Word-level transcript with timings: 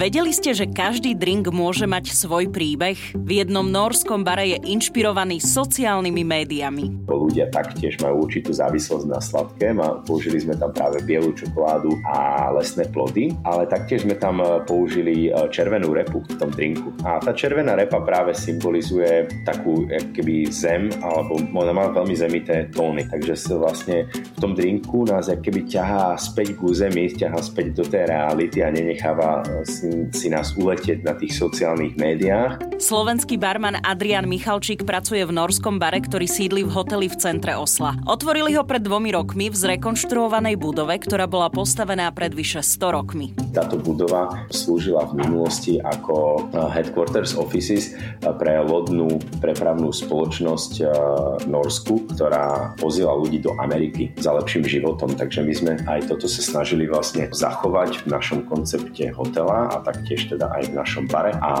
Vedeli 0.00 0.32
ste, 0.32 0.56
že 0.56 0.64
každý 0.64 1.12
drink 1.12 1.52
môže 1.52 1.84
mať 1.84 2.16
svoj 2.16 2.48
príbeh? 2.48 2.96
V 3.12 3.44
jednom 3.44 3.68
norskom 3.68 4.24
bare 4.24 4.56
je 4.56 4.72
inšpirovaný 4.72 5.44
sociálnymi 5.44 6.24
médiami. 6.24 6.84
Ľudia 7.04 7.52
taktiež 7.52 8.00
majú 8.00 8.24
určitú 8.24 8.48
závislosť 8.48 9.04
na 9.04 9.20
sladké. 9.20 9.76
Použili 10.08 10.40
sme 10.40 10.56
tam 10.56 10.72
práve 10.72 11.04
bielu 11.04 11.36
čokoládu 11.36 12.00
a 12.08 12.48
lesné 12.56 12.88
plody, 12.88 13.36
ale 13.44 13.68
taktiež 13.68 14.08
sme 14.08 14.16
tam 14.16 14.40
e, 14.40 14.64
použili 14.64 15.28
e, 15.28 15.36
červenú 15.52 15.92
repu 15.92 16.24
v 16.24 16.36
tom 16.40 16.48
drinku. 16.48 16.96
A 17.04 17.20
tá 17.20 17.36
červená 17.36 17.76
repa 17.76 18.00
práve 18.00 18.32
symbolizuje 18.32 19.28
takú 19.44 19.84
keby 20.16 20.48
zem, 20.48 20.88
alebo 21.04 21.44
ona 21.44 21.76
má 21.76 21.92
veľmi 21.92 22.16
zemité 22.16 22.72
tóny, 22.72 23.04
takže 23.04 23.36
sa 23.36 23.60
vlastne 23.60 24.08
v 24.08 24.38
tom 24.40 24.56
drinku 24.56 25.04
nás 25.04 25.28
keby 25.28 25.68
ťahá 25.68 26.16
späť 26.16 26.56
ku 26.56 26.72
zemi, 26.72 27.12
ťahá 27.12 27.36
späť 27.44 27.76
do 27.76 27.84
tej 27.84 28.08
reality 28.08 28.64
a 28.64 28.72
nenecháva 28.72 29.44
e, 29.44 29.68
si 29.68 29.89
si 30.14 30.30
nás 30.30 30.54
uletieť 30.56 31.02
na 31.02 31.14
tých 31.18 31.36
sociálnych 31.36 31.98
médiách. 31.98 32.80
Slovenský 32.80 33.36
barman 33.36 33.76
Adrian 33.84 34.24
Michalčík 34.24 34.88
pracuje 34.88 35.20
v 35.26 35.36
norskom 35.36 35.76
bare, 35.76 36.00
ktorý 36.00 36.24
sídli 36.24 36.62
v 36.64 36.72
hoteli 36.72 37.12
v 37.12 37.16
centre 37.20 37.52
Osla. 37.58 37.98
Otvorili 38.08 38.56
ho 38.56 38.64
pred 38.64 38.80
dvomi 38.80 39.12
rokmi 39.12 39.52
v 39.52 39.56
zrekonštruovanej 39.56 40.56
budove, 40.56 40.94
ktorá 40.96 41.28
bola 41.28 41.52
postavená 41.52 42.08
pred 42.14 42.32
vyše 42.32 42.62
100 42.64 42.96
rokmi. 42.96 43.26
Táto 43.50 43.76
budova 43.76 44.46
slúžila 44.54 45.10
v 45.10 45.26
minulosti 45.26 45.82
ako 45.82 46.48
eh, 46.48 46.70
headquarters 46.70 47.34
offices 47.34 47.92
eh, 47.92 48.30
pre 48.38 48.62
lodnú 48.62 49.18
prepravnú 49.42 49.90
spoločnosť 49.90 50.72
eh, 50.80 50.88
Norsku, 51.50 52.14
ktorá 52.14 52.76
pozila 52.78 53.12
ľudí 53.16 53.42
do 53.42 53.56
Ameriky 53.58 54.14
za 54.16 54.36
lepším 54.36 54.64
životom. 54.64 55.12
Takže 55.18 55.42
my 55.42 55.52
sme 55.52 55.72
aj 55.84 56.08
toto 56.08 56.30
sa 56.30 56.40
snažili 56.40 56.86
vlastne 56.86 57.26
zachovať 57.32 58.04
v 58.04 58.06
našom 58.08 58.40
koncepte 58.46 59.10
hotela 59.12 59.68
a 59.72 59.79
taktiež 59.82 60.30
teda 60.30 60.52
aj 60.52 60.70
v 60.70 60.72
našom 60.76 61.04
bare 61.08 61.34
a 61.40 61.52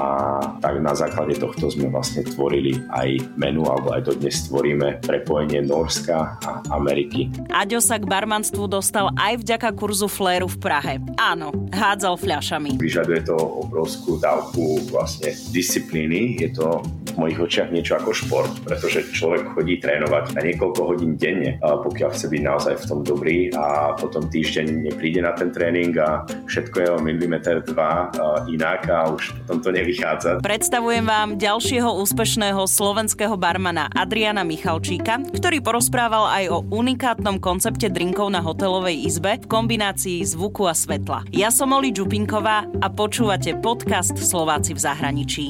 tak 0.60 0.80
na 0.80 0.92
základe 0.92 1.36
tohto 1.40 1.72
sme 1.72 1.88
vlastne 1.88 2.22
tvorili 2.24 2.78
aj 2.92 3.20
menu 3.36 3.64
alebo 3.66 3.96
aj 3.96 4.12
dodnes 4.12 4.46
tvoríme 4.48 5.02
prepojenie 5.04 5.64
Norska 5.64 6.36
a 6.40 6.50
Ameriky. 6.74 7.32
Aďo 7.50 7.80
sa 7.80 7.96
k 7.96 8.04
barmanstvu 8.04 8.68
dostal 8.68 9.10
aj 9.16 9.40
vďaka 9.40 9.72
kurzu 9.74 10.06
Fléru 10.06 10.46
v 10.46 10.58
Prahe. 10.60 10.94
Áno, 11.16 11.50
hádzal 11.72 12.20
fľašami. 12.20 12.76
Vyžaduje 12.76 13.24
to 13.24 13.36
obrovskú 13.36 14.20
dávku 14.20 14.84
vlastne 14.92 15.32
disciplíny. 15.50 16.36
Je 16.40 16.50
to 16.52 16.84
v 17.10 17.26
mojich 17.26 17.40
očiach 17.42 17.74
niečo 17.74 17.98
ako 17.98 18.10
šport, 18.14 18.52
pretože 18.62 19.10
človek 19.10 19.50
chodí 19.56 19.82
trénovať 19.82 20.36
na 20.36 20.40
niekoľko 20.46 20.80
hodín 20.86 21.18
denne, 21.18 21.58
pokiaľ 21.58 22.10
chce 22.14 22.26
byť 22.30 22.42
naozaj 22.42 22.74
v 22.78 22.86
tom 22.86 23.00
dobrý 23.02 23.50
a 23.54 23.98
potom 23.98 24.30
týždeň 24.30 24.90
nepríde 24.90 25.20
na 25.24 25.34
ten 25.34 25.50
tréning 25.50 25.90
a 25.98 26.22
všetko 26.46 26.76
je 26.78 26.88
o 26.94 26.98
milimeter 27.02 27.62
dva 27.66 28.09
inak 28.50 28.86
a 28.90 29.10
už 29.10 29.34
potom 29.44 29.58
to 29.62 29.70
nevychádza. 29.74 30.42
Predstavujem 30.42 31.04
vám 31.06 31.28
ďalšieho 31.36 31.90
úspešného 32.00 32.62
slovenského 32.66 33.34
barmana 33.34 33.88
Adriana 33.92 34.46
Michalčíka, 34.46 35.22
ktorý 35.32 35.62
porozprával 35.62 36.28
aj 36.30 36.44
o 36.50 36.58
unikátnom 36.70 37.38
koncepte 37.38 37.88
drinkov 37.88 38.32
na 38.32 38.40
hotelovej 38.42 39.06
izbe 39.06 39.40
v 39.40 39.46
kombinácii 39.46 40.22
zvuku 40.26 40.66
a 40.66 40.74
svetla. 40.74 41.26
Ja 41.34 41.48
som 41.54 41.72
Oli 41.74 41.94
Čupinková 41.94 42.66
a 42.80 42.86
počúvate 42.90 43.56
podcast 43.58 44.14
Slováci 44.18 44.76
v 44.76 44.80
zahraničí. 44.80 45.46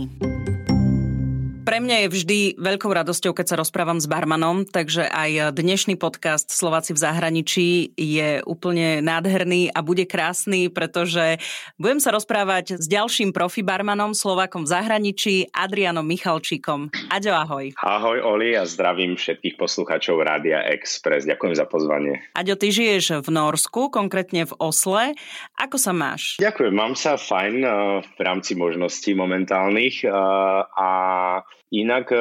Pre 1.71 1.79
mňa 1.79 2.03
je 2.03 2.09
vždy 2.11 2.41
veľkou 2.59 2.91
radosťou, 2.91 3.31
keď 3.31 3.47
sa 3.47 3.61
rozprávam 3.63 4.03
s 4.03 4.11
barmanom, 4.11 4.67
takže 4.67 5.07
aj 5.07 5.55
dnešný 5.55 5.95
podcast 6.03 6.51
Slováci 6.51 6.91
v 6.91 6.99
zahraničí 6.99 7.95
je 7.95 8.43
úplne 8.43 8.99
nádherný 8.99 9.71
a 9.71 9.79
bude 9.79 10.03
krásny, 10.03 10.67
pretože 10.67 11.39
budem 11.79 12.03
sa 12.03 12.11
rozprávať 12.11 12.75
s 12.75 12.91
ďalším 12.91 13.31
profi 13.31 13.63
barmanom, 13.63 14.19
Slovákom 14.19 14.67
v 14.67 14.73
zahraničí, 14.75 15.35
Adrianom 15.55 16.03
Michalčíkom. 16.11 16.91
Aďo, 17.07 17.39
ahoj. 17.39 17.71
Ahoj 17.87 18.19
Oli 18.19 18.59
a 18.59 18.67
zdravím 18.67 19.15
všetkých 19.15 19.55
poslucháčov 19.55 20.27
Rádia 20.27 20.67
Express. 20.75 21.23
Ďakujem 21.23 21.55
za 21.55 21.71
pozvanie. 21.71 22.19
Aďo, 22.35 22.59
ty 22.59 22.75
žiješ 22.75 23.23
v 23.23 23.31
Norsku, 23.31 23.95
konkrétne 23.95 24.43
v 24.43 24.59
Osle. 24.59 25.15
Ako 25.55 25.79
sa 25.79 25.95
máš? 25.95 26.35
Ďakujem, 26.43 26.75
mám 26.75 26.99
sa 26.99 27.15
fajn 27.15 27.55
eh, 27.63 27.73
v 28.03 28.21
rámci 28.27 28.59
možností 28.59 29.15
momentálnych 29.15 30.03
eh, 30.03 30.11
a 30.67 30.91
Inak 31.71 32.11
e, 32.11 32.19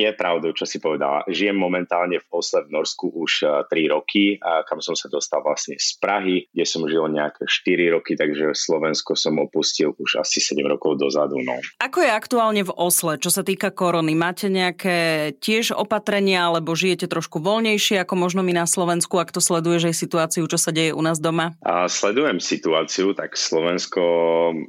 je 0.00 0.10
pravdou, 0.16 0.56
čo 0.56 0.64
si 0.64 0.80
povedala. 0.80 1.20
Žijem 1.28 1.56
momentálne 1.56 2.16
v 2.16 2.26
Osle 2.32 2.64
v 2.64 2.72
Norsku 2.72 3.12
už 3.12 3.44
3 3.68 3.72
e, 3.72 3.84
roky, 3.92 4.24
kam 4.40 4.80
som 4.80 4.96
sa 4.96 5.12
dostal 5.12 5.44
vlastne 5.44 5.76
z 5.76 6.00
Prahy, 6.00 6.48
kde 6.50 6.64
som 6.64 6.80
žil 6.88 7.04
nejaké 7.12 7.44
4 7.44 7.92
roky, 7.92 8.16
takže 8.16 8.56
Slovensko 8.56 9.12
som 9.12 9.36
opustil 9.36 9.92
už 10.00 10.24
asi 10.24 10.40
7 10.40 10.64
rokov 10.64 10.96
dozadu. 10.96 11.36
No. 11.44 11.60
Ako 11.80 12.00
je 12.00 12.10
aktuálne 12.10 12.64
v 12.64 12.72
Osle, 12.72 13.20
čo 13.20 13.28
sa 13.28 13.44
týka 13.44 13.68
korony? 13.68 14.16
Máte 14.16 14.48
nejaké 14.48 15.32
tiež 15.38 15.76
opatrenia, 15.76 16.48
alebo 16.48 16.72
žijete 16.72 17.04
trošku 17.06 17.38
voľnejšie 17.44 18.00
ako 18.00 18.14
možno 18.16 18.40
my 18.40 18.56
na 18.56 18.66
Slovensku, 18.66 19.20
ak 19.20 19.32
to 19.32 19.44
sleduješ 19.44 19.92
aj 19.92 19.96
situáciu, 19.96 20.44
čo 20.48 20.56
sa 20.56 20.72
deje 20.72 20.96
u 20.96 21.02
nás 21.04 21.20
doma? 21.20 21.52
A 21.60 21.84
sledujem 21.86 22.40
situáciu, 22.40 23.12
tak 23.12 23.36
Slovensko 23.36 24.02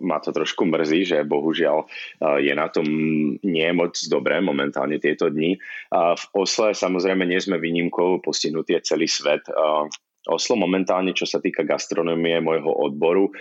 ma 0.04 0.20
to 0.20 0.36
trošku 0.36 0.68
mrzí, 0.68 1.16
že 1.16 1.18
bohužiaľ 1.24 1.84
e, 1.84 1.86
je 2.44 2.54
na 2.54 2.68
tom 2.68 2.86
nie 3.40 3.70
moc 3.72 3.96
do 4.10 4.17
dobré 4.18 4.42
momentálne 4.42 4.98
tieto 4.98 5.30
dni. 5.30 5.62
V 5.94 6.26
Osle 6.34 6.74
samozrejme 6.74 7.22
nie 7.30 7.38
sme 7.38 7.62
výnimkou, 7.62 8.26
postihnutý 8.26 8.82
je 8.82 8.88
celý 8.90 9.06
svet. 9.06 9.46
Oslo 10.28 10.60
momentálne, 10.60 11.16
čo 11.16 11.24
sa 11.24 11.40
týka 11.40 11.64
gastronomie 11.64 12.42
môjho 12.44 12.68
odboru, 12.68 13.32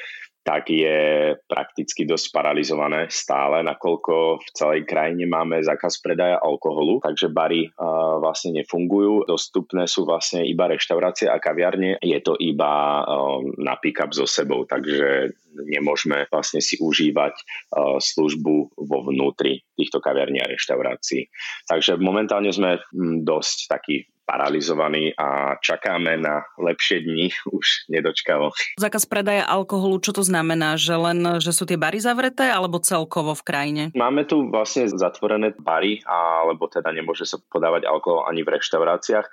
tak 0.46 0.70
je 0.70 1.34
prakticky 1.50 2.06
dosť 2.06 2.30
paralizované 2.30 3.10
stále, 3.10 3.66
nakoľko 3.66 4.38
v 4.38 4.48
celej 4.54 4.86
krajine 4.86 5.26
máme 5.26 5.58
zákaz 5.58 5.98
predaja 5.98 6.38
alkoholu, 6.38 7.02
takže 7.02 7.34
bary 7.34 7.66
uh, 7.66 8.22
vlastne 8.22 8.54
nefungujú. 8.62 9.26
Dostupné 9.26 9.90
sú 9.90 10.06
vlastne 10.06 10.46
iba 10.46 10.70
reštaurácie 10.70 11.26
a 11.26 11.42
kaviarne. 11.42 11.98
Je 11.98 12.22
to 12.22 12.38
iba 12.38 13.02
uh, 13.02 13.42
na 13.58 13.74
pick-up 13.74 14.14
so 14.14 14.22
sebou, 14.22 14.62
takže 14.70 15.34
nemôžeme 15.66 16.30
vlastne 16.30 16.62
si 16.62 16.78
užívať 16.78 17.34
uh, 17.34 17.98
službu 17.98 18.54
vo 18.78 18.98
vnútri 19.02 19.66
týchto 19.74 19.98
kaviarní 19.98 20.46
a 20.46 20.46
reštaurácií. 20.46 21.26
Takže 21.66 21.98
momentálne 21.98 22.54
sme 22.54 22.78
hm, 22.94 23.26
dosť 23.26 23.66
takí 23.66 24.06
paralizovaní 24.26 25.14
a 25.14 25.54
čakáme 25.62 26.18
na 26.18 26.42
lepšie 26.58 27.06
dni, 27.06 27.30
už 27.56 27.86
nedočkavo. 27.88 28.50
Zákaz 28.76 29.06
predaja 29.06 29.46
alkoholu, 29.46 30.02
čo 30.02 30.10
to 30.10 30.26
znamená? 30.26 30.74
Že 30.74 30.94
len, 30.98 31.18
že 31.38 31.54
sú 31.54 31.64
tie 31.64 31.78
bary 31.78 32.02
zavreté, 32.02 32.50
alebo 32.50 32.82
celkovo 32.82 33.32
v 33.38 33.46
krajine? 33.46 33.82
Máme 33.94 34.26
tu 34.26 34.50
vlastne 34.50 34.90
zatvorené 34.90 35.54
bary, 35.56 36.02
alebo 36.04 36.66
teda 36.66 36.90
nemôže 36.90 37.24
sa 37.24 37.38
podávať 37.38 37.86
alkohol 37.86 38.26
ani 38.26 38.42
v 38.42 38.58
reštauráciách. 38.58 39.26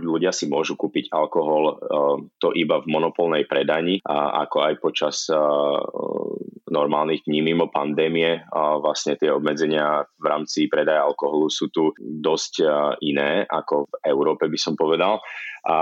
Ľudia 0.00 0.32
si 0.32 0.48
môžu 0.48 0.74
kúpiť 0.80 1.12
alkohol 1.12 1.76
to 2.40 2.48
iba 2.56 2.80
v 2.80 2.86
monopolnej 2.88 3.44
predani, 3.44 4.00
ako 4.08 4.56
aj 4.64 4.74
počas 4.80 5.28
normálnych 6.72 7.28
dní 7.28 7.44
mimo 7.44 7.68
pandémie. 7.68 8.40
A 8.48 8.80
vlastne 8.80 9.20
tie 9.20 9.28
obmedzenia 9.28 10.08
v 10.16 10.26
rámci 10.26 10.66
predaja 10.72 11.04
alkoholu 11.04 11.52
sú 11.52 11.68
tu 11.68 11.92
dosť 12.00 12.64
iné 13.04 13.44
ako 13.44 13.86
v 13.86 13.94
Európe, 14.08 14.48
by 14.48 14.58
som 14.58 14.74
povedal 14.74 15.20
a 15.62 15.76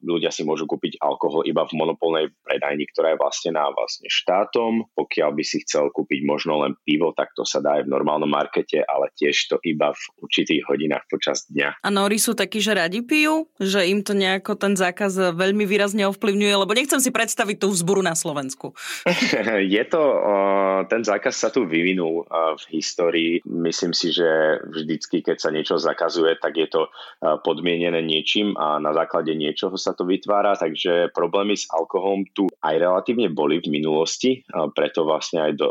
ľudia 0.00 0.32
si 0.32 0.48
môžu 0.48 0.64
kúpiť 0.64 0.96
alkohol 1.04 1.44
iba 1.44 1.68
v 1.68 1.76
monopolnej 1.76 2.32
predajni, 2.40 2.88
ktorá 2.88 3.12
je 3.12 3.20
vlastne 3.20 3.50
na 3.52 3.68
vlastne 3.68 4.08
štátom. 4.08 4.88
Pokiaľ 4.96 5.30
by 5.36 5.44
si 5.44 5.60
chcel 5.60 5.92
kúpiť 5.92 6.24
možno 6.24 6.64
len 6.64 6.72
pivo, 6.88 7.12
tak 7.12 7.36
to 7.36 7.44
sa 7.44 7.60
dá 7.60 7.76
aj 7.76 7.84
v 7.84 7.92
normálnom 7.92 8.28
markete, 8.28 8.80
ale 8.80 9.12
tiež 9.12 9.52
to 9.52 9.56
iba 9.68 9.92
v 9.92 10.02
určitých 10.24 10.64
hodinách 10.64 11.04
počas 11.12 11.44
dňa. 11.52 11.84
A 11.84 11.88
Nori 11.92 12.16
sú 12.16 12.32
takí, 12.32 12.64
že 12.64 12.72
radi 12.72 13.04
pijú? 13.04 13.44
Že 13.60 13.92
im 13.92 14.00
to 14.00 14.16
nejako 14.16 14.56
ten 14.56 14.72
zákaz 14.72 15.36
veľmi 15.36 15.68
výrazne 15.68 16.08
ovplyvňuje? 16.08 16.54
Lebo 16.56 16.72
nechcem 16.72 17.00
si 17.04 17.12
predstaviť 17.12 17.60
tú 17.60 17.68
vzburu 17.76 18.00
na 18.00 18.16
Slovensku. 18.16 18.72
je 19.76 19.82
to, 19.84 20.00
ten 20.88 21.02
zákaz 21.04 21.34
sa 21.34 21.48
tu 21.48 21.64
vyvinul 21.64 22.28
v 22.30 22.64
histórii. 22.76 23.32
Myslím 23.48 23.96
si, 23.96 24.12
že 24.12 24.60
vždycky, 24.64 25.24
keď 25.24 25.36
sa 25.40 25.50
niečo 25.50 25.76
zakazuje, 25.80 26.36
tak 26.36 26.60
je 26.60 26.68
to 26.68 26.92
podmienené 27.42 28.04
niečím 28.04 28.52
a 28.60 28.76
na 28.76 28.92
základe 28.92 29.32
niečoho 29.32 29.76
sa 29.80 29.96
to 29.96 30.04
vytvára, 30.04 30.56
takže 30.56 31.12
problémy 31.16 31.56
s 31.56 31.68
alkoholom 31.72 32.28
tu 32.36 32.46
aj 32.60 32.76
relatívne 32.76 33.32
boli 33.32 33.60
v 33.64 33.72
minulosti, 33.72 34.44
preto 34.76 35.08
vlastne 35.08 35.50
aj 35.50 35.52
do, 35.56 35.68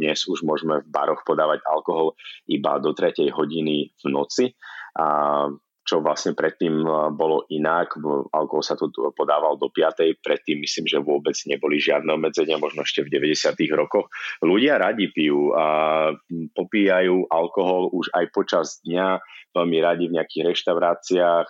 dnes 0.00 0.24
už 0.24 0.44
môžeme 0.44 0.80
v 0.80 0.90
baroch 0.90 1.22
podávať 1.24 1.60
alkohol 1.68 2.16
iba 2.48 2.80
do 2.80 2.96
3. 2.96 3.28
hodiny 3.30 3.92
v 3.96 4.04
noci. 4.08 4.56
A 4.98 5.46
čo 5.80 6.04
vlastne 6.04 6.36
predtým 6.36 6.86
bolo 7.16 7.48
inak. 7.50 7.98
Alkohol 8.30 8.62
sa 8.62 8.78
tu 8.78 8.92
podával 9.16 9.58
do 9.58 9.72
5. 9.72 10.22
Predtým 10.22 10.62
myslím, 10.62 10.86
že 10.86 11.02
vôbec 11.02 11.34
neboli 11.50 11.82
žiadne 11.82 12.14
obmedzenia, 12.14 12.62
možno 12.62 12.86
ešte 12.86 13.02
v 13.02 13.18
90. 13.18 13.58
rokoch. 13.74 14.06
Ľudia 14.44 14.78
radi 14.78 15.10
pijú 15.10 15.50
a 15.56 16.10
popíjajú 16.54 17.26
alkohol 17.26 17.90
už 17.90 18.12
aj 18.14 18.24
počas 18.30 18.78
dňa 18.86 19.18
veľmi 19.50 19.78
radi 19.82 20.06
v 20.06 20.16
nejakých 20.18 20.46
reštauráciách, 20.54 21.48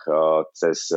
cez 0.56 0.88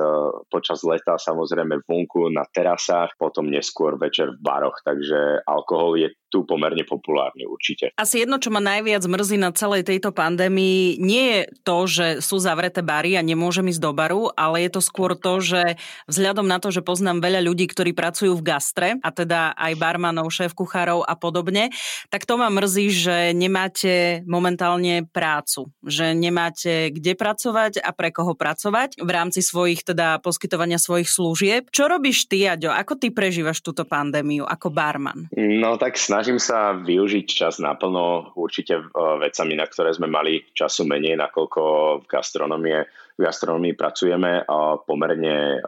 počas 0.48 0.82
leta 0.88 1.20
samozrejme 1.20 1.84
vonku 1.84 2.32
na 2.32 2.48
terasách, 2.48 3.16
potom 3.20 3.52
neskôr 3.52 4.00
večer 4.00 4.32
v 4.36 4.40
baroch, 4.40 4.80
takže 4.88 5.44
alkohol 5.44 6.00
je 6.00 6.10
tu 6.34 6.42
pomerne 6.50 6.82
populárny 6.82 7.46
určite. 7.46 7.94
Asi 7.94 8.26
jedno, 8.26 8.42
čo 8.42 8.50
ma 8.50 8.58
najviac 8.58 9.06
mrzí 9.06 9.38
na 9.38 9.54
celej 9.54 9.86
tejto 9.86 10.10
pandémii, 10.10 10.98
nie 10.98 11.26
je 11.30 11.42
to, 11.62 11.78
že 11.86 12.08
sú 12.26 12.42
zavreté 12.42 12.82
bary 12.82 13.14
a 13.14 13.22
nemôžem 13.22 13.70
ísť 13.70 13.78
do 13.78 13.94
baru, 13.94 14.34
ale 14.34 14.66
je 14.66 14.74
to 14.74 14.82
skôr 14.82 15.14
to, 15.14 15.38
že 15.46 15.78
vzhľadom 16.10 16.50
na 16.50 16.58
to, 16.58 16.74
že 16.74 16.82
poznám 16.82 17.22
veľa 17.22 17.46
ľudí, 17.46 17.70
ktorí 17.70 17.94
pracujú 17.94 18.34
v 18.34 18.46
gastre, 18.50 18.90
a 19.06 19.10
teda 19.14 19.54
aj 19.54 19.78
barmanov, 19.78 20.34
šéf 20.34 20.58
kuchárov 20.58 21.06
a 21.06 21.14
podobne, 21.14 21.70
tak 22.10 22.26
to 22.26 22.34
ma 22.34 22.50
mrzí, 22.50 22.90
že 22.90 23.18
nemáte 23.38 24.26
momentálne 24.26 25.06
prácu, 25.14 25.70
že 25.86 26.18
nemáte 26.18 26.90
kde 26.98 27.14
pracovať 27.14 27.78
a 27.78 27.94
pre 27.94 28.10
koho 28.10 28.34
pracovať 28.34 28.98
v 28.98 29.10
rámci 29.10 29.46
svojich, 29.46 29.86
teda 29.86 30.18
poskytovania 30.18 30.82
svojich 30.82 31.10
služieb. 31.10 31.70
Čo 31.70 31.86
robíš 31.86 32.26
ty, 32.26 32.50
Aďo? 32.50 32.74
Ako 32.74 32.98
ty 32.98 33.14
prežívaš 33.14 33.62
túto 33.62 33.86
pandémiu 33.86 34.50
ako 34.50 34.74
barman? 34.74 35.30
No 35.38 35.78
tak 35.78 36.00
snaž 36.00 36.24
snažím 36.24 36.40
sa 36.40 36.72
využiť 36.72 37.28
čas 37.28 37.60
naplno 37.60 38.32
určite 38.40 38.80
e, 38.80 38.84
vecami, 39.20 39.60
na 39.60 39.68
ktoré 39.68 39.92
sme 39.92 40.08
mali 40.08 40.40
času 40.56 40.88
menej, 40.88 41.20
nakoľko 41.20 41.62
v 42.00 42.06
gastronomie 42.08 42.80
v 43.14 43.30
gastronomii 43.30 43.78
pracujeme 43.78 44.42
pomerne 44.90 45.62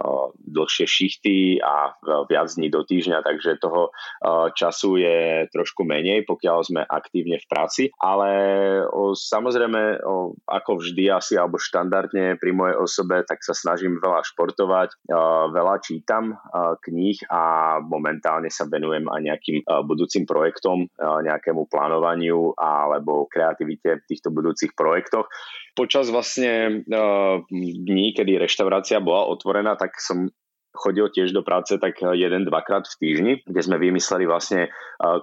dlhšie 0.45 0.85
šichty 0.89 1.61
a 1.61 1.93
viac 2.25 2.49
dní 2.53 2.73
do 2.73 2.81
týždňa, 2.81 3.21
takže 3.21 3.61
toho 3.61 3.93
času 4.57 4.97
je 4.97 5.19
trošku 5.53 5.85
menej, 5.85 6.25
pokiaľ 6.25 6.57
sme 6.65 6.81
aktívne 6.81 7.37
v 7.37 7.49
práci, 7.49 7.83
ale 8.01 8.29
samozrejme 9.13 10.01
ako 10.45 10.71
vždy 10.81 11.13
asi 11.13 11.37
alebo 11.37 11.61
štandardne 11.61 12.37
pri 12.41 12.51
mojej 12.55 12.77
osobe, 12.81 13.21
tak 13.25 13.45
sa 13.45 13.53
snažím 13.53 14.01
veľa 14.01 14.25
športovať, 14.25 15.05
veľa 15.53 15.75
čítam 15.85 16.37
kníh 16.81 17.19
a 17.29 17.77
momentálne 17.81 18.49
sa 18.49 18.65
venujem 18.65 19.05
aj 19.05 19.21
nejakým 19.21 19.57
budúcim 19.85 20.25
projektom, 20.25 20.89
nejakému 20.99 21.69
plánovaniu 21.69 22.57
alebo 22.57 23.29
kreativite 23.29 24.01
v 24.01 24.07
týchto 24.09 24.33
budúcich 24.33 24.73
projektoch. 24.73 25.29
Počas 25.75 26.07
vlastne 26.07 26.81
dní, 27.51 28.13
kedy 28.13 28.37
reštaurácia 28.37 28.99
bola 29.03 29.25
otvorená, 29.27 29.75
tak 29.75 29.97
som 29.99 30.31
chodil 30.75 31.07
tiež 31.09 31.31
do 31.31 31.41
práce 31.41 31.75
tak 31.79 31.97
jeden, 32.15 32.45
dvakrát 32.45 32.85
v 32.85 32.99
týždni, 32.99 33.33
kde 33.47 33.61
sme 33.63 33.79
vymysleli 33.79 34.27
vlastne 34.27 34.69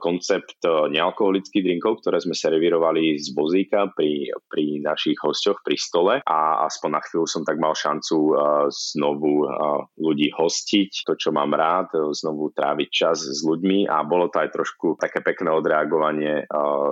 koncept 0.00 0.60
nealkoholických 0.64 1.64
drinkov, 1.64 2.00
ktoré 2.04 2.20
sme 2.20 2.36
servírovali 2.36 3.16
z 3.20 3.32
vozíka 3.36 3.88
pri, 3.92 4.32
pri 4.48 4.80
našich 4.80 5.16
hostoch 5.20 5.60
pri 5.64 5.76
stole 5.76 6.14
a 6.24 6.64
aspoň 6.64 6.90
na 6.92 7.00
chvíľu 7.04 7.26
som 7.28 7.42
tak 7.44 7.60
mal 7.60 7.76
šancu 7.76 8.16
znovu 8.72 9.48
ľudí 10.00 10.32
hostiť, 10.32 11.08
to 11.08 11.12
čo 11.16 11.32
mám 11.32 11.52
rád, 11.52 11.92
znovu 12.16 12.52
tráviť 12.52 12.88
čas 12.88 13.20
s 13.24 13.44
ľuďmi 13.44 13.88
a 13.88 14.04
bolo 14.04 14.28
to 14.32 14.40
aj 14.40 14.52
trošku 14.52 14.96
také 14.96 15.20
pekné 15.20 15.52
odreagovanie 15.52 16.48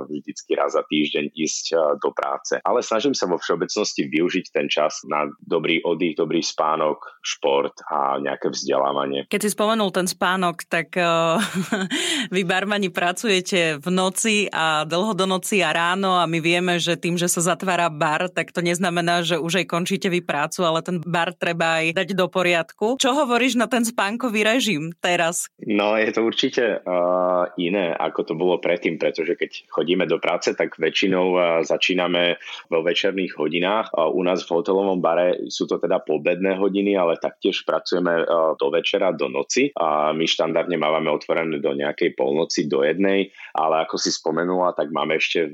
vždycky 0.08 0.56
raz 0.56 0.76
za 0.76 0.84
týždeň 0.84 1.32
ísť 1.32 1.64
do 2.00 2.10
práce. 2.12 2.58
Ale 2.60 2.84
snažím 2.84 3.16
sa 3.16 3.28
vo 3.30 3.40
všeobecnosti 3.40 4.08
využiť 4.08 4.46
ten 4.52 4.66
čas 4.68 5.04
na 5.06 5.28
dobrý 5.40 5.80
oddych, 5.84 6.18
dobrý 6.18 6.44
spánok, 6.44 7.20
šport 7.24 7.74
a 7.88 8.18
nejaké 8.20 8.49
vzdelávanie. 8.50 9.30
Keď 9.30 9.40
si 9.46 9.50
spomenul 9.54 9.94
ten 9.94 10.10
spánok, 10.10 10.66
tak 10.66 10.94
uh, 10.98 11.38
vy 12.34 12.42
barmani 12.42 12.90
pracujete 12.90 13.78
v 13.78 13.88
noci 13.88 14.50
a 14.50 14.84
dlho 14.84 15.14
do 15.14 15.26
noci 15.26 15.62
a 15.62 15.70
ráno 15.70 16.18
a 16.18 16.26
my 16.26 16.38
vieme, 16.42 16.76
že 16.82 16.98
tým, 16.98 17.14
že 17.14 17.30
sa 17.30 17.54
zatvára 17.54 17.86
bar, 17.88 18.26
tak 18.28 18.50
to 18.50 18.60
neznamená, 18.60 19.22
že 19.22 19.38
už 19.38 19.62
aj 19.62 19.66
končíte 19.70 20.08
vy 20.10 20.20
prácu, 20.24 20.66
ale 20.66 20.80
ten 20.82 20.98
bar 21.00 21.32
treba 21.36 21.82
aj 21.84 21.96
dať 21.96 22.08
do 22.18 22.26
poriadku. 22.26 22.98
Čo 22.98 23.14
hovoríš 23.14 23.54
na 23.54 23.70
ten 23.70 23.86
spánkový 23.86 24.42
režim 24.42 24.90
teraz? 24.98 25.46
No 25.62 25.94
je 25.94 26.10
to 26.10 26.26
určite 26.26 26.82
uh, 26.82 27.50
iné, 27.60 27.92
ako 27.94 28.32
to 28.32 28.34
bolo 28.34 28.58
predtým, 28.58 28.96
pretože 28.96 29.36
keď 29.36 29.50
chodíme 29.70 30.04
do 30.08 30.16
práce, 30.18 30.56
tak 30.56 30.80
väčšinou 30.80 31.26
uh, 31.36 31.42
začíname 31.62 32.40
vo 32.72 32.80
večerných 32.80 33.36
hodinách. 33.36 33.92
Uh, 33.92 34.10
u 34.10 34.24
nás 34.24 34.42
v 34.42 34.52
hotelovom 34.56 34.98
bare 34.98 35.46
sú 35.52 35.68
to 35.68 35.76
teda 35.76 36.00
pobedné 36.00 36.56
hodiny, 36.56 36.96
ale 36.96 37.20
taktiež 37.20 37.62
pracujeme 37.62 38.24
uh, 38.24 38.39
do 38.56 38.68
večera, 38.70 39.14
do 39.14 39.28
noci 39.28 39.70
a 39.76 40.10
my 40.10 40.24
štandardne 40.24 40.76
máme 40.76 41.10
otvorené 41.10 41.58
do 41.58 41.72
nejakej 41.72 42.14
polnoci, 42.14 42.66
do 42.66 42.82
jednej, 42.84 43.30
ale 43.54 43.84
ako 43.84 43.96
si 43.96 44.10
spomenula, 44.12 44.76
tak 44.76 44.92
máme 44.92 45.16
ešte 45.16 45.40
e, 45.46 45.50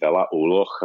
veľa 0.00 0.30
úloh 0.32 0.70
e, 0.80 0.84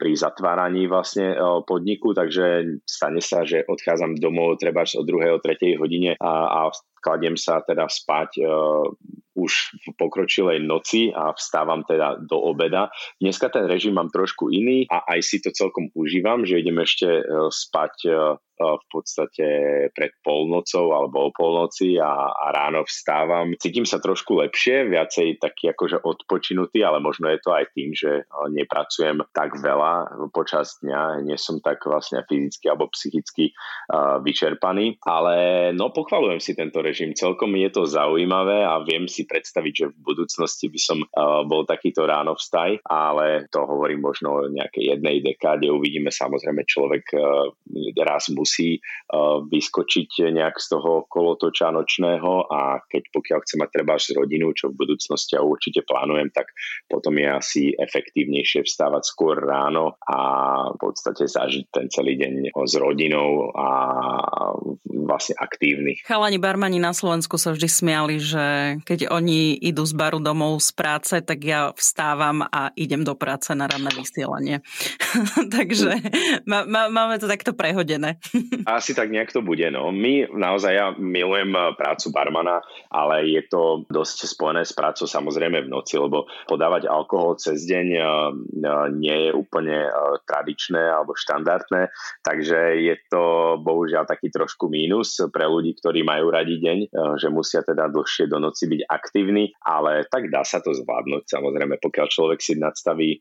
pri 0.00 0.16
zatváraní 0.16 0.88
vlastne 0.88 1.32
e, 1.32 1.36
podniku, 1.68 2.16
takže 2.16 2.80
stane 2.88 3.20
sa, 3.20 3.44
že 3.44 3.68
odchádzam 3.68 4.16
domov 4.16 4.56
treba 4.56 4.88
o 4.88 5.02
2. 5.04 5.36
o 5.36 5.38
3. 5.38 5.76
hodine 5.76 6.16
a, 6.16 6.32
a 6.48 6.60
kladiem 7.00 7.34
sa 7.34 7.64
teda 7.64 7.88
spať 7.88 8.30
uh, 8.44 8.86
už 9.34 9.52
v 9.72 9.86
pokročilej 9.96 10.60
noci 10.60 11.08
a 11.10 11.32
vstávam 11.32 11.80
teda 11.86 12.20
do 12.20 12.36
obeda. 12.36 12.92
Dneska 13.18 13.48
ten 13.48 13.64
režim 13.64 13.96
mám 13.96 14.12
trošku 14.12 14.52
iný 14.52 14.84
a 14.90 15.02
aj 15.16 15.20
si 15.24 15.36
to 15.40 15.50
celkom 15.54 15.88
užívam, 15.96 16.44
že 16.44 16.60
idem 16.60 16.78
ešte 16.84 17.08
uh, 17.08 17.48
spať 17.48 17.94
uh, 18.12 18.36
v 18.60 18.84
podstate 18.92 19.46
pred 19.96 20.12
polnocou 20.20 20.92
alebo 20.92 21.28
o 21.28 21.30
polnoci 21.32 21.96
a, 21.96 22.28
a 22.28 22.46
ráno 22.52 22.84
vstávam. 22.84 23.56
Cítim 23.56 23.88
sa 23.88 23.96
trošku 24.04 24.36
lepšie, 24.36 24.84
viacej 24.84 25.40
taký 25.40 25.72
akože 25.72 26.04
odpočinutý, 26.04 26.84
ale 26.84 27.00
možno 27.00 27.32
je 27.32 27.40
to 27.40 27.56
aj 27.56 27.72
tým, 27.72 27.96
že 27.96 28.28
nepracujem 28.52 29.24
tak 29.32 29.56
veľa 29.56 30.12
počas 30.36 30.76
dňa, 30.84 31.24
nie 31.24 31.40
som 31.40 31.64
tak 31.64 31.80
vlastne 31.88 32.20
fyzicky 32.28 32.68
alebo 32.68 32.92
psychicky 32.92 33.56
uh, 33.56 34.20
vyčerpaný, 34.20 35.00
ale 35.08 35.70
no 35.72 35.88
pochvalujem 35.88 36.44
si 36.44 36.52
tento 36.52 36.84
režim. 36.84 36.89
Celkom 36.90 37.54
je 37.54 37.70
to 37.70 37.82
zaujímavé 37.86 38.66
a 38.66 38.82
viem 38.82 39.06
si 39.06 39.28
predstaviť, 39.28 39.72
že 39.72 39.86
v 39.92 39.98
budúcnosti 40.02 40.66
by 40.66 40.80
som 40.80 40.98
uh, 41.00 41.44
bol 41.46 41.62
takýto 41.68 42.08
ráno 42.08 42.34
vstaj, 42.34 42.82
ale 42.88 43.46
to 43.52 43.62
hovorím 43.62 44.02
možno 44.02 44.28
o 44.34 44.48
nejakej 44.50 44.96
jednej 44.96 45.22
dekáde. 45.22 45.70
Uvidíme 45.70 46.10
samozrejme, 46.10 46.66
človek 46.66 47.04
uh, 47.14 47.52
raz 48.02 48.32
musí 48.34 48.80
uh, 48.80 49.44
vyskočiť 49.46 50.32
nejak 50.34 50.56
z 50.58 50.66
toho 50.74 51.06
kolotoča 51.06 51.70
nočného 51.70 52.50
a 52.50 52.82
keď 52.88 53.02
pokiaľ 53.14 53.38
chce 53.44 53.54
mať 53.60 53.68
treba 53.70 53.94
z 54.00 54.16
rodinu, 54.16 54.50
čo 54.56 54.72
v 54.72 54.80
budúcnosti 54.80 55.38
ja 55.38 55.44
určite 55.44 55.86
plánujem, 55.86 56.32
tak 56.34 56.50
potom 56.90 57.14
je 57.14 57.28
asi 57.28 57.62
efektívnejšie 57.76 58.66
vstávať 58.66 59.02
skôr 59.06 59.38
ráno 59.38 60.00
a 60.02 60.18
v 60.74 60.78
podstate 60.80 61.28
zažiť 61.28 61.64
ten 61.70 61.86
celý 61.92 62.18
deň 62.18 62.50
s 62.56 62.74
rodinou 62.80 63.52
a 63.54 63.68
vlastne 64.86 65.36
aktívny. 65.38 66.00
Chalani 66.06 66.38
barmani 66.40 66.79
na 66.80 66.96
Slovensku 66.96 67.36
sa 67.36 67.52
vždy 67.52 67.68
smiali, 67.68 68.16
že 68.16 68.80
keď 68.88 69.12
oni 69.12 69.60
idú 69.60 69.84
z 69.84 69.92
baru 69.92 70.18
domov 70.18 70.64
z 70.64 70.72
práce, 70.72 71.14
tak 71.20 71.38
ja 71.44 71.70
vstávam 71.76 72.42
a 72.48 72.72
idem 72.74 73.04
do 73.04 73.12
práce 73.12 73.52
na 73.52 73.68
ranné 73.68 73.92
vysielanie. 73.92 74.64
Takže 75.56 76.00
má, 76.48 76.64
má, 76.64 76.88
máme 76.88 77.20
to 77.20 77.28
takto 77.28 77.52
prehodené. 77.52 78.16
Asi 78.64 78.96
tak 78.96 79.12
nejak 79.12 79.30
to 79.30 79.44
bude. 79.44 79.68
No. 79.68 79.92
My 79.92 80.24
naozaj, 80.32 80.72
ja 80.72 80.86
milujem 80.96 81.52
eh, 81.52 81.76
prácu 81.76 82.08
barmana, 82.08 82.64
ale 82.88 83.28
je 83.28 83.42
to 83.46 83.84
dosť 83.86 84.32
spojené 84.32 84.64
s 84.64 84.72
prácou 84.72 85.04
samozrejme 85.04 85.68
v 85.68 85.72
noci, 85.72 86.00
lebo 86.00 86.24
podávať 86.48 86.88
alkohol 86.88 87.36
cez 87.36 87.68
deň 87.68 87.86
eh, 87.92 88.02
eh, 88.02 88.86
nie 88.96 89.28
je 89.28 89.30
úplne 89.36 89.92
tradičné 90.24 90.80
alebo 90.80 91.12
štandardné, 91.12 91.92
takže 92.24 92.58
je 92.80 92.94
to 93.10 93.56
bohužiaľ 93.60 94.08
taký 94.08 94.32
trošku 94.32 94.70
mínus 94.70 95.20
pre 95.28 95.44
ľudí, 95.44 95.76
ktorí 95.76 96.06
majú 96.06 96.30
radi 96.32 96.56
deň, 96.62 96.69
že 96.90 97.28
musia 97.32 97.64
teda 97.64 97.88
dlhšie 97.90 98.28
do 98.30 98.38
noci 98.38 98.68
byť 98.70 98.80
aktívni, 98.86 99.50
ale 99.64 100.06
tak 100.08 100.28
dá 100.28 100.44
sa 100.46 100.62
to 100.62 100.72
zvládnuť 100.76 101.26
samozrejme, 101.26 101.80
pokiaľ 101.80 102.06
človek 102.06 102.40
si 102.40 102.54
nadstaví 102.56 103.20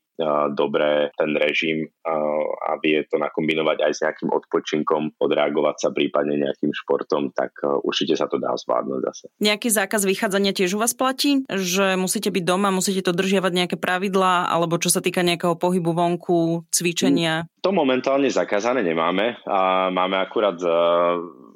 dobre 0.53 1.15
ten 1.15 1.32
režim 1.39 1.88
a 2.03 2.75
vie 2.84 3.01
to 3.08 3.15
nakombinovať 3.15 3.77
aj 3.88 3.91
s 3.96 4.00
nejakým 4.03 4.29
odpočinkom, 4.36 5.15
odreagovať 5.20 5.75
sa 5.79 5.89
prípadne 5.96 6.44
nejakým 6.44 6.75
športom, 6.75 7.32
tak 7.32 7.56
určite 7.86 8.20
sa 8.20 8.27
to 8.27 8.36
dá 8.36 8.51
zvládnuť 8.53 9.00
zase. 9.10 9.25
Nejaký 9.39 9.72
zákaz 9.72 10.03
vychádzania 10.03 10.51
tiež 10.51 10.75
u 10.75 10.79
vás 10.84 10.91
platí? 10.91 11.48
Že 11.48 11.96
musíte 11.96 12.29
byť 12.29 12.44
doma, 12.44 12.70
musíte 12.74 13.00
to 13.00 13.15
držiavať 13.15 13.51
nejaké 13.56 13.77
pravidlá, 13.79 14.51
alebo 14.51 14.75
čo 14.75 14.91
sa 14.91 15.00
týka 15.00 15.24
nejakého 15.24 15.56
pohybu 15.56 15.96
vonku, 15.96 16.68
cvičenia? 16.68 17.48
To 17.63 17.72
momentálne 17.72 18.27
zakázané 18.27 18.84
nemáme. 18.84 19.39
A 19.48 19.88
máme 19.88 20.20
akurát 20.20 20.60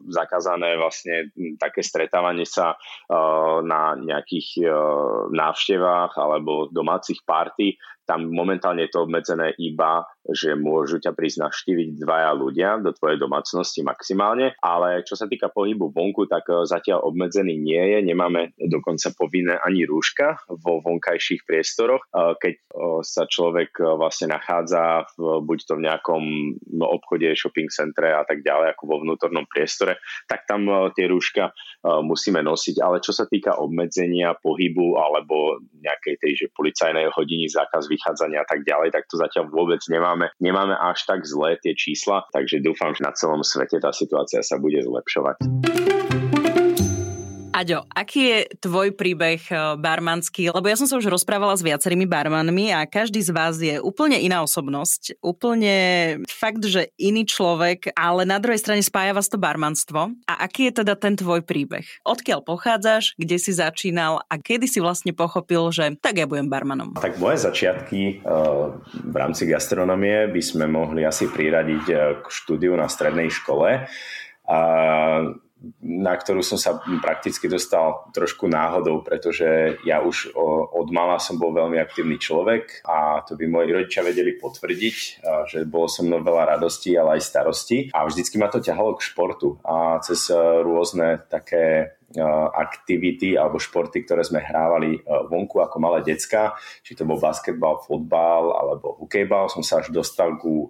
zakázané 0.09 0.75
vlastne 0.75 1.31
také 1.59 1.83
stretávanie 1.83 2.43
sa 2.43 2.75
na 3.63 3.95
nejakých 3.95 4.67
návštevách 5.31 6.13
alebo 6.19 6.67
domácich 6.71 7.21
párty, 7.23 7.77
tam 8.03 8.27
momentálne 8.29 8.85
je 8.85 8.91
to 8.91 9.07
obmedzené 9.07 9.55
iba 9.59 10.03
že 10.31 10.55
môžu 10.55 11.03
ťa 11.03 11.11
prísť 11.11 11.43
navštíviť 11.43 11.99
dvaja 11.99 12.31
ľudia 12.31 12.79
do 12.79 12.95
tvojej 12.95 13.19
domácnosti 13.19 13.83
maximálne, 13.83 14.55
ale 14.63 15.03
čo 15.03 15.19
sa 15.19 15.27
týka 15.27 15.51
pohybu 15.51 15.91
vonku, 15.91 16.31
tak 16.31 16.47
e, 16.47 16.63
zatiaľ 16.63 17.03
obmedzený 17.03 17.59
nie 17.59 17.83
je. 17.91 17.99
Nemáme 18.07 18.55
dokonca 18.55 19.11
povinné 19.19 19.59
ani 19.59 19.83
rúška 19.83 20.39
vo 20.47 20.79
vonkajších 20.79 21.43
priestoroch. 21.43 22.07
E, 22.07 22.39
keď 22.39 22.53
e, 22.55 22.61
sa 23.03 23.27
človek 23.27 23.75
vlastne 23.99 24.31
nachádza 24.31 25.11
v, 25.19 25.43
buď 25.43 25.59
to 25.67 25.73
v 25.75 25.85
nejakom 25.91 26.23
no, 26.71 26.85
obchode, 26.87 27.27
shopping 27.35 27.67
centre 27.67 28.15
a 28.15 28.23
tak 28.23 28.39
ďalej, 28.47 28.79
ako 28.79 28.83
vo 28.87 28.97
vnútornom 29.03 29.43
priestore, 29.43 29.99
tak 30.31 30.47
tam 30.47 30.65
tie 30.95 31.09
rúška 31.09 31.51
musíme 31.83 32.39
nosiť. 32.39 32.79
Ale 32.79 33.03
čo 33.03 33.11
sa 33.11 33.27
týka 33.27 33.59
obmedzenia 33.59 34.39
pohybu 34.39 34.95
alebo 34.95 35.59
nejakej 35.83 36.15
tej, 36.21 36.31
že 36.45 36.55
policajnej 36.55 37.11
hodiny, 37.11 37.51
zákaz 37.51 37.91
vychádzania 37.93 38.41
a 38.41 38.47
tak 38.49 38.65
ďalej, 38.65 38.89
tak 38.91 39.05
to 39.05 39.21
zatiaľ 39.21 39.53
vôbec 39.53 39.79
nemáme 39.87 40.33
nemáme, 40.41 40.75
až 40.75 41.05
tak 41.05 41.23
zlé 41.23 41.57
tie 41.61 41.73
čísla, 41.75 42.25
takže 42.33 42.59
dúfam, 42.59 42.91
že 42.91 43.05
na 43.05 43.13
celom 43.13 43.41
svete 43.45 43.79
tá 43.79 43.95
situácia 43.95 44.41
sa 44.41 44.59
bude 44.59 44.81
zlepšovať. 44.81 46.22
Aďo, 47.63 47.87
aký 47.95 48.21
je 48.27 48.39
tvoj 48.59 48.91
príbeh 48.91 49.39
eh, 49.47 49.79
barmanský? 49.79 50.51
Lebo 50.51 50.67
ja 50.67 50.75
som 50.75 50.83
sa 50.83 50.99
už 50.99 51.07
rozprávala 51.07 51.55
s 51.55 51.63
viacerými 51.63 52.03
barmanmi 52.03 52.75
a 52.75 52.83
každý 52.83 53.23
z 53.23 53.31
vás 53.31 53.55
je 53.55 53.79
úplne 53.79 54.19
iná 54.19 54.43
osobnosť. 54.43 55.23
Úplne 55.23 55.75
fakt, 56.27 56.59
že 56.67 56.91
iný 56.99 57.23
človek, 57.23 57.95
ale 57.95 58.27
na 58.27 58.43
druhej 58.43 58.59
strane 58.59 58.83
spája 58.83 59.15
vás 59.15 59.31
to 59.31 59.39
barmanstvo. 59.39 60.11
A 60.27 60.33
aký 60.43 60.67
je 60.67 60.83
teda 60.83 60.99
ten 60.99 61.15
tvoj 61.15 61.39
príbeh? 61.47 61.87
Odkiaľ 62.03 62.43
pochádzaš, 62.43 63.15
kde 63.15 63.39
si 63.39 63.55
začínal 63.55 64.27
a 64.27 64.35
kedy 64.35 64.67
si 64.67 64.83
vlastne 64.83 65.15
pochopil, 65.15 65.71
že 65.71 65.95
tak 66.03 66.19
ja 66.19 66.27
budem 66.27 66.51
barmanom? 66.51 66.99
Tak 66.99 67.15
moje 67.15 67.47
začiatky 67.47 68.19
eh, 68.19 68.59
v 68.91 69.15
rámci 69.15 69.47
gastronomie 69.47 70.27
by 70.27 70.41
sme 70.43 70.67
mohli 70.67 71.07
asi 71.07 71.31
priradiť 71.31 71.85
eh, 71.87 71.97
k 72.19 72.25
štúdiu 72.27 72.75
na 72.75 72.91
strednej 72.91 73.31
škole. 73.31 73.87
A 74.51 74.59
na 75.79 76.13
ktorú 76.15 76.43
som 76.43 76.59
sa 76.59 76.83
prakticky 76.99 77.47
dostal 77.47 78.11
trošku 78.11 78.51
náhodou, 78.51 78.99
pretože 78.99 79.79
ja 79.87 80.03
už 80.03 80.35
od 80.73 80.87
mala 80.91 81.17
som 81.23 81.39
bol 81.39 81.55
veľmi 81.55 81.79
aktívny 81.79 82.19
človek 82.19 82.83
a 82.83 83.23
to 83.23 83.39
by 83.39 83.47
moji 83.47 83.69
rodičia 83.71 84.03
vedeli 84.03 84.35
potvrdiť, 84.35 84.97
že 85.47 85.63
bolo 85.63 85.87
som 85.87 86.07
mnou 86.07 86.19
veľa 86.19 86.57
radosti, 86.57 86.95
ale 86.99 87.19
aj 87.19 87.21
starosti. 87.23 87.77
A 87.95 88.03
vždycky 88.03 88.35
ma 88.35 88.51
to 88.51 88.59
ťahalo 88.59 88.99
k 88.99 89.05
športu 89.07 89.57
a 89.63 89.97
cez 90.03 90.27
e, 90.27 90.35
rôzne 90.35 91.23
také 91.31 91.95
aktivity 92.53 93.35
alebo 93.37 93.57
športy, 93.57 94.05
ktoré 94.05 94.21
sme 94.21 94.43
hrávali 94.43 95.01
vonku 95.03 95.61
ako 95.61 95.77
malé 95.81 96.05
decka, 96.05 96.53
či 96.85 96.93
to 96.93 97.07
bol 97.07 97.17
basketbal, 97.17 97.81
fotbal 97.81 98.53
alebo 98.53 98.99
hokejbal, 99.01 99.49
som 99.49 99.65
sa 99.65 99.81
až 99.81 99.89
dostal 99.89 100.37
ku 100.37 100.69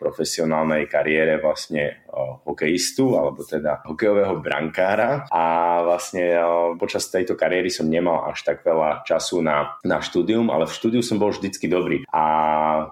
profesionálnej 0.00 0.88
kariére 0.88 1.40
vlastne 1.42 2.04
hokejistu 2.44 3.18
alebo 3.18 3.44
teda 3.44 3.84
hokejového 3.84 4.40
brankára. 4.40 5.28
A 5.28 5.44
vlastne 5.84 6.40
počas 6.80 7.06
tejto 7.12 7.36
kariéry 7.36 7.68
som 7.68 7.86
nemal 7.86 8.26
až 8.28 8.44
tak 8.46 8.64
veľa 8.64 9.04
času 9.04 9.44
na, 9.44 9.78
na 9.84 10.00
štúdium, 10.00 10.48
ale 10.48 10.66
v 10.66 10.76
štúdiu 10.76 11.02
som 11.04 11.20
bol 11.20 11.34
vždycky 11.34 11.68
dobrý. 11.68 12.02
A 12.10 12.24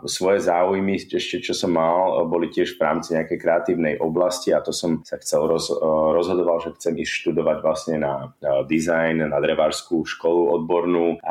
svoje 0.04 0.44
záujmy 0.44 0.98
ešte 0.98 1.38
čo 1.40 1.54
som 1.54 1.72
mal 1.74 2.26
boli 2.26 2.50
tiež 2.50 2.74
v 2.76 2.82
rámci 2.82 3.14
nejakej 3.14 3.38
kreatívnej 3.38 3.94
oblasti 4.02 4.50
a 4.50 4.60
to 4.60 4.74
som 4.74 5.02
sa 5.06 5.20
chcel 5.22 5.46
roz, 5.46 5.70
rozhodoval, 6.16 6.58
že 6.62 6.74
chcem 6.76 6.98
ísť 6.98 7.12
študovať 7.22 7.56
vlastne 7.62 7.85
vlastne 7.86 8.02
na 8.02 8.34
design, 8.66 9.22
na 9.22 9.38
drevárskú 9.38 10.02
školu 10.02 10.58
odbornú 10.58 11.22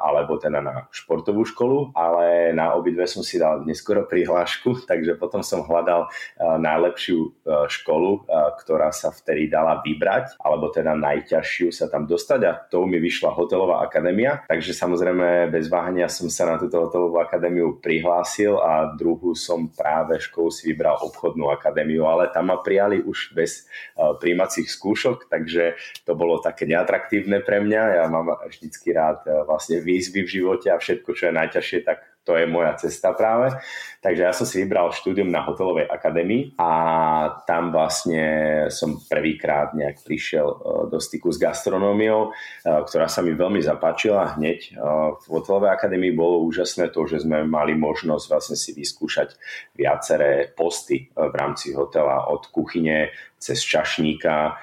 alebo 0.00 0.40
teda 0.40 0.64
na 0.64 0.88
športovú 0.88 1.44
školu, 1.44 1.92
ale 1.92 2.56
na 2.56 2.72
obidve 2.72 3.04
som 3.04 3.20
si 3.20 3.36
dal 3.36 3.68
neskoro 3.68 4.08
prihlášku, 4.08 4.80
takže 4.90 5.20
potom 5.20 5.44
som 5.44 5.68
hľadal 5.68 6.08
najlepšiu 6.40 7.44
školu, 7.68 8.24
ktorá 8.64 8.88
sa 8.88 9.12
vtedy 9.12 9.52
dala 9.52 9.84
vybrať, 9.84 10.40
alebo 10.40 10.72
teda 10.72 10.96
najťažšiu 10.96 11.68
sa 11.76 11.92
tam 11.92 12.08
dostať 12.08 12.40
a 12.48 12.56
tou 12.56 12.88
mi 12.88 12.96
vyšla 12.96 13.36
hotelová 13.36 13.84
akadémia, 13.84 14.48
takže 14.48 14.72
samozrejme 14.72 15.52
bez 15.52 15.68
váhania 15.68 16.08
som 16.08 16.32
sa 16.32 16.48
na 16.48 16.56
túto 16.56 16.80
hotelovú 16.80 17.20
akadémiu 17.20 17.84
prihlásil 17.84 18.56
a 18.56 18.96
druhú 18.96 19.36
som 19.36 19.68
práve 19.68 20.16
školu 20.16 20.48
si 20.48 20.72
vybral 20.72 20.96
obchodnú 21.04 21.52
akadémiu, 21.52 22.08
ale 22.08 22.32
tam 22.32 22.48
ma 22.48 22.56
prijali 22.64 23.04
už 23.04 23.36
bez 23.36 23.68
príjmacích 23.98 24.70
skúšok, 24.70 25.28
takže 25.28 25.74
to 26.04 26.12
bolo 26.18 26.42
také 26.42 26.66
neatraktívne 26.68 27.40
pre 27.42 27.62
mňa. 27.62 27.82
Ja 28.02 28.04
mám 28.10 28.34
vždycky 28.46 28.92
rád 28.92 29.24
eh, 29.24 29.42
vlastne 29.46 29.80
výzvy 29.80 30.26
v 30.26 30.32
živote 30.40 30.68
a 30.70 30.80
všetko, 30.80 31.10
čo 31.14 31.30
je 31.30 31.38
najťažšie, 31.38 31.78
tak 31.86 32.04
to 32.28 32.36
je 32.36 32.44
moja 32.44 32.76
cesta 32.76 33.16
práve. 33.16 33.56
Takže 33.98 34.22
ja 34.22 34.36
som 34.36 34.44
si 34.44 34.62
vybral 34.62 34.92
štúdium 34.92 35.32
na 35.32 35.42
hotelovej 35.42 35.88
akadémii 35.88 36.60
a 36.60 36.70
tam 37.48 37.72
vlastne 37.74 38.22
som 38.68 39.00
prvýkrát 39.00 39.74
nejak 39.74 40.06
prišiel 40.06 40.46
e, 40.46 40.56
do 40.92 41.02
styku 41.02 41.34
s 41.34 41.40
gastronómiou, 41.40 42.30
e, 42.30 42.68
ktorá 42.68 43.10
sa 43.10 43.26
mi 43.26 43.34
veľmi 43.34 43.58
zapáčila 43.58 44.38
hneď. 44.38 44.58
E, 44.60 44.70
v 45.18 45.26
hotelovej 45.26 45.74
akadémii 45.74 46.14
bolo 46.14 46.46
úžasné 46.46 46.94
to, 46.94 47.10
že 47.10 47.26
sme 47.26 47.42
mali 47.42 47.74
možnosť 47.74 48.24
vlastne 48.30 48.56
si 48.60 48.70
vyskúšať 48.76 49.34
viaceré 49.74 50.52
posty 50.52 51.10
v 51.10 51.34
rámci 51.34 51.74
hotela 51.74 52.30
od 52.30 52.46
kuchyne 52.54 53.10
cez 53.38 53.62
čašníka, 53.62 54.58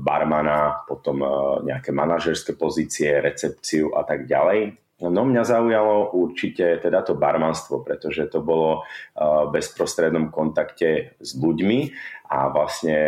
barmana, 0.00 0.84
potom 0.88 1.20
nejaké 1.60 1.92
manažerské 1.92 2.56
pozície, 2.56 3.20
recepciu 3.20 3.92
a 3.96 4.04
tak 4.04 4.24
ďalej. 4.24 4.83
No 5.02 5.26
mňa 5.26 5.42
zaujalo 5.42 6.14
určite 6.14 6.78
teda 6.78 7.02
to 7.02 7.18
barmanstvo, 7.18 7.82
pretože 7.82 8.30
to 8.30 8.38
bolo 8.46 8.86
v 9.18 9.50
bezprostrednom 9.50 10.30
kontakte 10.30 11.18
s 11.18 11.34
ľuďmi 11.34 11.90
a 12.30 12.46
vlastne 12.54 12.98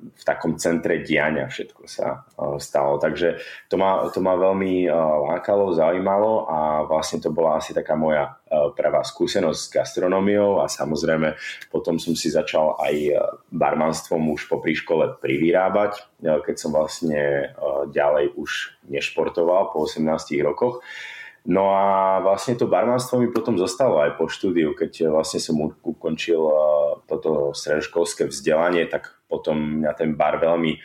v 0.00 0.22
takom 0.24 0.56
centre 0.56 1.04
diania 1.04 1.44
všetko 1.44 1.82
sa 1.84 2.24
stalo. 2.56 2.96
Takže 2.96 3.36
to 3.68 3.76
ma, 3.76 4.08
to 4.08 4.24
ma 4.24 4.32
veľmi 4.32 4.88
lákalo, 5.28 5.76
zaujímalo 5.76 6.48
a 6.48 6.58
vlastne 6.88 7.20
to 7.20 7.36
bola 7.36 7.60
asi 7.60 7.76
taká 7.76 7.92
moja 7.92 8.37
prvá 8.48 9.04
skúsenosť 9.04 9.60
s 9.60 9.72
gastronómiou 9.72 10.64
a 10.64 10.66
samozrejme 10.72 11.36
potom 11.68 12.00
som 12.00 12.16
si 12.16 12.32
začal 12.32 12.80
aj 12.80 12.94
barmanstvom 13.52 14.32
už 14.32 14.48
po 14.48 14.64
škole 14.64 15.20
privyrábať, 15.20 16.08
keď 16.24 16.56
som 16.56 16.72
vlastne 16.72 17.52
ďalej 17.92 18.32
už 18.38 18.80
nešportoval 18.88 19.74
po 19.76 19.84
18 19.84 20.00
rokoch. 20.40 20.80
No 21.48 21.72
a 21.72 22.20
vlastne 22.20 22.56
to 22.60 22.68
barmanstvo 22.68 23.20
mi 23.20 23.32
potom 23.32 23.56
zostalo 23.56 24.00
aj 24.04 24.20
po 24.20 24.28
štúdiu, 24.28 24.76
keď 24.76 25.08
vlastne 25.08 25.40
som 25.40 25.56
ukončil 25.80 26.40
toto 27.08 27.56
stredoškolské 27.56 28.28
vzdelanie, 28.28 28.84
tak 28.84 29.17
potom 29.28 29.84
mňa 29.84 29.92
ten 29.92 30.16
bar 30.16 30.40
veľmi 30.40 30.72
e, 30.72 30.78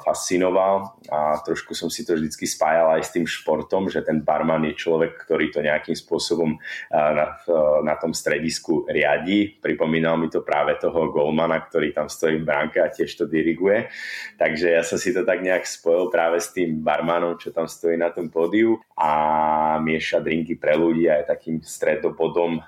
fascinoval 0.00 1.04
a 1.12 1.36
trošku 1.44 1.76
som 1.76 1.92
si 1.92 2.08
to 2.08 2.16
vždycky 2.16 2.48
spájal 2.48 2.96
aj 2.96 3.02
s 3.04 3.12
tým 3.12 3.28
športom, 3.28 3.92
že 3.92 4.00
ten 4.00 4.24
barman 4.24 4.64
je 4.72 4.74
človek, 4.80 5.20
ktorý 5.28 5.52
to 5.52 5.60
nejakým 5.60 5.92
spôsobom 5.92 6.56
e, 6.56 6.58
na, 6.90 7.36
na 7.84 7.94
tom 8.00 8.16
stredisku 8.16 8.88
riadi. 8.88 9.60
Pripomínal 9.60 10.16
mi 10.16 10.32
to 10.32 10.40
práve 10.40 10.80
toho 10.80 11.12
golmana, 11.12 11.60
ktorý 11.60 11.92
tam 11.92 12.08
stojí 12.08 12.40
v 12.40 12.48
bránke 12.48 12.80
a 12.80 12.88
tiež 12.88 13.12
to 13.12 13.28
diriguje. 13.28 13.92
Takže 14.40 14.72
ja 14.72 14.82
som 14.82 14.96
si 14.96 15.12
to 15.12 15.28
tak 15.28 15.44
nejak 15.44 15.68
spojil 15.68 16.08
práve 16.08 16.40
s 16.40 16.50
tým 16.56 16.80
barmanom, 16.80 17.36
čo 17.36 17.52
tam 17.52 17.68
stojí 17.68 18.00
na 18.00 18.08
tom 18.08 18.32
pódiu 18.32 18.80
a 18.96 19.76
mieša 19.78 20.24
drinky 20.24 20.56
pre 20.56 20.80
ľudí 20.80 21.12
aj 21.12 21.28
takým 21.28 21.60
stredobodom 21.60 22.56
e, 22.56 22.62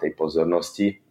tej 0.00 0.10
pozornosti 0.16 1.09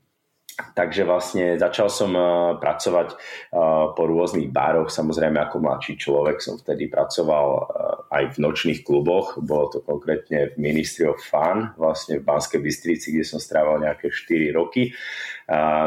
Takže 0.76 1.08
vlastne 1.08 1.56
začal 1.56 1.88
som 1.88 2.12
uh, 2.16 2.56
pracovať 2.60 3.16
uh, 3.16 3.92
po 3.96 4.04
rôznych 4.04 4.52
bároch. 4.52 4.92
Samozrejme 4.92 5.40
ako 5.40 5.64
mladší 5.64 5.96
človek 5.96 6.44
som 6.44 6.60
vtedy 6.60 6.92
pracoval 6.92 7.48
uh, 7.56 7.64
aj 8.12 8.36
v 8.36 8.42
nočných 8.44 8.82
kluboch. 8.84 9.40
Bolo 9.40 9.72
to 9.72 9.80
konkrétne 9.84 10.54
v 10.54 10.56
Ministry 10.60 11.08
of 11.08 11.20
Fun, 11.24 11.72
vlastne 11.80 12.20
v 12.20 12.28
Banskej 12.28 12.60
Bystrici, 12.60 13.16
kde 13.16 13.26
som 13.28 13.40
strával 13.40 13.84
nejaké 13.84 14.12
4 14.12 14.58
roky. 14.58 14.92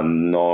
No 0.02 0.47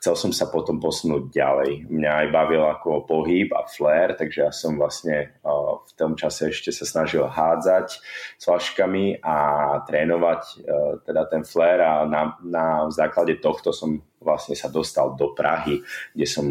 chcel 0.00 0.16
som 0.16 0.32
sa 0.32 0.48
potom 0.48 0.80
posunúť 0.80 1.28
ďalej. 1.28 1.92
Mňa 1.92 2.10
aj 2.24 2.26
bavil 2.32 2.64
ako 2.64 3.04
pohyb 3.04 3.52
a 3.52 3.68
flair, 3.68 4.16
takže 4.16 4.48
ja 4.48 4.52
som 4.52 4.80
vlastne 4.80 5.36
v 5.84 5.92
tom 5.92 6.16
čase 6.16 6.48
ešte 6.48 6.72
sa 6.72 6.88
snažil 6.88 7.28
hádzať 7.28 8.00
s 8.40 8.42
flaškami 8.48 9.20
a 9.20 9.36
trénovať 9.84 10.64
teda 11.04 11.22
ten 11.28 11.44
flair 11.44 11.84
a 11.84 12.08
na, 12.08 12.32
na 12.40 12.88
základe 12.88 13.36
tohto 13.44 13.76
som 13.76 14.00
vlastne 14.24 14.56
sa 14.56 14.72
dostal 14.72 15.12
do 15.20 15.36
Prahy, 15.36 15.84
kde 16.16 16.24
som 16.24 16.48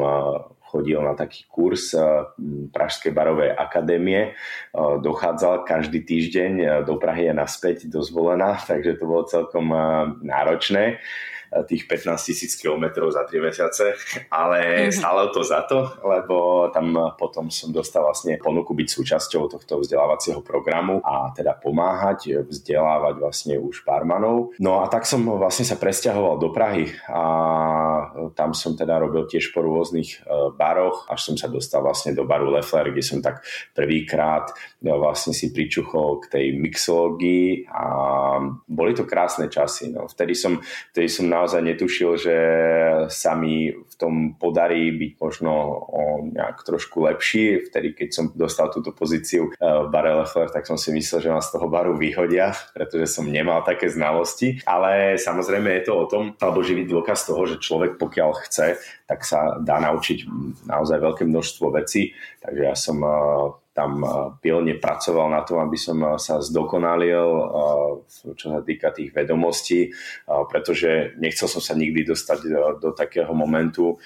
chodil 0.69 1.01
na 1.01 1.17
taký 1.17 1.49
kurz 1.49 1.97
Pražskej 2.69 3.09
barovej 3.09 3.57
akadémie. 3.57 4.37
Dochádzal 4.77 5.65
každý 5.65 6.05
týždeň 6.05 6.85
do 6.85 7.01
Prahy 7.01 7.33
a 7.33 7.33
naspäť 7.33 7.89
dozvolená, 7.89 8.61
takže 8.69 9.01
to 9.01 9.09
bolo 9.09 9.25
celkom 9.25 9.73
náročné. 10.21 11.01
Tých 11.65 11.89
15 11.89 12.29
tisíc 12.29 12.53
kilometrov 12.55 13.09
za 13.11 13.25
3 13.25 13.41
mesiace, 13.41 13.97
ale 14.29 14.89
mm-hmm. 14.89 14.93
stále 14.93 15.23
to 15.33 15.41
za 15.41 15.65
to, 15.65 15.89
lebo 16.05 16.67
tam 16.69 17.15
potom 17.17 17.49
som 17.49 17.73
dostal 17.73 18.05
vlastne 18.05 18.37
ponuku 18.37 18.73
byť 18.73 18.87
súčasťou 18.87 19.49
tohto 19.49 19.81
vzdelávacieho 19.81 20.41
programu 20.45 21.01
a 21.01 21.33
teda 21.33 21.57
pomáhať, 21.57 22.45
vzdelávať 22.45 23.15
vlastne 23.17 23.55
už 23.57 23.83
barmanov. 23.83 24.53
No 24.61 24.81
a 24.81 24.89
tak 24.89 25.09
som 25.09 25.25
vlastne 25.25 25.65
sa 25.65 25.77
presťahoval 25.77 26.35
do 26.37 26.49
Prahy 26.53 26.89
a 27.09 27.21
tam 28.33 28.53
som 28.53 28.73
teda 28.75 28.99
robil 28.99 29.25
tiež 29.25 29.51
po 29.53 29.61
rôznych 29.63 30.23
e, 30.23 30.53
baroch, 30.55 31.07
až 31.09 31.31
som 31.31 31.35
sa 31.35 31.47
dostal 31.47 31.81
vlastne 31.81 32.13
do 32.13 32.25
baru 32.25 32.53
Leffler, 32.53 32.91
kde 32.91 33.03
som 33.03 33.19
tak 33.19 33.41
prvýkrát 33.73 34.51
e, 34.81 34.89
vlastne 34.89 35.31
si 35.31 35.51
pričuchol 35.53 36.23
k 36.25 36.25
tej 36.33 36.45
mixológii 36.57 37.69
a 37.69 37.85
boli 38.67 38.91
to 38.93 39.05
krásne 39.05 39.47
časy. 39.47 39.91
No. 39.93 40.09
Vtedy, 40.09 40.33
som, 40.35 40.59
vtedy 40.93 41.09
som 41.09 41.25
naozaj 41.39 41.61
netušil, 41.63 42.11
že 42.19 42.37
sa 43.07 43.33
mi 43.39 43.71
v 43.71 43.95
tom 43.95 44.35
podarí 44.35 44.91
byť 44.91 45.11
možno 45.19 45.51
o 45.87 46.01
nejak 46.27 46.61
trošku 46.67 47.07
lepší. 47.07 47.71
Vtedy, 47.71 47.95
keď 47.95 48.09
som 48.11 48.25
dostal 48.35 48.67
túto 48.69 48.91
pozíciu 48.91 49.49
e, 49.49 49.51
v 49.55 49.87
bare 49.87 50.13
Leffler, 50.19 50.51
tak 50.51 50.67
som 50.67 50.75
si 50.75 50.91
myslel, 50.91 51.23
že 51.23 51.33
ma 51.33 51.41
z 51.41 51.55
toho 51.55 51.67
baru 51.71 51.95
vyhodia, 51.95 52.51
pretože 52.75 53.07
som 53.07 53.27
nemal 53.27 53.63
také 53.63 53.87
znalosti. 53.87 54.59
Ale 54.67 55.15
samozrejme 55.15 55.79
je 55.79 55.83
to 55.87 55.93
o 55.95 56.05
tom, 56.11 56.23
alebo 56.37 56.65
živý 56.65 56.83
dôkaz 56.83 57.23
toho, 57.23 57.47
že 57.47 57.63
človek 57.63 57.95
pokiaľ 57.95 58.29
chce, 58.45 58.75
tak 59.07 59.23
sa 59.23 59.57
dá 59.57 59.79
naučiť 59.81 60.27
naozaj 60.69 60.97
veľké 60.99 61.23
množstvo 61.25 61.73
vecí. 61.73 62.13
Takže 62.43 62.61
ja 62.61 62.75
som 62.75 62.97
e, 63.01 63.09
tam 63.79 64.03
eh, 64.03 64.09
pilne 64.43 64.75
pracoval 64.75 65.31
na 65.31 65.41
tom, 65.47 65.63
aby 65.63 65.79
som 65.79 65.95
eh, 66.03 66.19
sa 66.19 66.43
zdokonalil, 66.43 67.27
eh, 67.31 68.35
čo 68.35 68.51
sa 68.51 68.59
týka 68.59 68.91
tých 68.91 69.15
vedomostí, 69.15 69.93
pretože 70.25 71.15
nechcel 71.21 71.47
som 71.47 71.61
sa 71.61 71.77
nikdy 71.77 72.03
dostať 72.03 72.39
do 72.81 72.89
takého 72.91 73.29
momentu, 73.31 74.01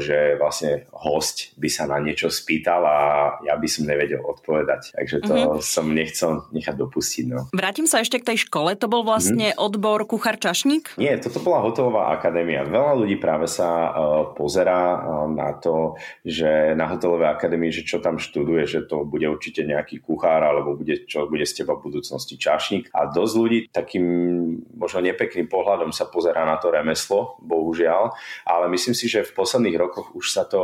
že 0.00 0.34
vlastne 0.40 0.88
host 0.90 1.54
by 1.60 1.68
sa 1.68 1.84
na 1.86 2.00
niečo 2.00 2.32
spýtal 2.32 2.82
a 2.82 2.98
ja 3.44 3.54
by 3.54 3.68
som 3.68 3.84
nevedel 3.84 4.24
odpovedať. 4.24 4.96
Takže 4.96 5.16
to 5.22 5.34
mm-hmm. 5.34 5.60
som 5.60 5.86
nechcel 5.92 6.30
nechať 6.50 6.74
dopustiť. 6.74 7.24
No. 7.28 7.46
Vrátim 7.52 7.84
sa 7.84 8.00
ešte 8.00 8.18
k 8.18 8.34
tej 8.34 8.48
škole. 8.48 8.74
To 8.80 8.88
bol 8.88 9.04
vlastne 9.04 9.52
mm-hmm. 9.52 9.60
odbor 9.60 10.08
kuchár-čašník? 10.08 10.96
Nie, 10.96 11.20
toto 11.20 11.38
bola 11.44 11.62
hotelová 11.62 12.10
akadémia. 12.16 12.64
Veľa 12.64 12.92
ľudí 13.04 13.20
práve 13.20 13.46
sa 13.46 13.92
pozera 14.34 15.04
na 15.30 15.54
to, 15.60 16.00
že 16.24 16.74
na 16.74 16.88
hotelovej 16.90 17.28
akadémii, 17.28 17.70
že 17.70 17.86
čo 17.86 18.00
tam 18.00 18.16
študuje, 18.16 18.64
že 18.64 18.80
to 18.88 19.03
bude 19.04 19.28
určite 19.28 19.62
nejaký 19.62 20.00
kuchár 20.00 20.40
alebo 20.40 20.74
bude, 20.74 21.04
čo 21.04 21.28
bude 21.28 21.44
z 21.44 21.62
teba 21.62 21.76
v 21.76 21.92
budúcnosti 21.92 22.40
čašník. 22.40 22.90
A 22.96 23.12
dosť 23.12 23.34
ľudí 23.36 23.58
takým 23.68 24.04
možno 24.74 25.04
nepekným 25.04 25.46
pohľadom 25.46 25.92
sa 25.92 26.08
pozerá 26.08 26.42
na 26.48 26.56
to 26.56 26.72
remeslo, 26.72 27.38
bohužiaľ, 27.44 28.16
ale 28.48 28.66
myslím 28.72 28.96
si, 28.96 29.06
že 29.06 29.22
v 29.22 29.36
posledných 29.36 29.76
rokoch 29.76 30.16
už 30.16 30.26
sa 30.32 30.44
to 30.48 30.60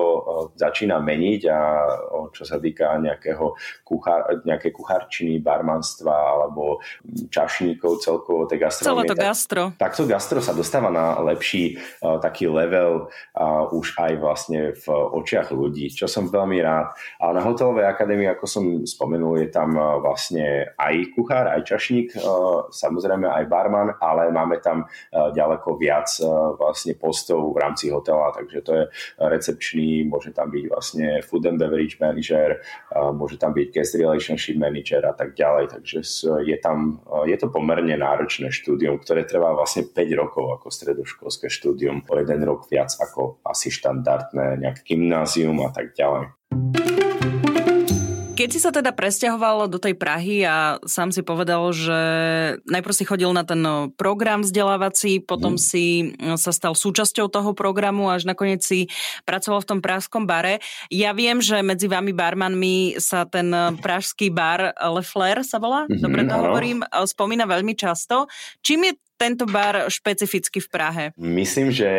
začína 0.56 0.98
meniť 0.98 1.42
a 1.50 1.60
čo 2.30 2.44
sa 2.46 2.56
týka 2.56 2.96
nejakého 2.98 3.54
kuchár, 3.84 4.42
nejaké 4.44 4.72
kuchárčiny, 4.72 5.42
barmanstva 5.42 6.12
alebo 6.12 6.80
čašníkov 7.28 8.00
celkovo, 8.00 8.46
tej 8.46 8.64
gastronomie. 8.64 9.06
Celé 9.06 9.12
to 9.12 9.16
gastro. 9.16 9.62
Tak, 9.76 9.92
takto 9.92 10.08
gastro 10.08 10.38
sa 10.40 10.56
dostáva 10.56 10.88
na 10.88 11.18
lepší 11.20 11.76
uh, 12.00 12.16
taký 12.22 12.46
level 12.48 13.12
už 13.72 13.96
aj 13.96 14.12
vlastne 14.20 14.60
v 14.76 14.86
očiach 14.90 15.50
ľudí, 15.54 15.90
čo 15.90 16.06
som 16.06 16.28
veľmi 16.28 16.58
rád. 16.60 16.92
A 17.22 17.32
na 17.32 17.40
hotelovej 17.40 17.86
akadémii 17.88 18.19
ako 18.26 18.44
som 18.44 18.64
spomenul, 18.84 19.40
je 19.40 19.48
tam 19.48 19.72
eh, 19.76 19.84
vlastne 20.02 20.44
aj 20.74 20.94
kuchár, 21.14 21.48
aj 21.48 21.62
čašník, 21.64 22.16
eh, 22.16 22.20
samozrejme 22.68 23.28
aj 23.28 23.44
barman, 23.46 23.94
ale 24.00 24.34
máme 24.34 24.58
tam 24.58 24.84
eh, 24.84 25.30
ďaleko 25.32 25.78
viac 25.78 26.08
vlastne 26.58 26.98
postov 26.98 27.54
v 27.54 27.60
rámci 27.62 27.88
hotela, 27.88 28.32
takže 28.34 28.58
to 28.60 28.72
je 28.74 28.84
recepčný, 29.20 30.04
môže 30.04 30.34
tam 30.34 30.50
byť 30.50 30.64
vlastne 30.66 31.06
food 31.22 31.46
and 31.46 31.60
beverage 31.60 31.96
manager, 32.02 32.58
môže 33.14 33.38
tam 33.38 33.54
byť 33.54 33.68
guest 33.70 33.94
relationship 33.94 34.58
manager 34.58 35.04
a 35.06 35.14
tak 35.14 35.38
ďalej, 35.38 35.78
takže 35.78 35.98
je 36.44 36.56
tam, 36.58 37.00
je 37.24 37.36
to 37.38 37.48
pomerne 37.48 37.94
náročné 37.94 38.50
štúdium, 38.50 38.98
ktoré 38.98 39.24
trvá 39.24 39.54
vlastne 39.54 39.86
5 39.86 40.20
rokov 40.20 40.60
ako 40.60 40.66
stredoškolské 40.68 41.46
štúdium, 41.48 42.02
o 42.08 42.14
jeden 42.18 42.40
rok 42.42 42.66
viac 42.66 42.90
ako 42.98 43.40
asi 43.46 43.70
štandardné 43.70 44.60
nejaké 44.60 44.82
gymnázium 44.84 45.62
a 45.64 45.70
tak 45.70 45.94
ďalej. 45.94 46.89
Keď 48.40 48.56
si 48.56 48.64
sa 48.64 48.72
teda 48.72 48.96
presťahoval 48.96 49.68
do 49.68 49.76
tej 49.76 49.92
Prahy 50.00 50.48
a 50.48 50.80
sám 50.88 51.12
si 51.12 51.20
povedal, 51.20 51.60
že 51.76 52.00
najprv 52.64 52.94
si 52.96 53.04
chodil 53.04 53.28
na 53.36 53.44
ten 53.44 53.60
no, 53.60 53.92
program 53.92 54.40
vzdelávací, 54.40 55.20
potom 55.20 55.54
mm. 55.54 55.60
si 55.60 56.16
no, 56.16 56.40
sa 56.40 56.48
stal 56.48 56.72
súčasťou 56.72 57.28
toho 57.28 57.52
programu, 57.52 58.08
až 58.08 58.24
nakoniec 58.24 58.64
si 58.64 58.88
pracoval 59.28 59.60
v 59.60 59.68
tom 59.68 59.80
pražskom 59.84 60.24
bare. 60.24 60.64
Ja 60.88 61.12
viem, 61.12 61.44
že 61.44 61.60
medzi 61.60 61.84
vami 61.84 62.16
barmanmi 62.16 62.96
sa 62.96 63.28
ten 63.28 63.52
pražský 63.76 64.32
bar 64.32 64.72
Le 64.72 65.04
Flair 65.04 65.44
sa 65.44 65.60
volá, 65.60 65.84
mm-hmm, 65.84 66.00
dobre 66.00 66.24
to 66.24 66.36
hovorím, 66.40 66.80
spomína 66.88 67.44
veľmi 67.44 67.76
často. 67.76 68.24
Čím 68.64 68.88
je 68.88 68.92
tento 69.20 69.44
bar 69.44 69.92
špecificky 69.92 70.64
v 70.64 70.68
Prahe? 70.72 71.04
Myslím, 71.20 71.68
že 71.68 71.92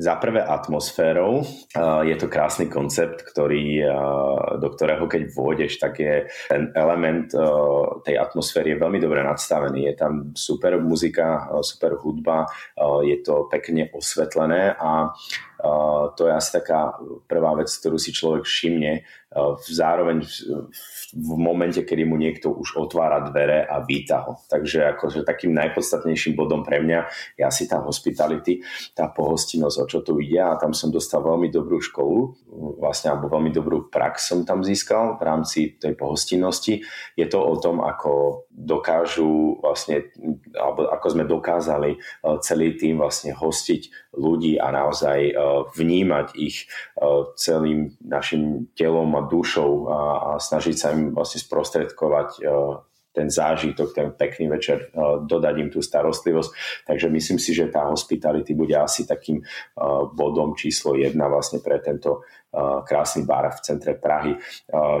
za 0.00 0.16
prvé 0.16 0.40
atmosférou 0.40 1.44
je 2.08 2.16
to 2.16 2.32
krásny 2.32 2.72
koncept, 2.72 3.20
ktorý, 3.20 3.84
do 4.56 4.68
ktorého 4.72 5.04
keď 5.04 5.22
vôjdeš, 5.36 5.76
tak 5.76 6.00
je 6.00 6.24
ten 6.48 6.72
element 6.72 7.28
tej 8.08 8.16
atmosféry 8.16 8.72
je 8.72 8.80
veľmi 8.80 8.96
dobre 8.96 9.20
nadstavený. 9.20 9.92
Je 9.92 9.94
tam 10.00 10.32
super 10.32 10.80
muzika, 10.80 11.52
super 11.60 12.00
hudba, 12.00 12.48
je 13.04 13.20
to 13.20 13.52
pekne 13.52 13.92
osvetlené 13.92 14.72
a 14.72 15.12
to 16.16 16.28
je 16.28 16.32
asi 16.32 16.50
taká 16.62 16.96
prvá 17.28 17.52
vec, 17.60 17.68
ktorú 17.68 18.00
si 18.00 18.16
človek 18.16 18.48
všimne. 18.48 19.04
Zároveň 19.68 20.24
v 21.12 21.32
momente, 21.36 21.84
kedy 21.84 22.02
mu 22.08 22.16
niekto 22.16 22.52
už 22.52 22.80
otvára 22.80 23.20
dvere 23.28 23.68
a 23.68 23.84
víta 23.84 24.24
ho. 24.24 24.40
Takže 24.48 24.96
akože 24.96 25.28
takým 25.28 25.52
najpodstatnejším 25.52 26.32
bodom 26.32 26.64
pre 26.64 26.80
mňa 26.80 27.00
je 27.36 27.42
asi 27.44 27.68
tá 27.68 27.80
hospitality, 27.84 28.64
tá 28.96 29.12
pohostinnosť, 29.12 29.76
o 29.82 29.86
čo 29.86 29.98
tu 30.00 30.18
ide 30.18 30.40
a 30.40 30.56
tam 30.56 30.72
som 30.72 30.88
dostal 30.88 31.20
veľmi 31.20 31.52
dobrú 31.52 31.78
školu, 31.78 32.36
vlastne 32.80 33.12
alebo 33.12 33.28
veľmi 33.28 33.52
dobrú 33.52 33.92
prax 33.92 34.32
som 34.32 34.42
tam 34.42 34.64
získal 34.64 35.20
v 35.20 35.22
rámci 35.22 35.76
tej 35.76 35.94
pohostinnosti. 35.94 36.82
Je 37.14 37.26
to 37.28 37.38
o 37.38 37.54
tom, 37.60 37.84
ako 37.84 38.44
dokážu 38.50 39.60
vlastne, 39.60 40.08
alebo 40.56 40.88
ako 40.88 41.06
sme 41.12 41.24
dokázali 41.28 42.00
celý 42.40 42.74
tým 42.80 42.98
vlastne 42.98 43.36
hostiť 43.36 44.12
ľudí 44.16 44.56
a 44.56 44.72
naozaj 44.72 45.18
e, 45.28 45.32
vnímať 45.76 46.26
ich 46.40 46.64
celým 47.36 47.92
našim 48.00 48.72
telom 48.72 49.12
a 49.12 49.25
dušou 49.26 49.72
a, 49.90 50.00
a 50.16 50.30
snažiť 50.38 50.76
sa 50.78 50.94
im 50.94 51.10
vlastne 51.12 51.42
sprostredkovať 51.42 52.28
e, 52.38 52.40
ten 53.16 53.32
zážitok, 53.32 53.96
ten 53.96 54.12
pekný 54.12 54.44
večer, 54.52 54.92
dodať 55.24 55.54
im 55.56 55.72
tú 55.72 55.80
starostlivosť. 55.80 56.84
Takže 56.84 57.08
myslím 57.08 57.40
si, 57.40 57.56
že 57.56 57.72
tá 57.72 57.88
hospitality 57.88 58.52
bude 58.52 58.76
asi 58.76 59.08
takým 59.08 59.40
bodom 60.12 60.52
číslo 60.52 61.00
jedna 61.00 61.24
vlastne 61.24 61.64
pre 61.64 61.80
tento 61.80 62.28
krásny 62.88 63.28
bar 63.28 63.52
v 63.52 63.60
centre 63.60 63.94
Prahy. 63.96 64.32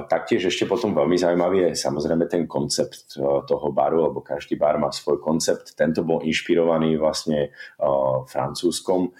Taktiež 0.06 0.52
ešte 0.52 0.68
potom 0.68 0.92
veľmi 0.92 1.16
zaujímavý 1.16 1.72
je 1.72 1.78
samozrejme 1.78 2.28
ten 2.28 2.44
koncept 2.44 3.16
toho 3.20 3.68
baru, 3.72 4.12
lebo 4.12 4.20
každý 4.20 4.60
bar 4.60 4.76
má 4.76 4.92
svoj 4.92 5.18
koncept. 5.24 5.72
Tento 5.72 6.04
bol 6.04 6.20
inšpirovaný 6.20 7.00
vlastne 7.00 7.56
francúzskom 8.28 9.16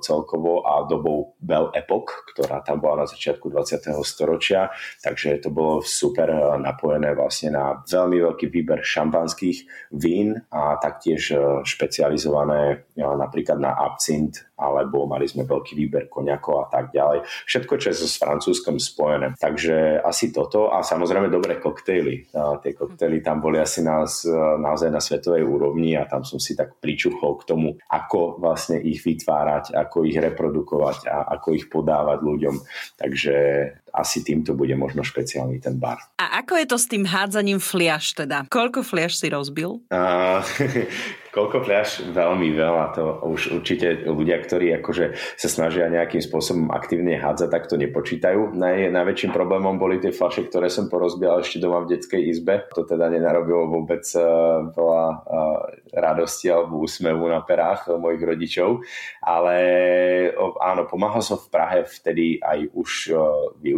celkovo 0.00 0.64
a 0.64 0.88
dobou 0.88 1.36
Belle 1.40 1.70
Epoch, 1.76 2.24
ktorá 2.32 2.64
tam 2.64 2.80
bola 2.80 3.04
na 3.04 3.06
začiatku 3.06 3.52
20. 3.52 3.92
storočia, 4.00 4.72
takže 5.04 5.44
to 5.44 5.52
bolo 5.52 5.84
super 5.84 6.56
napojené 6.56 7.12
vlastne 7.12 7.52
na 7.52 7.84
veľmi 7.84 8.16
veľký 8.24 8.48
výber 8.48 8.80
šampanských 8.80 9.92
vín 9.92 10.40
a 10.48 10.80
taktiež 10.80 11.36
špecializované 11.68 12.88
napríklad 12.96 13.60
na 13.60 13.76
absint 13.76 14.48
alebo 14.54 15.02
mali 15.10 15.26
sme 15.26 15.42
veľký 15.44 15.74
výber 15.74 16.06
koniakov 16.06 16.64
a 16.64 16.66
tak 16.70 16.94
ďalej. 16.94 17.26
Všetko, 17.26 17.63
čo 17.64 17.90
je 17.90 18.04
so 18.04 18.08
s 18.08 18.20
francúzskom 18.20 18.76
spojené. 18.76 19.32
Takže 19.40 20.00
asi 20.04 20.28
toto 20.30 20.68
a 20.68 20.84
samozrejme 20.84 21.32
dobré 21.32 21.56
koktejly. 21.56 22.36
A 22.36 22.60
tie 22.60 22.76
koktejly 22.76 23.24
tam 23.24 23.40
boli 23.40 23.56
asi 23.56 23.80
nás, 23.80 24.28
naozaj 24.60 24.92
na 24.92 25.00
svetovej 25.00 25.42
úrovni 25.42 25.96
a 25.96 26.04
tam 26.04 26.22
som 26.22 26.36
si 26.36 26.52
tak 26.52 26.76
pričuchol 26.78 27.40
k 27.40 27.46
tomu, 27.48 27.68
ako 27.88 28.36
vlastne 28.38 28.76
ich 28.80 29.00
vytvárať, 29.00 29.72
ako 29.72 30.04
ich 30.04 30.20
reprodukovať 30.20 31.08
a 31.08 31.32
ako 31.40 31.48
ich 31.56 31.66
podávať 31.72 32.18
ľuďom. 32.20 32.54
Takže 33.00 33.36
asi 33.94 34.26
týmto 34.26 34.58
bude 34.58 34.74
možno 34.74 35.06
špeciálny 35.06 35.62
ten 35.62 35.78
bar. 35.78 36.02
A 36.18 36.42
ako 36.42 36.58
je 36.58 36.66
to 36.66 36.76
s 36.76 36.90
tým 36.90 37.06
hádzaním 37.06 37.62
fliaš 37.62 38.18
teda? 38.18 38.50
Koľko 38.50 38.82
fliaš 38.82 39.22
si 39.22 39.30
rozbil? 39.30 39.86
Uh, 39.94 40.42
Koľko 41.34 41.66
fľaš? 41.66 42.14
Veľmi 42.14 42.54
veľa. 42.54 42.94
To 42.94 43.26
už 43.26 43.58
určite 43.58 44.06
ľudia, 44.06 44.38
ktorí 44.38 44.70
akože 44.78 45.18
sa 45.34 45.48
snažia 45.50 45.90
nejakým 45.90 46.22
spôsobom 46.22 46.70
aktívne 46.70 47.18
hádzať, 47.18 47.50
tak 47.50 47.66
to 47.66 47.74
nepočítajú. 47.74 48.54
Naj, 48.54 48.94
najväčším 48.94 49.34
problémom 49.34 49.74
boli 49.74 49.98
tie 49.98 50.14
fľaše, 50.14 50.46
ktoré 50.46 50.70
som 50.70 50.86
porozbial 50.86 51.42
ešte 51.42 51.58
doma 51.58 51.82
v 51.82 51.98
detskej 51.98 52.22
izbe. 52.22 52.70
To 52.78 52.86
teda 52.86 53.10
nenarobilo 53.10 53.66
vôbec 53.66 54.06
uh, 54.14 54.70
veľa 54.70 55.04
uh, 55.10 55.58
radosti 55.90 56.54
alebo 56.54 56.86
úsmevu 56.86 57.26
na 57.26 57.42
perách 57.42 57.90
mojich 57.98 58.22
rodičov. 58.22 58.86
Ale 59.26 59.56
áno, 60.62 60.86
pomáhal 60.86 61.18
som 61.18 61.34
v 61.34 61.50
Prahe 61.50 61.82
vtedy 61.82 62.38
aj 62.38 62.70
už 62.78 62.90
uh, 63.10 63.18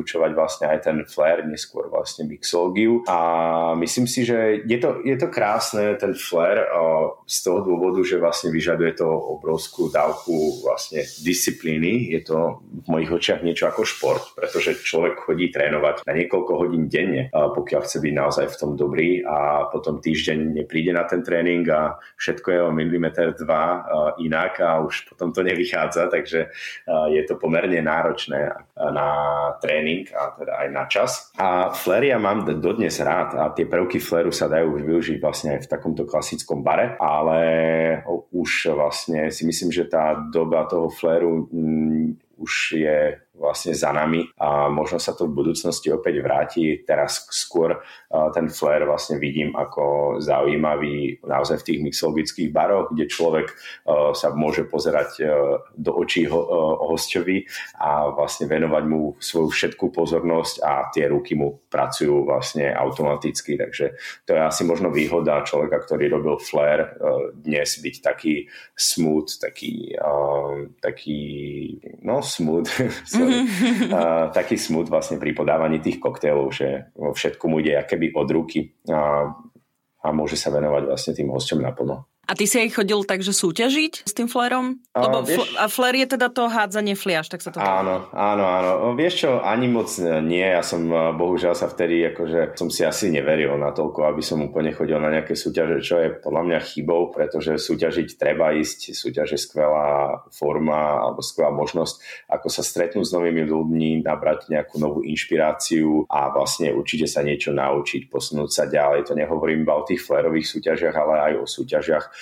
vyučovať 0.07 0.31
vlastne 0.39 0.71
aj 0.71 0.79
ten 0.87 1.03
flair, 1.03 1.43
neskôr 1.43 1.91
vlastne 1.91 2.31
mixológiu. 2.31 3.03
A 3.11 3.75
myslím 3.75 4.07
si, 4.07 4.23
že 4.23 4.63
je 4.63 4.79
to, 4.79 5.03
je 5.03 5.19
to 5.19 5.27
krásne, 5.27 5.99
ten 5.99 6.15
flair 6.15 6.63
uh, 6.63 7.11
toho 7.27 7.67
dôvodu, 7.67 8.07
že 8.07 8.23
vlastne 8.23 8.55
vyžaduje 8.55 9.03
to 9.03 9.07
obrovskú 9.07 9.91
dávku 9.91 10.63
vlastne 10.63 11.03
disciplíny. 11.27 12.15
Je 12.15 12.23
to 12.23 12.63
v 12.63 12.87
mojich 12.87 13.11
očiach 13.11 13.43
niečo 13.43 13.67
ako 13.67 13.83
šport, 13.83 14.23
pretože 14.39 14.79
človek 14.79 15.27
chodí 15.27 15.51
trénovať 15.51 16.07
na 16.07 16.13
niekoľko 16.15 16.53
hodín 16.55 16.87
denne, 16.87 17.31
pokiaľ 17.35 17.81
chce 17.83 17.99
byť 18.03 18.15
naozaj 18.15 18.47
v 18.51 18.59
tom 18.63 18.71
dobrý 18.79 19.23
a 19.27 19.67
potom 19.71 19.99
týždeň 19.99 20.59
nepríde 20.63 20.95
na 20.95 21.03
ten 21.07 21.23
tréning 21.23 21.67
a 21.71 21.99
všetko 22.19 22.49
je 22.51 22.61
o 22.63 22.71
milimeter 22.71 23.35
dva 23.39 23.87
inak 24.19 24.59
a 24.59 24.83
už 24.83 25.07
potom 25.11 25.31
to 25.33 25.47
nevychádza, 25.47 26.11
takže 26.11 26.51
je 27.15 27.23
to 27.25 27.39
pomerne 27.39 27.79
náročné 27.79 28.53
na 28.77 29.09
tréning 29.63 29.96
a 30.11 30.35
teda 30.35 30.53
aj 30.67 30.69
na 30.73 30.85
čas. 30.91 31.11
A 31.39 31.71
flery 31.71 32.11
ja 32.11 32.19
mám 32.19 32.43
dodnes 32.59 32.99
rád 32.99 33.39
a 33.39 33.55
tie 33.55 33.71
prvky 33.71 34.03
fleru 34.03 34.35
sa 34.35 34.51
dajú 34.51 34.77
využiť 34.83 35.17
vlastne 35.23 35.57
aj 35.57 35.69
v 35.69 35.71
takomto 35.71 36.03
klasickom 36.05 36.61
bare, 36.67 36.99
ale 36.99 37.37
ale 37.37 38.03
už 38.33 38.73
vlastne 38.75 39.31
si 39.31 39.47
myslím, 39.47 39.71
že 39.73 39.91
tá 39.91 40.15
doba 40.33 40.65
toho 40.67 40.89
fléru 40.89 41.49
mm, 41.51 42.39
už 42.39 42.53
je 42.77 42.99
vlastne 43.37 43.77
za 43.77 43.93
nami 43.93 44.25
a 44.41 44.73
možno 44.73 44.97
sa 44.97 45.13
to 45.13 45.29
v 45.29 45.37
budúcnosti 45.37 45.93
opäť 45.93 46.25
vráti. 46.25 46.65
Teraz 46.83 47.29
skôr 47.29 47.77
ten 48.33 48.49
flair 48.49 48.89
vlastne 48.89 49.21
vidím 49.21 49.53
ako 49.53 50.17
zaujímavý 50.25 51.21
naozaj 51.23 51.61
v 51.61 51.67
tých 51.69 51.81
mixologických 51.85 52.51
baroch, 52.51 52.91
kde 52.91 53.05
človek 53.07 53.47
sa 54.17 54.33
môže 54.33 54.65
pozerať 54.65 55.21
do 55.77 55.93
očí 55.95 56.25
hostovi 56.27 57.45
a 57.77 58.09
vlastne 58.09 58.49
venovať 58.49 58.85
mu 58.89 59.15
svoju 59.21 59.53
všetkú 59.53 59.93
pozornosť 59.93 60.55
a 60.65 60.73
tie 60.89 61.05
ruky 61.13 61.37
mu 61.37 61.61
pracujú 61.69 62.25
vlastne 62.25 62.73
automaticky. 62.73 63.61
Takže 63.61 63.93
to 64.25 64.33
je 64.33 64.41
asi 64.41 64.65
možno 64.65 64.89
výhoda 64.89 65.45
človeka, 65.45 65.85
ktorý 65.85 66.09
robil 66.09 66.37
flair 66.41 66.97
dnes 67.37 67.79
byť 67.79 67.97
taký 68.01 68.49
smooth, 68.73 69.29
taký, 69.39 69.93
taký 70.81 71.21
no 72.01 72.25
smooth, 72.25 72.69
uh, 73.93 74.33
taký 74.33 74.57
smut 74.57 74.89
vlastne 74.89 75.21
pri 75.21 75.37
podávaní 75.37 75.79
tých 75.83 76.01
koktélov, 76.01 76.51
že 76.55 76.91
vo 76.97 77.13
mu 77.51 77.57
ide 77.61 77.79
keby 77.85 78.15
od 78.17 78.29
ruky 78.33 78.75
a, 78.89 79.31
a 80.03 80.07
môže 80.15 80.39
sa 80.39 80.51
venovať 80.55 80.83
vlastne 80.89 81.13
tým 81.13 81.29
hosťom 81.31 81.61
naplno. 81.63 82.09
A 82.27 82.35
ty 82.35 82.51
si 82.51 82.59
aj 82.59 82.75
chodil 82.75 83.07
takže 83.07 83.31
súťažiť 83.31 84.03
s 84.03 84.11
tým 84.11 84.27
flérom? 84.27 84.83
Lebo 84.99 85.23
a, 85.23 85.25
vieš, 85.25 85.47
fl- 85.47 85.55
a 85.63 85.65
flér 85.71 85.95
je 86.03 86.07
teda 86.19 86.27
to 86.27 86.51
hádzanie 86.51 86.99
fliaž, 86.99 87.31
tak 87.31 87.39
sa 87.39 87.55
to 87.55 87.63
Áno, 87.63 88.11
áno, 88.11 88.45
áno. 88.45 88.71
Vieš 88.99 89.15
čo, 89.23 89.31
ani 89.39 89.71
moc 89.71 89.87
nie. 90.27 90.43
Ja 90.43 90.67
som 90.67 90.91
bohužiaľ 90.91 91.55
sa 91.55 91.71
vtedy, 91.71 92.03
akože 92.11 92.59
som 92.59 92.67
si 92.67 92.83
asi 92.83 93.15
neveril 93.15 93.55
na 93.55 93.71
toľko, 93.71 94.11
aby 94.11 94.27
som 94.27 94.43
úplne 94.43 94.75
chodil 94.75 94.99
na 94.99 95.15
nejaké 95.15 95.39
súťaže, 95.39 95.79
čo 95.87 96.03
je 96.03 96.09
podľa 96.19 96.43
mňa 96.51 96.59
chybou, 96.67 97.15
pretože 97.15 97.63
súťažiť 97.63 98.19
treba 98.19 98.51
ísť. 98.59 98.91
Súťaž 98.91 99.39
je 99.39 99.41
skvelá 99.47 100.19
forma 100.35 101.07
alebo 101.07 101.23
skvelá 101.23 101.55
možnosť, 101.55 102.27
ako 102.27 102.49
sa 102.51 102.67
stretnúť 102.67 103.07
s 103.07 103.15
novými 103.15 103.47
ľuďmi, 103.47 104.03
nabrať 104.03 104.51
nejakú 104.51 104.83
novú 104.83 105.07
inšpiráciu 105.07 106.11
a 106.11 106.35
vlastne 106.35 106.75
určite 106.75 107.07
sa 107.07 107.23
niečo 107.23 107.55
naučiť, 107.55 108.11
posunúť 108.11 108.51
sa 108.51 108.65
ďalej. 108.67 109.07
To 109.07 109.15
nehovorím 109.15 109.63
iba 109.63 109.79
o 109.79 109.87
tých 109.87 110.03
flérových 110.03 110.51
súťažiach, 110.51 110.97
ale 110.99 111.15
aj 111.23 111.33
o 111.39 111.47
súťažiach 111.47 112.16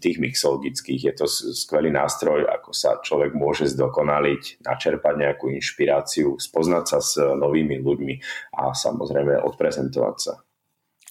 tých 0.00 0.16
mixologických. 0.22 1.00
Je 1.10 1.14
to 1.14 1.26
skvelý 1.28 1.90
nástroj, 1.92 2.46
ako 2.46 2.70
sa 2.70 3.02
človek 3.02 3.34
môže 3.34 3.68
zdokonaliť, 3.74 4.62
načerpať 4.62 5.14
nejakú 5.16 5.50
inšpiráciu, 5.52 6.38
spoznať 6.38 6.84
sa 6.86 6.98
s 7.02 7.18
novými 7.18 7.82
ľuďmi 7.82 8.14
a 8.62 8.72
samozrejme 8.72 9.42
odprezentovať 9.42 10.16
sa. 10.16 10.45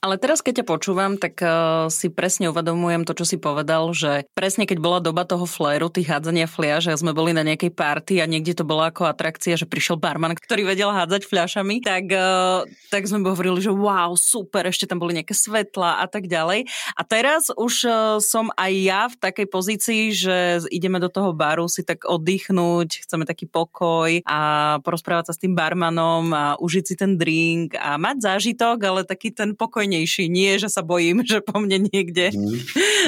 Ale 0.03 0.19
teraz, 0.19 0.43
keď 0.43 0.61
ťa 0.61 0.65
počúvam, 0.67 1.15
tak 1.15 1.39
uh, 1.39 1.87
si 1.87 2.11
presne 2.11 2.51
uvedomujem 2.51 3.07
to, 3.07 3.15
čo 3.15 3.25
si 3.25 3.37
povedal, 3.39 3.89
že 3.95 4.27
presne 4.35 4.67
keď 4.67 4.77
bola 4.83 4.99
doba 4.99 5.23
toho 5.23 5.47
fléru, 5.47 5.87
tých 5.87 6.11
hádzania 6.11 6.51
fliaž, 6.51 6.91
a 6.91 6.99
sme 6.99 7.15
boli 7.15 7.31
na 7.31 7.47
nejakej 7.47 7.71
party 7.71 8.19
a 8.19 8.29
niekde 8.29 8.59
to 8.59 8.67
bola 8.67 8.91
ako 8.91 9.07
atrakcia, 9.07 9.55
že 9.55 9.65
prišiel 9.65 9.95
barman, 9.95 10.35
ktorý 10.35 10.67
vedel 10.67 10.91
hádzať 10.91 11.25
fľašami, 11.25 11.79
tak, 11.79 12.11
uh, 12.11 12.67
tak 12.91 13.07
sme 13.07 13.23
hovorili, 13.23 13.63
že 13.63 13.71
wow, 13.71 14.13
super, 14.19 14.67
ešte 14.67 14.85
tam 14.85 14.99
boli 14.99 15.15
nejaké 15.15 15.31
svetla 15.31 16.03
a 16.03 16.05
tak 16.11 16.27
ďalej. 16.27 16.67
A 16.93 17.01
teraz 17.07 17.47
už 17.55 17.73
uh, 17.87 17.95
som 18.19 18.51
aj 18.59 18.73
ja 18.75 19.01
v 19.07 19.15
takej 19.15 19.47
pozícii, 19.47 20.01
že 20.11 20.67
ideme 20.75 20.99
do 20.99 21.07
toho 21.07 21.31
baru 21.31 21.71
si 21.71 21.87
tak 21.87 22.03
oddychnúť, 22.03 23.07
chceme 23.07 23.23
taký 23.23 23.47
pokoj 23.47 24.21
a 24.27 24.39
porozprávať 24.83 25.31
sa 25.31 25.33
s 25.33 25.41
tým 25.41 25.55
barmanom 25.55 26.29
a 26.35 26.45
užiť 26.59 26.83
si 26.83 26.95
ten 26.99 27.15
drink 27.15 27.73
a 27.79 27.95
mať 27.95 28.17
zážitok, 28.21 28.77
ale 28.83 29.01
taký 29.07 29.31
ten 29.31 29.55
pokoj 29.55 29.84
spokojnejší. 29.85 30.29
Nie, 30.29 30.57
že 30.57 30.69
sa 30.69 30.81
bojím, 30.81 31.21
že 31.29 31.41
po 31.45 31.61
mne 31.61 31.85
niekde 31.93 32.33
mm. 32.33 32.57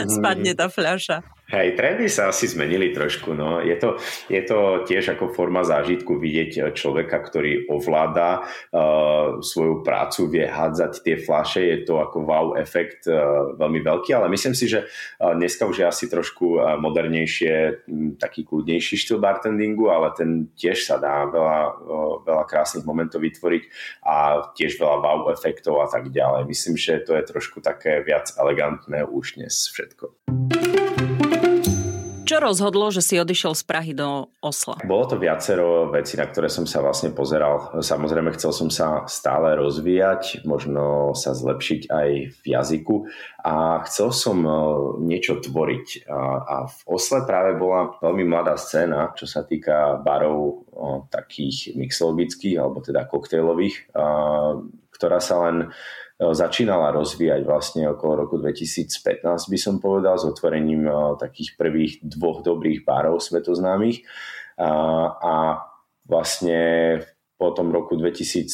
Spadne 0.06 0.54
tá 0.54 0.70
fľaša. 0.70 1.38
Hej, 1.48 1.80
trendy 1.80 2.12
sa 2.12 2.28
asi 2.28 2.44
zmenili 2.44 2.92
trošku. 2.92 3.32
No. 3.32 3.64
Je, 3.64 3.72
to, 3.80 3.96
je 4.28 4.44
to 4.44 4.84
tiež 4.84 5.16
ako 5.16 5.32
forma 5.32 5.64
zážitku 5.64 6.20
vidieť 6.20 6.52
eh, 6.60 6.64
človeka, 6.76 7.24
ktorý 7.24 7.72
ovláda 7.72 8.44
uh, 8.44 9.40
svoju 9.40 9.80
prácu, 9.80 10.28
vie 10.28 10.44
hádzať 10.44 11.08
tie 11.08 11.16
fľaše. 11.16 11.64
Je 11.64 11.78
to 11.88 12.04
ako 12.04 12.28
wow 12.28 12.48
efekt 12.60 13.08
uh, 13.08 13.56
veľmi 13.56 13.80
veľký, 13.80 14.12
ale 14.12 14.28
myslím 14.28 14.60
si, 14.60 14.68
že 14.68 14.84
uh, 14.84 15.32
dneska 15.40 15.64
už 15.64 15.80
je 15.80 15.86
asi 15.88 16.12
trošku 16.12 16.60
uh, 16.60 16.76
modernejšie, 16.84 17.88
m, 17.88 18.20
taký 18.20 18.44
kľudnejší 18.44 19.00
štýl 19.00 19.24
bartendingu, 19.24 19.88
ale 19.88 20.12
ten 20.20 20.52
tiež 20.52 20.84
sa 20.84 21.00
dá 21.00 21.32
veľa, 21.32 21.60
uh, 21.80 22.14
veľa 22.28 22.44
krásnych 22.44 22.84
momentov 22.84 23.24
vytvoriť 23.24 23.64
a 24.04 24.52
tiež 24.52 24.76
veľa 24.76 25.00
wow 25.00 25.20
efektov 25.32 25.80
a 25.80 25.88
tak 25.88 26.12
ďalej. 26.12 26.44
Myslím, 26.44 26.76
že 26.76 27.00
to 27.08 27.16
je 27.16 27.24
trošku 27.24 27.64
také 27.64 28.04
viac 28.04 28.36
elegantné 28.36 29.08
už 29.08 29.40
dnes 29.40 29.72
všetko. 29.72 29.87
Čo 32.28 32.44
rozhodlo, 32.44 32.92
že 32.92 33.00
si 33.00 33.16
odišiel 33.16 33.56
z 33.56 33.64
Prahy 33.64 33.96
do 33.96 34.28
Osla? 34.44 34.76
Bolo 34.84 35.08
to 35.08 35.16
viacero 35.16 35.88
vecí, 35.88 36.20
na 36.20 36.28
ktoré 36.28 36.52
som 36.52 36.68
sa 36.68 36.84
vlastne 36.84 37.16
pozeral. 37.16 37.80
Samozrejme, 37.80 38.36
chcel 38.36 38.52
som 38.52 38.68
sa 38.68 39.08
stále 39.08 39.56
rozvíjať, 39.56 40.44
možno 40.44 41.16
sa 41.16 41.32
zlepšiť 41.32 41.88
aj 41.88 42.10
v 42.36 42.44
jazyku 42.44 43.08
a 43.48 43.80
chcel 43.88 44.12
som 44.12 44.44
e, 44.44 44.52
niečo 45.08 45.40
tvoriť. 45.40 46.04
A 46.12 46.68
v 46.68 46.80
Osle 46.92 47.24
práve 47.24 47.56
bola 47.56 47.96
veľmi 48.04 48.28
mladá 48.28 48.60
scéna, 48.60 49.16
čo 49.16 49.24
sa 49.24 49.48
týka 49.48 50.04
barov 50.04 50.68
takých 51.08 51.80
mixologických 51.80 52.60
alebo 52.60 52.84
teda 52.84 53.08
koktejlových, 53.08 53.96
ktorá 54.92 55.24
sa 55.24 55.48
len 55.48 55.72
E, 55.72 56.07
začínala 56.18 56.90
rozvíjať 56.98 57.46
vlastne 57.46 57.86
okolo 57.94 58.26
roku 58.26 58.36
2015, 58.42 59.22
by 59.22 59.58
som 59.62 59.78
povedal, 59.78 60.18
s 60.18 60.26
otvorením 60.26 60.90
e, 60.90 60.94
takých 61.22 61.54
prvých 61.54 61.94
dvoch 62.02 62.42
dobrých 62.42 62.82
barov 62.82 63.22
svetoznámych. 63.22 64.02
A, 64.58 64.70
a 65.14 65.36
vlastne 66.10 66.60
po 67.38 67.54
tom 67.54 67.70
roku 67.70 67.94
2015-16 68.02 68.50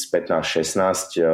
e, 1.16 1.24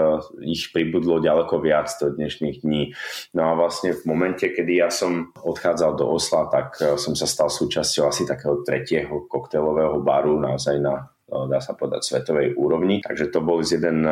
ich 0.47 0.71
pribudlo 0.71 1.19
ďaleko 1.19 1.59
viac 1.59 1.91
do 1.99 2.15
dnešných 2.15 2.63
dní. 2.63 2.95
No 3.35 3.51
a 3.51 3.53
vlastne 3.59 3.91
v 3.91 4.07
momente, 4.07 4.47
kedy 4.47 4.87
ja 4.87 4.89
som 4.95 5.35
odchádzal 5.35 5.99
do 5.99 6.15
Osla, 6.15 6.47
tak 6.47 6.79
som 6.95 7.19
sa 7.19 7.27
stal 7.27 7.51
súčasťou 7.51 8.07
asi 8.07 8.23
takého 8.23 8.63
tretieho 8.63 9.27
koktejlového 9.27 9.99
baru 9.99 10.39
naozaj 10.39 10.79
na 10.79 11.11
dá 11.31 11.63
sa 11.63 11.79
povedať, 11.79 12.03
svetovej 12.03 12.59
úrovni. 12.59 12.99
Takže 13.01 13.31
to 13.31 13.39
bol 13.39 13.63
z 13.63 13.79
jeden, 13.79 14.03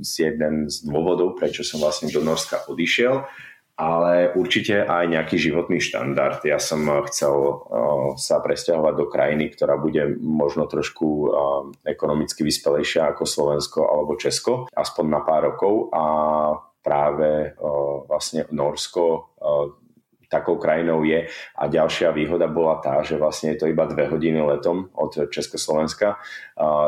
z 0.00 0.12
jeden 0.16 0.72
z 0.72 0.76
dôvodov, 0.88 1.36
prečo 1.36 1.60
som 1.60 1.84
vlastne 1.84 2.08
do 2.08 2.24
Norska 2.24 2.64
odišiel 2.66 3.28
ale 3.76 4.32
určite 4.32 4.88
aj 4.88 5.04
nejaký 5.04 5.36
životný 5.36 5.84
štandard. 5.84 6.40
Ja 6.48 6.56
som 6.56 6.88
chcel 7.12 7.60
sa 8.16 8.40
presťahovať 8.40 8.94
do 8.96 9.06
krajiny, 9.12 9.52
ktorá 9.52 9.76
bude 9.76 10.16
možno 10.16 10.64
trošku 10.64 11.28
ekonomicky 11.84 12.40
vyspelejšia 12.40 13.12
ako 13.12 13.28
Slovensko 13.28 13.84
alebo 13.84 14.16
Česko, 14.16 14.64
aspoň 14.72 15.04
na 15.12 15.20
pár 15.20 15.52
rokov 15.52 15.92
a 15.92 16.04
práve 16.80 17.52
vlastne 18.08 18.48
Norsko 18.48 19.36
takou 20.28 20.58
krajinou 20.58 21.06
je. 21.06 21.26
A 21.56 21.70
ďalšia 21.70 22.10
výhoda 22.12 22.46
bola 22.50 22.78
tá, 22.82 23.00
že 23.02 23.18
vlastne 23.18 23.54
je 23.54 23.64
to 23.64 23.70
iba 23.70 23.86
dve 23.86 24.10
hodiny 24.10 24.42
letom 24.42 24.90
od 24.94 25.30
Československa, 25.30 26.18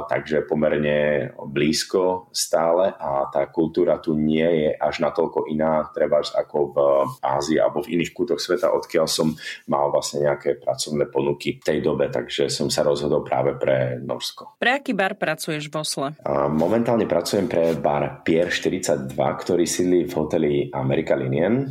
takže 0.08 0.48
pomerne 0.48 1.30
blízko 1.36 2.32
stále 2.32 2.92
a 2.96 3.28
tá 3.28 3.46
kultúra 3.52 4.00
tu 4.00 4.16
nie 4.16 4.44
je 4.44 4.70
až 4.74 5.04
natoľko 5.04 5.46
iná, 5.52 5.86
treba 5.92 6.20
ako 6.24 6.58
v 6.72 6.78
Ázii 7.20 7.58
alebo 7.60 7.84
v 7.84 7.98
iných 7.98 8.12
kútoch 8.16 8.40
sveta, 8.40 8.72
odkiaľ 8.72 9.06
som 9.06 9.34
mal 9.68 9.92
vlastne 9.92 10.24
nejaké 10.24 10.58
pracovné 10.58 11.06
ponuky 11.12 11.60
v 11.60 11.64
tej 11.64 11.78
dobe, 11.84 12.08
takže 12.08 12.48
som 12.48 12.72
sa 12.72 12.82
rozhodol 12.82 13.22
práve 13.22 13.54
pre 13.60 14.00
Norsko. 14.00 14.56
Pre 14.58 14.72
aký 14.72 14.96
bar 14.96 15.14
pracuješ 15.20 15.68
v 15.68 15.74
Osle? 15.78 16.08
Momentálne 16.48 17.04
pracujem 17.04 17.46
pre 17.46 17.76
bar 17.76 18.24
Pier 18.24 18.48
42, 18.48 19.14
ktorý 19.14 19.64
sídli 19.68 20.08
v 20.08 20.12
hoteli 20.16 20.52
America 20.72 21.14
Linien. 21.14 21.68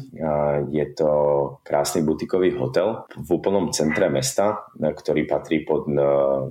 Je 0.70 0.86
to 0.94 1.10
krásny 1.68 2.08
butikový 2.08 2.56
hotel 2.56 3.04
v 3.12 3.28
úplnom 3.36 3.76
centre 3.76 4.08
mesta, 4.08 4.72
ktorý 4.80 5.28
patrí 5.28 5.68
pod 5.68 5.92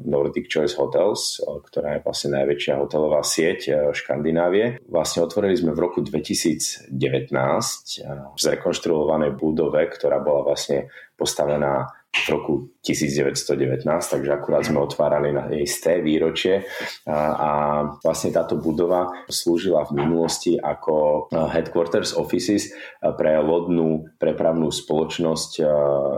Nordic 0.04 0.52
Choice 0.52 0.76
Hotels, 0.76 1.40
ktorá 1.40 1.96
je 1.96 2.04
vlastne 2.04 2.36
najväčšia 2.36 2.76
hotelová 2.76 3.24
sieť 3.24 3.90
Škandinávie. 3.96 4.84
Vlastne 4.84 5.24
otvorili 5.24 5.56
sme 5.56 5.72
v 5.72 5.80
roku 5.80 6.04
2019 6.04 6.92
v 7.32 8.36
zrekonštruovanej 8.36 9.32
budove, 9.40 9.80
ktorá 9.88 10.20
bola 10.20 10.52
vlastne 10.52 10.92
postavená 11.16 11.88
v 12.14 12.28
roku 12.32 12.54
1919, 12.86 13.82
takže 13.90 14.30
akurát 14.30 14.62
sme 14.62 14.78
otvárali 14.78 15.34
na 15.34 15.50
jej 15.50 15.66
výročie. 16.00 16.62
A, 17.06 17.18
a 17.34 17.50
vlastne 17.98 18.30
táto 18.30 18.54
budova 18.56 19.10
slúžila 19.26 19.82
v 19.90 20.06
minulosti 20.06 20.54
ako 20.54 21.26
headquarters 21.30 22.14
offices 22.14 22.70
pre 23.02 23.42
lodnú 23.42 24.06
prepravnú 24.22 24.70
spoločnosť 24.70 25.52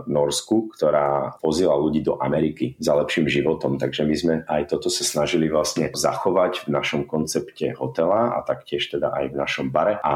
Norsku, 0.05 0.69
ktorá 0.77 1.41
pozila 1.41 1.73
ľudí 1.73 2.05
do 2.05 2.21
Ameriky 2.21 2.77
za 2.77 2.93
lepším 2.93 3.25
životom, 3.25 3.81
takže 3.81 4.05
my 4.05 4.15
sme 4.15 4.33
aj 4.45 4.69
toto 4.69 4.93
sa 4.93 5.01
snažili 5.01 5.49
vlastne 5.49 5.89
zachovať 5.89 6.69
v 6.69 6.73
našom 6.73 7.09
koncepte 7.09 7.73
hotela 7.81 8.37
a 8.37 8.45
taktiež 8.45 8.93
teda 8.93 9.09
aj 9.09 9.25
v 9.33 9.35
našom 9.35 9.67
bare. 9.73 9.97
A 10.05 10.15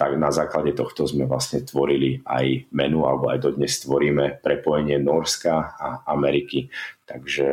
tak 0.00 0.16
na 0.16 0.32
základe 0.32 0.72
tohto 0.72 1.04
sme 1.04 1.28
vlastne 1.28 1.60
tvorili 1.60 2.24
aj 2.24 2.72
menu 2.72 3.04
alebo 3.04 3.28
aj 3.28 3.44
dodnes 3.44 3.72
tvoríme 3.84 4.40
prepojenie 4.40 5.03
Norska 5.04 5.74
a 5.80 6.02
Ameriky. 6.12 6.68
Takže 7.04 7.48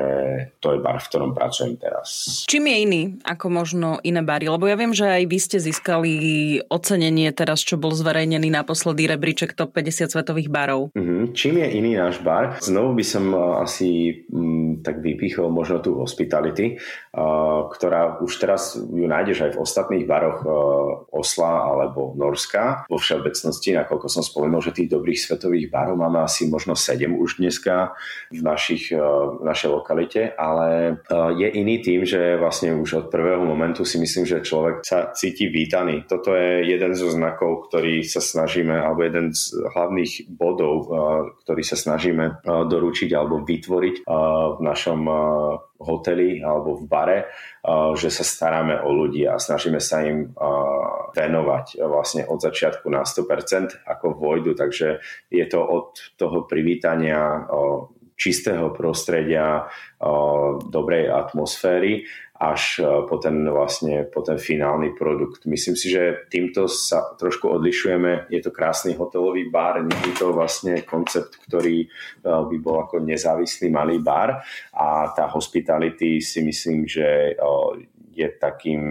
to 0.63 0.67
je 0.71 0.79
bar, 0.79 1.03
v 1.03 1.07
ktorom 1.11 1.35
pracujem 1.35 1.75
teraz. 1.75 2.47
Čím 2.47 2.71
je 2.71 2.77
iný 2.87 3.01
ako 3.27 3.51
možno 3.51 3.99
iné 3.99 4.23
bary? 4.23 4.47
Lebo 4.47 4.63
ja 4.63 4.79
viem, 4.79 4.95
že 4.95 5.03
aj 5.03 5.27
vy 5.27 5.37
ste 5.43 5.57
získali 5.59 6.13
ocenenie 6.71 7.27
teraz, 7.35 7.59
čo 7.59 7.75
bol 7.75 7.91
zverejnený 7.91 8.47
naposledy 8.47 9.11
rebríček 9.11 9.51
top 9.51 9.75
50 9.75 10.07
svetových 10.07 10.47
barov. 10.47 10.95
Mm-hmm. 10.95 11.35
Čím 11.35 11.59
je 11.59 11.67
iný 11.67 11.91
náš 11.99 12.23
bar? 12.23 12.63
Znovu 12.63 12.95
by 12.95 13.03
som 13.03 13.25
uh, 13.35 13.59
asi 13.59 14.23
mm, 14.31 14.87
tak 14.87 15.03
vypichol 15.03 15.51
možno 15.51 15.83
tú 15.83 15.99
hospitality, 15.99 16.79
uh, 16.79 17.67
ktorá 17.75 18.23
už 18.23 18.31
teraz 18.39 18.79
ju 18.79 19.03
nájdeš 19.03 19.51
aj 19.51 19.51
v 19.59 19.61
ostatných 19.67 20.07
baroch 20.07 20.47
uh, 20.47 20.53
Osla 21.11 21.67
alebo 21.67 22.15
Norska. 22.15 22.87
Vo 22.87 22.95
všeobecnosti, 22.95 23.75
nakoľko 23.75 24.07
som 24.07 24.23
spomenul, 24.23 24.63
že 24.63 24.71
tých 24.79 24.95
dobrých 24.95 25.19
svetových 25.19 25.67
barov 25.67 25.99
máme 25.99 26.23
asi 26.23 26.47
možno 26.47 26.71
7 26.71 27.11
už 27.19 27.43
dneska 27.43 27.99
v 28.31 28.39
našich 28.39 28.95
uh, 28.95 29.40
v 29.41 29.49
našej 29.49 29.69
lokalite, 29.73 30.21
ale 30.37 30.69
e, 30.69 30.93
je 31.33 31.49
iný 31.49 31.81
tým, 31.81 32.05
že 32.05 32.37
vlastne 32.37 32.77
už 32.77 32.89
od 32.93 33.07
prvého 33.09 33.41
momentu 33.41 33.81
si 33.81 33.97
myslím, 33.97 34.29
že 34.29 34.45
človek 34.45 34.85
sa 34.85 35.09
cíti 35.17 35.49
vítaný. 35.49 36.05
Toto 36.05 36.37
je 36.37 36.69
jeden 36.69 36.93
zo 36.93 37.09
znakov, 37.09 37.65
ktorý 37.67 38.05
sa 38.05 38.21
snažíme, 38.21 38.77
alebo 38.77 39.01
jeden 39.01 39.33
z 39.33 39.57
hlavných 39.73 40.29
bodov, 40.29 40.75
e, 40.85 40.87
ktorý 41.41 41.63
sa 41.65 41.73
snažíme 41.73 42.25
e, 42.29 42.33
doručiť 42.45 43.09
alebo 43.17 43.41
vytvoriť 43.41 44.05
v 44.51 44.59
našom 44.61 45.01
hoteli 45.81 46.45
alebo 46.45 46.77
v 46.77 46.83
bare, 46.85 47.19
že 47.97 48.13
sa 48.13 48.21
staráme 48.21 48.85
o 48.85 48.93
ľudí 48.93 49.25
a 49.25 49.41
snažíme 49.41 49.81
sa 49.81 50.05
im 50.05 50.29
venovať 51.15 51.81
vlastne 51.81 52.23
od 52.29 52.37
začiatku 52.37 52.85
na 52.91 53.01
100% 53.01 53.81
ako 53.87 54.13
vojdu, 54.13 54.53
takže 54.53 55.01
je 55.33 55.45
to 55.49 55.59
od 55.63 55.97
toho 56.21 56.45
privítania 56.45 57.49
čistého 58.21 58.69
prostredia, 58.69 59.65
dobrej 60.69 61.09
atmosféry 61.09 62.05
až 62.37 62.81
po 63.05 63.21
ten, 63.21 63.45
vlastne, 63.49 64.05
po 64.09 64.21
ten 64.21 64.37
finálny 64.37 64.97
produkt. 64.97 65.45
Myslím 65.45 65.77
si, 65.77 65.93
že 65.93 66.25
týmto 66.29 66.65
sa 66.65 67.13
trošku 67.17 67.49
odlišujeme. 67.49 68.29
Je 68.33 68.41
to 68.41 68.53
krásny 68.53 68.93
hotelový 68.97 69.49
bar, 69.49 69.81
nie 69.81 70.01
je 70.09 70.13
to 70.17 70.33
vlastne 70.33 70.81
koncept, 70.85 71.37
ktorý 71.45 71.85
by 72.25 72.57
bol 72.61 72.85
ako 72.85 73.01
nezávislý 73.01 73.69
malý 73.73 74.01
bar 74.01 74.41
a 74.73 75.13
tá 75.13 75.29
hospitality 75.29 76.21
si 76.21 76.45
myslím, 76.45 76.85
že 76.85 77.37
je 78.13 78.27
takým 78.37 78.81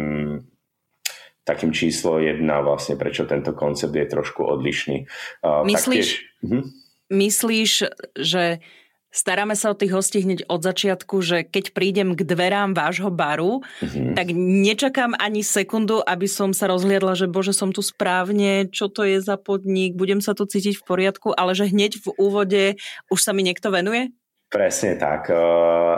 takým 1.41 1.75
číslo 1.75 2.23
jedna 2.23 2.63
vlastne, 2.63 2.95
prečo 2.95 3.27
tento 3.27 3.51
koncept 3.59 3.91
je 3.91 4.07
trošku 4.07 4.47
odlišný. 4.47 5.11
Myslíš, 5.43 5.75
Taktiež, 5.75 6.09
uh-huh. 6.47 6.63
myslíš 7.11 7.71
že 8.15 8.63
Staráme 9.11 9.59
sa 9.59 9.75
o 9.75 9.79
tých 9.79 9.91
hostí 9.91 10.23
hneď 10.23 10.47
od 10.47 10.63
začiatku, 10.63 11.19
že 11.19 11.43
keď 11.43 11.75
prídem 11.75 12.15
k 12.15 12.23
dverám 12.23 12.79
vášho 12.79 13.11
baru, 13.11 13.59
mm-hmm. 13.83 14.15
tak 14.15 14.31
nečakám 14.31 15.19
ani 15.19 15.43
sekundu, 15.43 15.99
aby 15.99 16.31
som 16.31 16.55
sa 16.55 16.71
rozhliadla, 16.71 17.19
že 17.19 17.27
bože, 17.27 17.51
som 17.51 17.75
tu 17.75 17.83
správne, 17.83 18.71
čo 18.71 18.87
to 18.87 19.03
je 19.03 19.19
za 19.19 19.35
podnik, 19.35 19.99
budem 19.99 20.23
sa 20.23 20.31
tu 20.31 20.47
cítiť 20.47 20.79
v 20.79 20.87
poriadku, 20.87 21.35
ale 21.35 21.59
že 21.59 21.67
hneď 21.67 21.99
v 21.99 22.07
úvode 22.23 22.63
už 23.11 23.19
sa 23.19 23.35
mi 23.35 23.43
niekto 23.43 23.75
venuje? 23.75 24.15
Presne 24.51 24.99
tak. 24.99 25.31
E, 25.31 25.39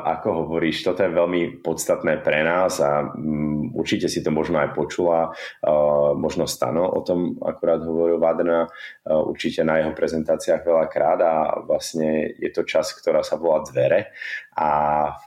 ako 0.05 0.45
hovoríš, 0.45 0.85
toto 0.85 1.01
je 1.01 1.09
veľmi 1.09 1.65
podstatné 1.65 2.21
pre 2.21 2.45
nás 2.45 2.85
a 2.85 3.01
mm, 3.01 3.73
určite 3.73 4.13
si 4.13 4.21
to 4.21 4.29
možno 4.29 4.61
aj 4.61 4.77
počula. 4.77 5.33
E, 5.65 5.73
možno 6.21 6.45
Stano 6.45 6.85
o 6.85 7.01
tom 7.01 7.41
akurát 7.41 7.81
hovoril 7.81 8.21
Vádrna, 8.21 8.69
e, 8.69 8.71
určite 9.09 9.65
na 9.65 9.81
jeho 9.81 9.97
prezentáciách 9.97 10.69
veľakrát 10.69 11.19
a 11.25 11.35
vlastne 11.65 12.29
je 12.37 12.53
to 12.53 12.69
čas, 12.69 12.93
ktorá 12.93 13.25
sa 13.25 13.41
volá 13.41 13.65
dvere 13.65 14.13
a 14.53 14.69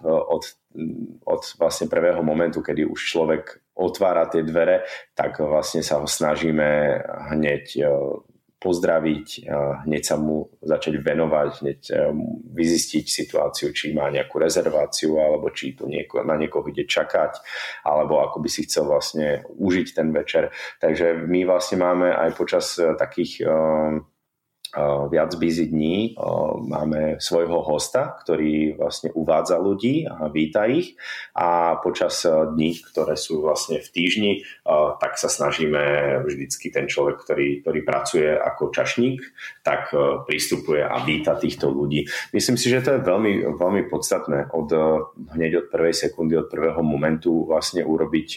od, 0.05 0.45
od 1.25 1.41
vlastne 1.57 1.89
prvého 1.89 2.21
momentu, 2.21 2.61
kedy 2.61 2.85
už 2.85 3.09
človek 3.09 3.73
otvára 3.73 4.29
tie 4.29 4.45
dvere, 4.45 4.85
tak 5.17 5.41
vlastne 5.41 5.81
sa 5.81 5.97
ho 5.97 6.05
snažíme 6.05 7.01
hneď 7.33 7.73
pozdraviť, 8.65 9.45
hneď 9.85 10.01
sa 10.01 10.17
mu 10.17 10.49
začať 10.65 10.97
venovať, 10.97 11.49
hneď 11.61 11.81
vyzistiť 12.49 13.05
situáciu, 13.05 13.69
či 13.69 13.93
má 13.93 14.09
nejakú 14.09 14.41
rezerváciu, 14.41 15.21
alebo 15.21 15.53
či 15.53 15.77
tu 15.77 15.85
nieko, 15.85 16.25
na 16.25 16.33
niekoho 16.33 16.65
ide 16.73 16.89
čakať, 16.89 17.45
alebo 17.85 18.25
ako 18.25 18.41
by 18.41 18.49
si 18.49 18.65
chcel 18.65 18.89
vlastne 18.89 19.45
užiť 19.53 19.87
ten 19.93 20.09
večer. 20.09 20.49
Takže 20.81 21.29
my 21.29 21.45
vlastne 21.45 21.77
máme 21.77 22.09
aj 22.09 22.33
počas 22.33 22.73
e, 22.81 22.97
takých 22.97 23.45
viac 25.09 25.31
busy 25.39 25.71
dní 25.71 26.19
máme 26.67 27.17
svojho 27.23 27.63
hosta, 27.63 28.15
ktorý 28.19 28.75
vlastne 28.75 29.09
uvádza 29.15 29.55
ľudí 29.55 30.03
a 30.03 30.27
víta 30.27 30.67
ich 30.67 30.99
a 31.31 31.79
počas 31.79 32.27
dní, 32.27 32.77
ktoré 32.83 33.15
sú 33.15 33.39
vlastne 33.41 33.79
v 33.79 33.87
týždni, 33.87 34.31
tak 34.99 35.15
sa 35.15 35.31
snažíme 35.31 36.19
vždycky 36.27 36.69
ten 36.69 36.91
človek, 36.91 37.23
ktorý, 37.23 37.63
ktorý 37.63 37.79
pracuje 37.87 38.29
ako 38.35 38.75
čašník, 38.75 39.23
tak 39.63 39.95
pristupuje 40.27 40.83
a 40.83 40.99
víta 41.01 41.39
týchto 41.39 41.71
ľudí. 41.71 42.05
Myslím 42.35 42.59
si, 42.59 42.67
že 42.67 42.83
to 42.83 42.99
je 42.99 43.07
veľmi, 43.07 43.55
veľmi 43.55 43.87
podstatné 43.87 44.51
od, 44.51 44.69
hneď 45.33 45.51
od 45.63 45.67
prvej 45.71 45.95
sekundy, 45.95 46.35
od 46.35 46.51
prvého 46.51 46.83
momentu 46.83 47.47
vlastne 47.47 47.81
urobiť 47.87 48.29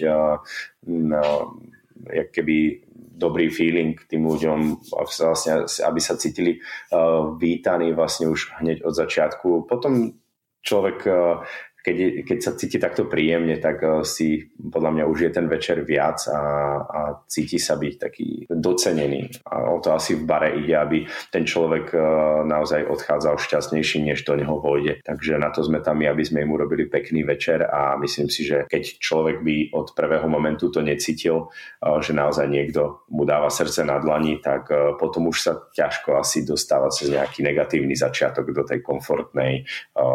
jak 2.09 2.31
keby 2.31 2.87
dobrý 3.19 3.51
feeling 3.51 3.99
tým 4.07 4.23
ľuďom, 4.25 4.87
vlastne, 4.95 5.67
aby 5.67 6.01
sa 6.01 6.15
cítili 6.15 6.63
uh, 6.63 7.35
vítaní 7.35 7.91
vlastne 7.91 8.31
už 8.31 8.55
hneď 8.63 8.87
od 8.87 8.95
začiatku. 8.95 9.67
Potom 9.67 10.15
človek 10.63 10.99
uh, 11.11 11.43
keď, 11.79 12.27
keď 12.27 12.39
sa 12.43 12.53
cíti 12.59 12.77
takto 12.77 13.07
príjemne, 13.07 13.57
tak 13.63 13.81
eh, 13.83 14.03
si 14.03 14.51
podľa 14.59 14.91
mňa 14.99 15.05
už 15.07 15.19
je 15.29 15.31
ten 15.31 15.47
večer 15.47 15.87
viac 15.87 16.27
a, 16.29 16.43
a 16.83 17.01
cíti 17.31 17.57
sa 17.57 17.79
byť 17.79 17.95
taký 17.97 18.29
docenený. 18.51 19.31
A 19.47 19.71
o 19.71 19.79
to 19.79 19.95
asi 19.95 20.19
v 20.19 20.27
bare 20.27 20.59
ide, 20.59 20.75
aby 20.75 21.07
ten 21.31 21.47
človek 21.47 21.95
eh, 21.95 22.03
naozaj 22.45 22.87
odchádzal 22.91 23.39
šťastnejší, 23.39 24.03
než 24.05 24.27
do 24.27 24.35
neho 24.35 24.59
vojde. 24.59 25.01
Takže 25.07 25.39
na 25.39 25.55
to 25.55 25.63
sme 25.63 25.79
tam 25.81 26.03
my, 26.03 26.11
aby 26.11 26.23
sme 26.27 26.43
im 26.43 26.53
urobili 26.53 26.91
pekný 26.91 27.23
večer 27.23 27.65
a 27.65 27.95
myslím 27.99 28.29
si, 28.31 28.45
že 28.45 28.67
keď 28.67 28.99
človek 28.99 29.43
by 29.43 29.57
od 29.75 29.95
prvého 29.95 30.27
momentu 30.27 30.71
to 30.71 30.83
necítil, 30.83 31.49
eh, 31.83 31.99
že 32.03 32.13
naozaj 32.13 32.47
niekto 32.51 33.07
mu 33.15 33.23
dáva 33.23 33.49
srdce 33.49 33.87
na 33.87 33.99
dlani, 34.03 34.41
tak 34.43 34.71
potom 35.01 35.31
už 35.31 35.39
sa 35.41 35.53
ťažko 35.75 36.21
asi 36.21 36.45
dostáva 36.45 36.91
cez 36.93 37.11
nejaký 37.13 37.41
negatívny 37.45 37.95
začiatok 37.95 38.51
do 38.53 38.63
tej 38.65 38.81
komfortnej 38.81 39.65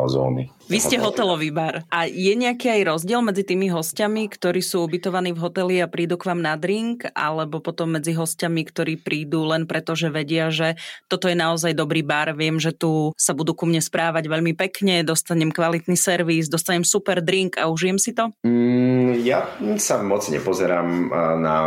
zóny. 0.08 0.50
Vy 0.72 0.80
ste 0.80 0.96
hotelový 0.96 1.52
bar. 1.52 1.84
A 1.92 2.08
je 2.08 2.32
nejaký 2.40 2.72
aj 2.72 2.82
rozdiel 2.96 3.20
medzi 3.20 3.44
tými 3.44 3.68
hostiami, 3.68 4.32
ktorí 4.32 4.64
sú 4.64 4.88
ubytovaní 4.88 5.36
v 5.36 5.44
hoteli 5.44 5.76
a 5.84 5.92
prídu 5.92 6.16
k 6.16 6.32
vám 6.32 6.40
na 6.40 6.56
drink, 6.56 7.04
alebo 7.12 7.60
potom 7.60 8.00
medzi 8.00 8.16
hostiami, 8.16 8.64
ktorí 8.64 8.96
prídu 9.04 9.44
len 9.44 9.68
preto, 9.68 9.92
že 9.92 10.08
vedia, 10.08 10.48
že 10.48 10.80
toto 11.12 11.28
je 11.28 11.36
naozaj 11.36 11.76
dobrý 11.76 12.00
bar, 12.00 12.32
viem, 12.32 12.64
že 12.64 12.72
tu 12.72 13.12
sa 13.20 13.36
budú 13.36 13.52
ku 13.52 13.68
mne 13.68 13.84
správať 13.84 14.32
veľmi 14.32 14.56
pekne, 14.56 15.04
dostanem 15.04 15.52
kvalitný 15.52 16.00
servis, 16.00 16.48
dostanem 16.48 16.88
super 16.88 17.20
drink 17.20 17.60
a 17.60 17.68
užijem 17.68 18.00
si 18.00 18.16
to? 18.16 18.32
Mm, 18.48 19.20
ja 19.28 19.44
sa 19.76 20.00
moc 20.00 20.24
nepozerám 20.32 21.12
na 21.44 21.58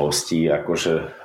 hostí, 0.00 0.48
akože 0.48 1.22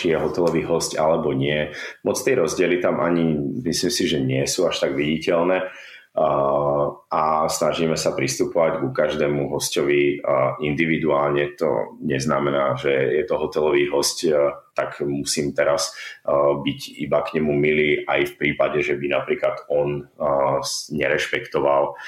či 0.00 0.04
je 0.10 0.16
hotelový 0.16 0.64
host 0.64 0.96
alebo 0.96 1.36
nie. 1.36 1.68
Moc 2.08 2.16
tie 2.24 2.40
rozdiely 2.40 2.80
tam 2.80 3.04
ani 3.04 3.36
myslím 3.68 3.92
si, 3.92 4.04
že 4.08 4.18
nie 4.18 4.42
sú 4.48 4.64
až 4.64 4.88
tak 4.88 4.96
viditeľné 4.96 5.68
a 6.14 7.50
snažíme 7.50 7.98
sa 7.98 8.14
pristupovať 8.14 8.78
ku 8.78 8.94
každému 8.94 9.50
hostovi 9.50 10.22
individuálne. 10.62 11.58
To 11.58 11.98
neznamená, 11.98 12.78
že 12.78 13.18
je 13.18 13.24
to 13.26 13.34
hotelový 13.34 13.90
host, 13.90 14.22
tak 14.78 15.02
musím 15.02 15.50
teraz 15.54 15.90
byť 16.62 16.80
iba 17.02 17.18
k 17.26 17.38
nemu 17.38 17.52
milý 17.58 17.90
aj 18.06 18.30
v 18.30 18.36
prípade, 18.38 18.78
že 18.82 18.94
by 18.94 19.06
napríklad 19.10 19.66
on 19.74 20.06
nerešpektoval 20.94 21.98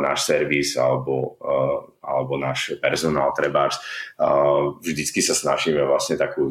náš 0.00 0.24
servis 0.24 0.80
alebo, 0.80 1.36
alebo 2.00 2.40
náš 2.40 2.80
personál 2.80 3.36
trebárs. 3.36 3.76
Vždycky 4.80 5.20
sa 5.20 5.36
snažíme 5.36 5.84
vlastne 5.84 6.16
takú 6.16 6.48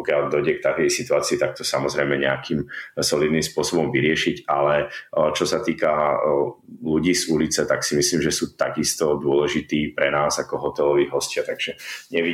pokiaľ 0.00 0.32
dojde 0.32 0.56
k 0.56 0.64
takej 0.64 0.88
situácii, 0.88 1.36
tak 1.36 1.52
to 1.52 1.60
samozrejme 1.60 2.16
nejakým 2.16 2.64
solidným 2.96 3.44
spôsobom 3.44 3.92
vyriešiť, 3.92 4.48
ale 4.48 4.88
čo 5.36 5.44
sa 5.44 5.60
týka 5.60 6.16
ľudí 6.80 7.12
z 7.12 7.28
ulice, 7.28 7.68
tak 7.68 7.84
si 7.84 8.00
myslím, 8.00 8.24
že 8.24 8.32
sú 8.32 8.56
takisto 8.56 9.20
dôležití 9.20 9.92
pre 9.92 10.08
nás 10.08 10.40
ako 10.40 10.72
hoteloví 10.72 11.12
hostia, 11.12 11.44
takže 11.44 11.76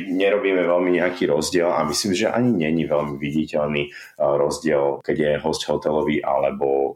nerobíme 0.07 0.63
veľmi 0.63 0.95
nejaký 1.03 1.27
rozdiel 1.27 1.67
a 1.67 1.83
myslím, 1.83 2.15
že 2.15 2.31
ani 2.31 2.55
není 2.55 2.87
veľmi 2.87 3.19
viditeľný 3.19 3.91
rozdiel, 4.15 5.03
keď 5.03 5.17
je 5.19 5.31
host 5.43 5.67
hotelový 5.67 6.23
alebo 6.23 6.95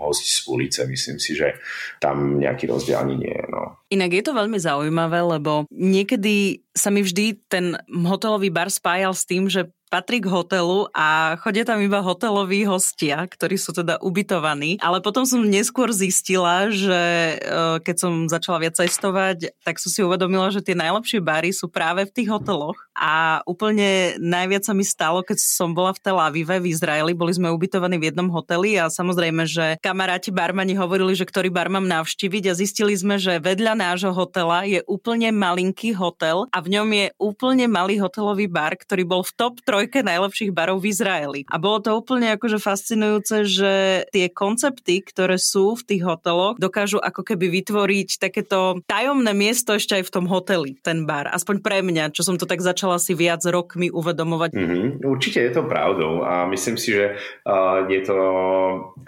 host 0.00 0.24
z 0.24 0.48
ulice. 0.48 0.88
Myslím 0.88 1.20
si, 1.20 1.36
že 1.36 1.60
tam 2.00 2.40
nejaký 2.40 2.64
rozdiel 2.70 2.96
ani 2.96 3.20
nie 3.20 3.34
je. 3.36 3.46
No. 3.52 3.79
Inak 3.90 4.10
je 4.14 4.22
to 4.22 4.32
veľmi 4.32 4.54
zaujímavé, 4.54 5.18
lebo 5.18 5.66
niekedy 5.74 6.62
sa 6.70 6.94
mi 6.94 7.02
vždy 7.02 7.42
ten 7.50 7.74
hotelový 7.90 8.48
bar 8.48 8.70
spájal 8.70 9.10
s 9.10 9.26
tým, 9.26 9.50
že 9.50 9.66
patrí 9.90 10.22
k 10.22 10.30
hotelu 10.30 10.86
a 10.94 11.34
chodia 11.42 11.66
tam 11.66 11.82
iba 11.82 11.98
hoteloví 11.98 12.62
hostia, 12.62 13.26
ktorí 13.26 13.58
sú 13.58 13.74
teda 13.74 13.98
ubytovaní. 13.98 14.78
Ale 14.78 15.02
potom 15.02 15.26
som 15.26 15.42
neskôr 15.42 15.90
zistila, 15.90 16.70
že 16.70 17.36
e, 17.36 17.82
keď 17.82 17.96
som 17.98 18.12
začala 18.30 18.62
viac 18.62 18.78
cestovať, 18.78 19.50
tak 19.66 19.82
som 19.82 19.90
si 19.90 20.00
uvedomila, 20.06 20.54
že 20.54 20.62
tie 20.62 20.78
najlepšie 20.78 21.18
bary 21.18 21.50
sú 21.50 21.66
práve 21.66 22.06
v 22.06 22.14
tých 22.14 22.30
hoteloch. 22.30 22.78
A 22.94 23.42
úplne 23.50 24.14
najviac 24.22 24.62
sa 24.62 24.72
mi 24.78 24.86
stalo, 24.86 25.26
keď 25.26 25.42
som 25.42 25.74
bola 25.74 25.90
v 25.90 26.00
Tel 26.06 26.18
Avive 26.22 26.62
v 26.62 26.70
Izraeli, 26.70 27.10
boli 27.10 27.34
sme 27.34 27.50
ubytovaní 27.50 27.98
v 27.98 28.14
jednom 28.14 28.30
hoteli 28.30 28.78
a 28.78 28.86
samozrejme, 28.86 29.42
že 29.50 29.74
kamaráti 29.82 30.30
barmani 30.30 30.78
hovorili, 30.78 31.18
že 31.18 31.26
ktorý 31.26 31.50
bar 31.50 31.66
mám 31.66 31.90
navštíviť 31.90 32.44
a 32.46 32.54
zistili 32.54 32.94
sme, 32.94 33.18
že 33.18 33.42
vedľa 33.42 33.74
nášho 33.80 34.12
hotela 34.12 34.62
je 34.68 34.84
úplne 34.86 35.32
malinký 35.32 35.96
hotel 35.96 36.46
a 36.52 36.60
v 36.62 36.78
ňom 36.78 36.88
je 36.92 37.06
úplne 37.16 37.66
malý 37.66 37.96
hotelový 37.98 38.46
bar, 38.46 38.76
ktorý 38.76 39.02
bol 39.08 39.22
v 39.24 39.32
top 39.34 39.54
3 39.64 39.80
trojke 39.80 40.04
najlepších 40.04 40.52
barov 40.52 40.84
v 40.84 40.92
Izraeli. 40.92 41.40
A 41.48 41.56
bolo 41.56 41.80
to 41.80 41.96
úplne 41.96 42.36
akože 42.36 42.60
fascinujúce, 42.60 43.48
že 43.48 43.72
tie 44.12 44.28
koncepty, 44.28 45.00
ktoré 45.00 45.40
sú 45.40 45.72
v 45.72 45.94
tých 45.94 46.02
hoteloch, 46.04 46.60
dokážu 46.60 47.00
ako 47.00 47.24
keby 47.24 47.48
vytvoriť 47.48 48.20
takéto 48.20 48.84
tajomné 48.84 49.32
miesto 49.32 49.72
ešte 49.72 49.96
aj 49.96 50.04
v 50.04 50.12
tom 50.12 50.26
hoteli, 50.28 50.76
ten 50.84 51.08
bar. 51.08 51.32
Aspoň 51.32 51.64
pre 51.64 51.80
mňa, 51.80 52.12
čo 52.12 52.26
som 52.26 52.36
to 52.36 52.44
tak 52.44 52.60
začala 52.60 53.00
si 53.00 53.16
viac 53.16 53.40
rokmi 53.48 53.88
uvedomovať. 53.88 54.52
Mm-hmm. 54.52 54.84
Určite 55.06 55.48
je 55.48 55.52
to 55.56 55.64
pravdou 55.64 56.28
a 56.28 56.44
myslím 56.52 56.76
si, 56.76 56.92
že 56.92 57.16
uh, 57.48 57.88
je 57.88 58.00
to 58.04 58.18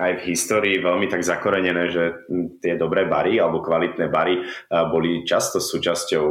aj 0.01 0.25
v 0.25 0.33
histórii 0.33 0.81
veľmi 0.81 1.11
tak 1.13 1.21
zakorenené, 1.21 1.93
že 1.93 2.17
tie 2.65 2.81
dobré 2.81 3.05
bary 3.05 3.37
alebo 3.37 3.61
kvalitné 3.61 4.09
bary 4.09 4.41
boli 4.69 5.25
často 5.25 5.63
súčasťou 5.63 6.27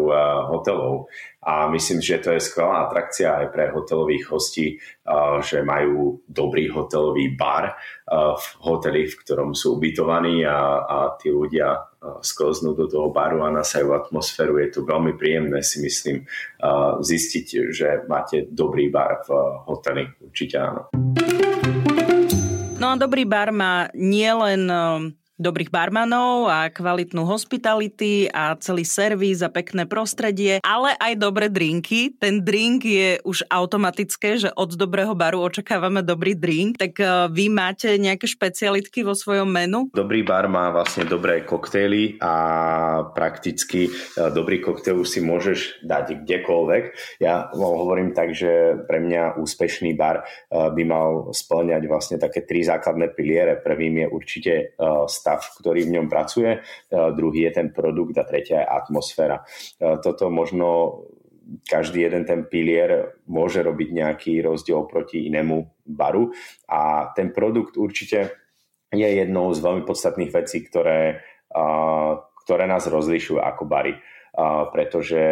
hotelov 0.52 1.10
a 1.42 1.66
myslím, 1.74 2.06
že 2.06 2.22
to 2.22 2.38
je 2.38 2.42
skvelá 2.42 2.86
atrakcia 2.86 3.34
aj 3.34 3.48
pre 3.50 3.74
hotelových 3.74 4.30
hostí, 4.30 4.78
že 5.42 5.66
majú 5.66 6.22
dobrý 6.30 6.70
hotelový 6.70 7.34
bar 7.34 7.74
v 8.12 8.46
hoteli, 8.62 9.10
v 9.10 9.16
ktorom 9.26 9.58
sú 9.58 9.82
ubytovaní 9.82 10.46
a, 10.46 10.86
a 10.86 10.98
tí 11.18 11.34
ľudia 11.34 11.90
sklznú 12.22 12.78
do 12.78 12.86
toho 12.86 13.10
baru 13.10 13.42
a 13.46 13.54
nasajú 13.54 13.94
atmosféru. 13.94 14.62
Je 14.62 14.70
to 14.70 14.86
veľmi 14.86 15.18
príjemné, 15.18 15.66
si 15.66 15.82
myslím, 15.82 16.30
zistiť, 17.02 17.48
že 17.74 17.88
máte 18.06 18.46
dobrý 18.46 18.94
bar 18.94 19.26
v 19.26 19.30
hoteli. 19.66 20.06
Určite 20.22 20.56
áno. 20.62 20.94
No 22.82 22.86
a 22.94 22.96
dobrý 22.98 23.26
bar 23.30 23.54
má 23.54 23.90
nielen 23.94 24.66
dobrých 25.42 25.74
barmanov 25.74 26.46
a 26.46 26.70
kvalitnú 26.70 27.26
hospitality 27.26 28.30
a 28.30 28.54
celý 28.62 28.86
servis 28.86 29.42
a 29.42 29.50
pekné 29.50 29.90
prostredie, 29.90 30.62
ale 30.62 30.94
aj 31.02 31.18
dobré 31.18 31.50
drinky. 31.50 32.14
Ten 32.22 32.46
drink 32.46 32.86
je 32.86 33.18
už 33.26 33.50
automatické, 33.50 34.38
že 34.38 34.54
od 34.54 34.78
dobrého 34.78 35.18
baru 35.18 35.42
očakávame 35.42 36.06
dobrý 36.06 36.38
drink. 36.38 36.78
Tak 36.78 36.94
e, 37.02 37.06
vy 37.34 37.50
máte 37.50 37.98
nejaké 37.98 38.30
špecialitky 38.30 39.02
vo 39.02 39.18
svojom 39.18 39.50
menu? 39.50 39.90
Dobrý 39.92 40.22
bar 40.22 40.46
má 40.46 40.70
vlastne 40.70 41.10
dobré 41.10 41.42
koktejly 41.42 42.22
a 42.22 42.34
prakticky 43.12 43.90
e, 43.90 43.92
dobrý 44.30 44.62
koktejl 44.62 45.02
už 45.02 45.10
si 45.10 45.20
môžeš 45.26 45.82
dať 45.82 46.24
kdekoľvek. 46.24 46.84
Ja 47.18 47.50
hovorím 47.58 48.14
tak, 48.14 48.38
že 48.38 48.78
pre 48.86 49.02
mňa 49.02 49.42
úspešný 49.42 49.98
bar 49.98 50.22
e, 50.22 50.24
by 50.54 50.84
mal 50.86 51.34
splňať 51.34 51.84
vlastne 51.90 52.18
také 52.22 52.46
tri 52.46 52.62
základné 52.62 53.18
piliere. 53.18 53.58
Prvým 53.58 54.06
je 54.06 54.08
určite 54.12 54.54
stav 55.08 55.31
stav, 55.32 55.56
ktorý 55.64 55.88
v 55.88 55.94
ňom 55.96 56.08
pracuje, 56.12 56.60
e, 56.60 56.60
druhý 56.92 57.48
je 57.48 57.52
ten 57.56 57.68
produkt 57.72 58.20
a 58.20 58.28
tretia 58.28 58.64
je 58.64 58.68
atmosféra. 58.68 59.40
E, 59.80 59.96
toto 60.04 60.28
možno 60.28 61.00
každý 61.68 62.08
jeden 62.08 62.24
ten 62.28 62.48
pilier 62.48 63.16
môže 63.28 63.64
robiť 63.64 63.90
nejaký 63.92 64.34
rozdiel 64.44 64.88
proti 64.88 65.28
inému 65.28 65.84
baru 65.88 66.32
a 66.68 67.12
ten 67.12 67.36
produkt 67.36 67.76
určite 67.76 68.32
je 68.92 69.08
jednou 69.08 69.52
z 69.52 69.60
veľmi 69.60 69.84
podstatných 69.84 70.32
vecí, 70.32 70.64
ktoré, 70.64 71.24
ktoré 72.44 72.64
nás 72.72 72.88
rozlišujú 72.88 73.40
ako 73.40 73.64
bary. 73.68 74.00
Pretože 74.72 75.24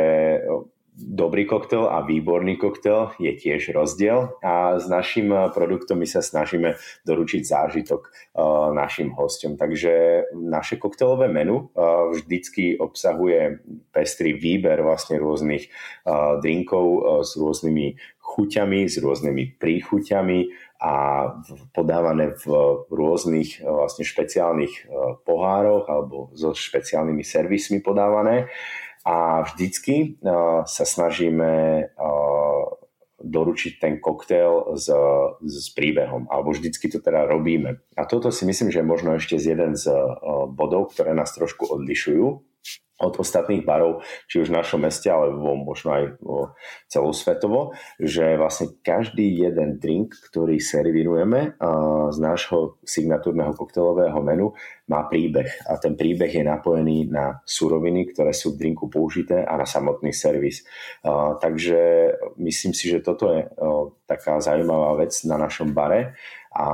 dobrý 1.00 1.46
koktel 1.48 1.88
a 1.88 2.04
výborný 2.04 2.60
koktel 2.60 3.16
je 3.20 3.32
tiež 3.32 3.72
rozdiel 3.72 4.36
a 4.44 4.76
s 4.76 4.86
našim 4.92 5.32
eh, 5.32 5.48
produktom 5.50 6.00
my 6.00 6.08
sa 6.08 6.20
snažíme 6.20 6.76
doručiť 7.08 7.42
zážitok 7.44 8.02
uh, 8.04 8.72
našim 8.76 9.16
hostom. 9.16 9.56
Takže 9.56 10.24
naše 10.36 10.76
koktelové 10.76 11.32
menu 11.32 11.72
uh, 11.72 12.12
vždycky 12.12 12.76
obsahuje 12.78 13.64
pestrý 13.96 14.36
výber 14.36 14.84
vlastne 14.84 15.18
rôznych 15.20 15.72
drinkov 16.42 16.86
s 17.26 17.36
rôznymi 17.36 17.88
chuťami, 18.20 18.80
s 18.86 18.96
rôznymi 19.02 19.58
príchuťami 19.58 20.40
a 20.80 20.94
podávané 21.74 22.38
v 22.40 22.46
rôznych 22.88 23.66
vlastne 23.66 24.06
špeciálnych 24.06 24.88
pohároch 25.26 25.90
alebo 25.90 26.32
so 26.38 26.56
špeciálnymi 26.56 27.24
servismi 27.26 27.84
podávané 27.84 28.48
a 29.10 29.42
vždycky 29.42 30.22
uh, 30.22 30.62
sa 30.70 30.86
snažíme 30.86 31.54
uh, 31.90 32.64
doručiť 33.20 33.82
ten 33.82 33.98
koktail 33.98 34.78
s, 34.78 34.88
s 35.42 35.68
príbehom, 35.74 36.30
alebo 36.30 36.54
vždycky 36.54 36.88
to 36.94 37.02
teda 37.02 37.26
robíme. 37.26 37.82
A 37.98 38.06
toto 38.06 38.30
si 38.30 38.46
myslím, 38.46 38.70
že 38.70 38.80
je 38.80 38.88
možno 38.88 39.18
ešte 39.18 39.42
z 39.42 39.58
jeden 39.58 39.74
z 39.74 39.90
uh, 39.90 40.46
bodov, 40.46 40.94
ktoré 40.94 41.18
nás 41.18 41.34
trošku 41.34 41.66
odlišujú 41.68 42.49
od 43.00 43.16
ostatných 43.16 43.64
barov, 43.64 44.04
či 44.28 44.44
už 44.44 44.52
v 44.52 44.60
našom 44.60 44.84
meste, 44.84 45.08
alebo 45.08 45.56
možno 45.56 45.96
aj 45.96 46.04
celosvetovo, 46.92 47.72
že 47.96 48.36
vlastne 48.36 48.76
každý 48.84 49.40
jeden 49.40 49.80
drink, 49.80 50.20
ktorý 50.28 50.60
servírujeme 50.60 51.56
z 52.12 52.18
nášho 52.20 52.76
signatúrneho 52.84 53.56
koktejlového 53.56 54.20
menu, 54.20 54.52
má 54.92 55.08
príbeh. 55.08 55.48
A 55.72 55.80
ten 55.80 55.96
príbeh 55.96 56.28
je 56.28 56.44
napojený 56.44 57.08
na 57.08 57.40
suroviny, 57.48 58.12
ktoré 58.12 58.36
sú 58.36 58.60
v 58.60 58.68
drinku 58.68 58.92
použité 58.92 59.48
a 59.48 59.56
na 59.56 59.64
samotný 59.64 60.12
servis. 60.12 60.68
Takže 61.40 61.80
myslím 62.36 62.76
si, 62.76 62.92
že 62.92 63.00
toto 63.00 63.32
je 63.32 63.48
taká 64.12 64.44
zaujímavá 64.44 65.08
vec 65.08 65.16
na 65.24 65.40
našom 65.40 65.72
bare. 65.72 66.20
A 66.52 66.68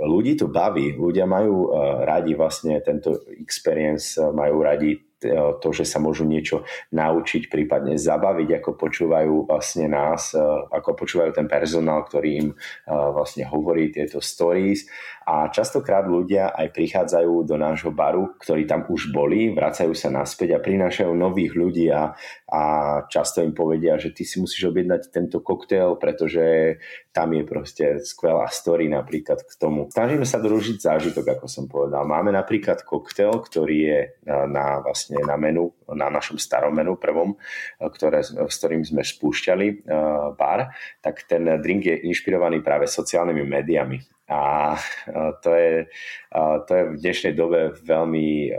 ľudí 0.00 0.36
to 0.36 0.52
baví, 0.52 0.92
ľudia 0.96 1.24
majú 1.24 1.72
radi 2.04 2.36
vlastne 2.36 2.80
tento 2.84 3.24
experience, 3.40 4.20
majú 4.20 4.60
radi 4.60 4.92
to, 5.62 5.68
že 5.72 5.88
sa 5.88 5.96
môžu 5.96 6.28
niečo 6.28 6.68
naučiť, 6.92 7.48
prípadne 7.48 7.96
zabaviť, 7.96 8.60
ako 8.60 8.70
počúvajú 8.76 9.34
vlastne 9.48 9.88
nás, 9.88 10.36
ako 10.70 10.92
počúvajú 10.92 11.32
ten 11.32 11.48
personál, 11.48 12.04
ktorý 12.04 12.30
im 12.36 12.48
vlastne 12.86 13.48
hovorí 13.48 13.88
tieto 13.88 14.20
stories 14.20 14.84
a 15.26 15.50
častokrát 15.50 16.06
ľudia 16.06 16.54
aj 16.54 16.70
prichádzajú 16.70 17.48
do 17.48 17.56
nášho 17.58 17.90
baru, 17.90 18.36
ktorí 18.38 18.68
tam 18.68 18.86
už 18.86 19.10
boli, 19.10 19.50
vracajú 19.50 19.90
sa 19.96 20.12
naspäť 20.12 20.54
a 20.54 20.62
prinášajú 20.62 21.10
nových 21.16 21.56
ľudí 21.56 21.90
a, 21.90 22.14
a 22.46 22.62
často 23.10 23.42
im 23.42 23.56
povedia, 23.56 23.98
že 23.98 24.14
ty 24.14 24.22
si 24.22 24.38
musíš 24.38 24.70
objednať 24.70 25.10
tento 25.10 25.42
koktail, 25.42 25.98
pretože 25.98 26.76
tam 27.10 27.32
je 27.32 27.42
proste 27.42 27.84
skvelá 28.04 28.46
story 28.52 28.92
napríklad 28.92 29.40
k 29.42 29.52
tomu. 29.56 29.88
Snažíme 29.90 30.28
sa 30.28 30.38
družiť 30.38 30.76
zážitok, 30.78 31.40
ako 31.40 31.46
som 31.48 31.64
povedal. 31.66 32.04
Máme 32.04 32.30
napríklad 32.30 32.84
koktail, 32.84 33.40
ktorý 33.40 33.78
je 33.82 34.00
na, 34.28 34.84
vlastne 34.84 35.05
na 35.12 35.36
menu, 35.36 35.70
na 35.92 36.10
našom 36.10 36.40
starom 36.40 36.74
menu 36.74 36.96
prvom, 36.96 37.36
ktoré, 37.78 38.24
s 38.24 38.34
ktorým 38.34 38.82
sme 38.82 39.06
spúšťali 39.06 39.66
uh, 39.86 40.32
bar, 40.34 40.72
tak 41.04 41.26
ten 41.28 41.46
drink 41.62 41.86
je 41.86 41.96
inšpirovaný 42.10 42.64
práve 42.64 42.90
sociálnymi 42.90 43.44
médiami. 43.46 43.98
A 44.26 44.74
to 45.38 45.54
je, 45.54 45.86
to 46.66 46.70
je 46.74 46.82
v 46.90 46.96
dnešnej 46.98 47.38
dobe 47.38 47.78
veľmi 47.78 48.50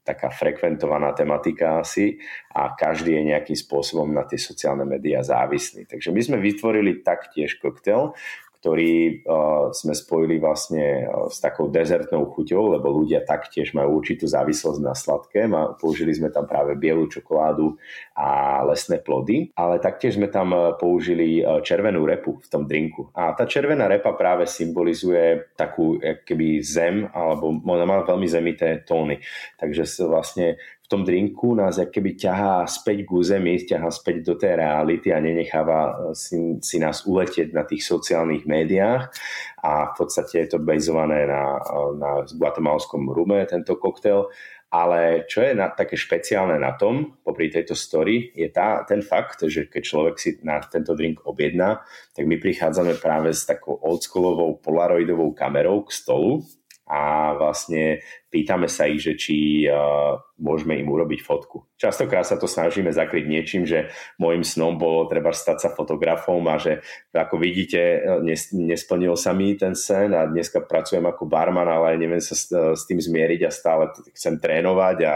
taká 0.00 0.32
frekventovaná 0.32 1.12
tematika 1.12 1.84
asi 1.84 2.16
a 2.56 2.72
každý 2.72 3.20
je 3.20 3.28
nejakým 3.30 3.54
spôsobom 3.54 4.08
na 4.08 4.24
tie 4.24 4.40
sociálne 4.40 4.88
médiá 4.88 5.20
závislý. 5.20 5.84
Takže 5.86 6.10
my 6.10 6.20
sme 6.24 6.38
vytvorili 6.40 7.04
taktiež 7.04 7.60
koktel, 7.60 8.16
ktorý 8.60 9.24
uh, 9.24 9.72
sme 9.72 9.96
spojili 9.96 10.36
vlastne 10.36 11.08
uh, 11.08 11.32
s 11.32 11.40
takou 11.40 11.72
dezertnou 11.72 12.28
chuťou, 12.28 12.76
lebo 12.76 12.92
ľudia 12.92 13.24
taktiež 13.24 13.72
majú 13.72 14.04
určitú 14.04 14.28
závislosť 14.28 14.80
na 14.84 14.92
sladké. 14.92 15.48
A 15.48 15.72
použili 15.72 16.12
sme 16.12 16.28
tam 16.28 16.44
práve 16.44 16.76
bielu 16.76 17.08
čokoládu 17.08 17.80
a 18.12 18.60
lesné 18.68 19.00
plody, 19.00 19.48
ale 19.56 19.80
taktiež 19.80 20.20
sme 20.20 20.28
tam 20.28 20.52
uh, 20.52 20.76
použili 20.76 21.40
červenú 21.64 22.04
repu 22.04 22.36
v 22.36 22.48
tom 22.52 22.68
drinku. 22.68 23.08
A 23.16 23.32
tá 23.32 23.48
červená 23.48 23.88
repa 23.88 24.12
práve 24.12 24.44
symbolizuje 24.44 25.56
takú 25.56 25.96
keby 26.28 26.60
zem, 26.60 27.08
alebo 27.16 27.56
ona 27.64 27.88
má 27.88 28.04
veľmi 28.04 28.28
zemité 28.28 28.84
tóny. 28.84 29.24
Takže 29.56 29.88
vlastne 30.04 30.60
tom 30.90 31.06
drinku 31.06 31.54
nás 31.54 31.78
keby 31.78 32.18
ťahá 32.18 32.66
späť 32.66 33.06
k 33.06 33.14
území, 33.14 33.62
ťahá 33.62 33.94
späť 33.94 34.26
do 34.26 34.34
tej 34.34 34.58
reality 34.58 35.14
a 35.14 35.22
nenecháva 35.22 35.80
eh, 35.86 35.94
si, 36.18 36.58
si 36.58 36.82
nás 36.82 37.06
uletieť 37.06 37.54
na 37.54 37.62
tých 37.62 37.86
sociálnych 37.86 38.42
médiách 38.44 39.14
a 39.62 39.72
v 39.88 39.94
podstate 39.94 40.44
je 40.44 40.48
to 40.50 40.58
bazované 40.58 41.30
na, 41.30 41.62
na 41.94 42.10
guatemalskom 42.26 43.06
rume, 43.14 43.46
tento 43.46 43.78
koktel. 43.78 44.26
Ale 44.70 45.26
čo 45.26 45.42
je 45.42 45.50
na, 45.50 45.66
také 45.66 45.98
špeciálne 45.98 46.54
na 46.54 46.78
tom, 46.78 47.18
popri 47.26 47.50
tejto 47.50 47.74
story, 47.74 48.30
je 48.38 48.46
tá, 48.54 48.86
ten 48.86 49.02
fakt, 49.02 49.42
že 49.42 49.66
keď 49.66 49.82
človek 49.82 50.14
si 50.14 50.38
na 50.46 50.62
tento 50.62 50.94
drink 50.94 51.26
objedná, 51.26 51.82
tak 52.14 52.22
my 52.22 52.38
prichádzame 52.38 52.94
práve 53.02 53.34
s 53.34 53.50
takou 53.50 53.74
oldschoolovou 53.82 54.62
polaroidovou 54.62 55.34
kamerou 55.34 55.82
k 55.82 55.90
stolu, 55.90 56.46
a 56.90 57.38
vlastne 57.38 58.02
pýtame 58.34 58.66
sa 58.66 58.90
ich, 58.90 58.98
že 58.98 59.14
či 59.14 59.66
uh, 59.70 60.18
môžeme 60.42 60.74
im 60.78 60.90
urobiť 60.90 61.22
fotku. 61.22 61.70
Častokrát 61.78 62.26
sa 62.26 62.34
to 62.34 62.50
snažíme 62.50 62.90
zakryť 62.90 63.24
niečím, 63.30 63.62
že 63.62 63.94
môjim 64.18 64.42
snom 64.42 64.74
bolo 64.74 65.06
treba 65.06 65.30
stať 65.30 65.58
sa 65.62 65.68
fotografom 65.70 66.42
a 66.50 66.58
že 66.58 66.82
ako 67.14 67.38
vidíte, 67.38 68.02
nes, 68.26 68.50
nesplnil 68.50 69.14
sa 69.14 69.30
mi 69.30 69.54
ten 69.54 69.78
sen 69.78 70.10
a 70.14 70.26
dneska 70.26 70.66
pracujem 70.66 71.06
ako 71.06 71.30
barman, 71.30 71.70
ale 71.70 71.94
neviem 71.94 72.22
sa 72.22 72.34
s, 72.34 72.50
s 72.50 72.82
tým 72.90 72.98
zmieriť 72.98 73.46
a 73.46 73.54
stále 73.54 73.94
chcem 74.10 74.42
trénovať 74.42 74.96
a 75.06 75.14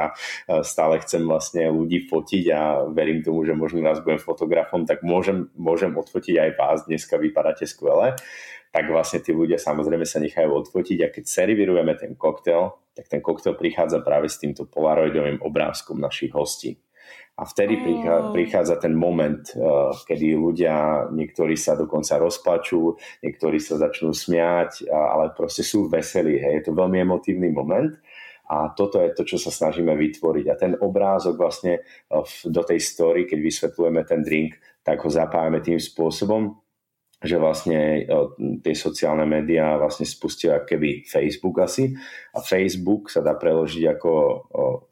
stále 0.62 1.02
chcem 1.02 1.26
vlastne 1.26 1.70
ľudí 1.70 2.06
fotiť 2.06 2.44
a 2.54 2.86
verím 2.90 3.22
tomu, 3.26 3.42
že 3.42 3.58
možno 3.58 3.82
raz 3.82 3.98
budem 3.98 4.22
fotografom, 4.22 4.86
tak 4.86 5.02
môžem, 5.02 5.50
môžem 5.58 5.90
odfotiť 5.90 6.38
aj 6.38 6.50
vás, 6.54 6.78
dneska 6.86 7.18
vypadáte 7.18 7.66
skvele 7.66 8.14
tak 8.74 8.90
vlastne 8.90 9.22
tí 9.22 9.30
ľudia 9.30 9.54
samozrejme 9.54 10.02
sa 10.02 10.18
nechajú 10.18 10.50
odfotiť 10.50 10.98
a 11.06 11.12
keď 11.14 11.24
servírujeme 11.30 11.94
ten 11.94 12.18
koktel, 12.18 12.74
tak 12.90 13.06
ten 13.06 13.22
koktel 13.22 13.54
prichádza 13.54 14.02
práve 14.02 14.26
s 14.26 14.42
týmto 14.42 14.66
polaroidovým 14.66 15.38
obrázkom 15.46 16.02
našich 16.02 16.34
hostí. 16.34 16.74
A 17.38 17.46
vtedy 17.46 17.78
oh. 17.78 18.34
prichádza 18.34 18.82
ten 18.82 18.98
moment, 18.98 19.46
eh, 19.54 19.62
kedy 19.94 20.34
ľudia, 20.34 21.06
niektorí 21.14 21.54
sa 21.54 21.78
dokonca 21.78 22.18
rozplačú, 22.18 22.98
niektorí 23.22 23.62
sa 23.62 23.78
začnú 23.78 24.10
smiať, 24.10 24.90
ale 24.90 25.30
proste 25.38 25.62
sú 25.62 25.86
veselí. 25.86 26.42
Hej. 26.42 26.52
Je 26.58 26.64
to 26.66 26.72
veľmi 26.74 26.98
emotívny 26.98 27.54
moment. 27.54 27.94
A 28.50 28.74
toto 28.76 29.00
je 29.00 29.14
to, 29.16 29.24
čo 29.24 29.40
sa 29.40 29.48
snažíme 29.54 29.96
vytvoriť. 29.96 30.46
A 30.50 30.58
ten 30.58 30.72
obrázok 30.78 31.38
vlastne 31.38 31.78
eh, 31.78 32.26
do 32.46 32.62
tej 32.66 32.82
story, 32.82 33.26
keď 33.26 33.38
vysvetľujeme 33.38 34.02
ten 34.02 34.22
drink, 34.22 34.58
tak 34.82 34.98
ho 35.02 35.10
zapájame 35.10 35.62
tým 35.62 35.78
spôsobom, 35.78 36.63
že 37.24 37.40
vlastne 37.40 38.04
tie 38.60 38.74
sociálne 38.76 39.24
médiá 39.24 39.80
vlastne 39.80 40.04
spustia 40.04 40.60
keby 40.60 41.08
Facebook 41.08 41.56
asi 41.64 41.96
a 42.36 42.44
Facebook 42.44 43.08
sa 43.08 43.24
dá 43.24 43.32
preložiť 43.32 43.84
ako 43.96 44.12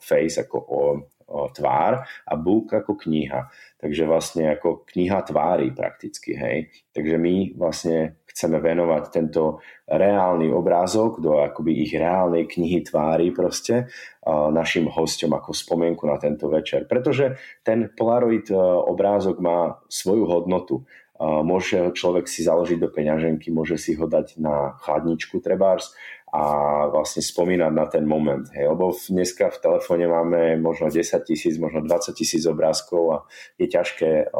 face, 0.00 0.40
ako 0.40 0.56
o, 0.56 0.82
o 1.28 1.40
tvár 1.52 2.00
a 2.02 2.32
book 2.40 2.72
ako 2.72 2.96
kniha. 2.96 3.52
Takže 3.76 4.08
vlastne 4.08 4.48
ako 4.48 4.88
kniha 4.88 5.20
tvári 5.28 5.76
prakticky, 5.76 6.32
hej. 6.32 6.72
Takže 6.96 7.20
my 7.20 7.52
vlastne 7.52 8.22
chceme 8.32 8.64
venovať 8.64 9.12
tento 9.12 9.60
reálny 9.84 10.48
obrázok 10.48 11.20
do 11.20 11.36
akoby 11.36 11.84
ich 11.84 11.92
reálnej 11.92 12.48
knihy 12.48 12.80
tvári 12.80 13.28
proste 13.28 13.92
našim 14.24 14.88
hostom 14.88 15.36
ako 15.36 15.52
spomienku 15.52 16.08
na 16.08 16.16
tento 16.16 16.48
večer. 16.48 16.88
Pretože 16.88 17.36
ten 17.60 17.92
Polaroid 17.92 18.48
obrázok 18.88 19.36
má 19.44 19.76
svoju 19.92 20.24
hodnotu 20.24 20.88
Môže 21.20 21.92
človek 21.92 22.26
si 22.26 22.42
založiť 22.42 22.78
do 22.80 22.88
peňaženky, 22.88 23.52
môže 23.52 23.76
si 23.76 23.94
ho 23.94 24.08
dať 24.08 24.40
na 24.40 24.74
chladničku 24.80 25.38
trebárs 25.44 25.92
a 26.32 26.42
vlastne 26.88 27.20
spomínať 27.20 27.72
na 27.76 27.86
ten 27.86 28.08
moment. 28.08 28.48
Hej. 28.56 28.72
Lebo 28.72 28.96
dneska 28.96 29.52
v 29.52 29.60
telefóne 29.60 30.08
máme 30.08 30.56
možno 30.56 30.88
10 30.88 31.04
tisíc, 31.28 31.60
možno 31.60 31.84
20 31.84 32.16
tisíc 32.16 32.48
obrázkov 32.48 33.02
a 33.12 33.18
je 33.60 33.68
ťažké 33.68 34.32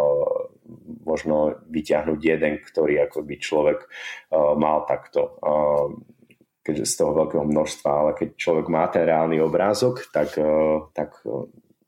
možno 1.05 1.61
vyťahnuť 1.69 2.21
jeden, 2.25 2.65
ktorý 2.65 3.05
ako 3.05 3.21
by 3.29 3.35
človek 3.37 3.79
mal 4.57 4.89
takto 4.89 5.37
keďže 6.63 6.95
z 6.95 6.95
toho 6.95 7.13
veľkého 7.19 7.43
množstva, 7.43 7.91
ale 7.91 8.11
keď 8.15 8.29
človek 8.39 8.67
má 8.71 8.87
ten 8.87 9.03
reálny 9.03 9.43
obrázok, 9.43 10.07
tak, 10.15 10.39
tak 10.95 11.11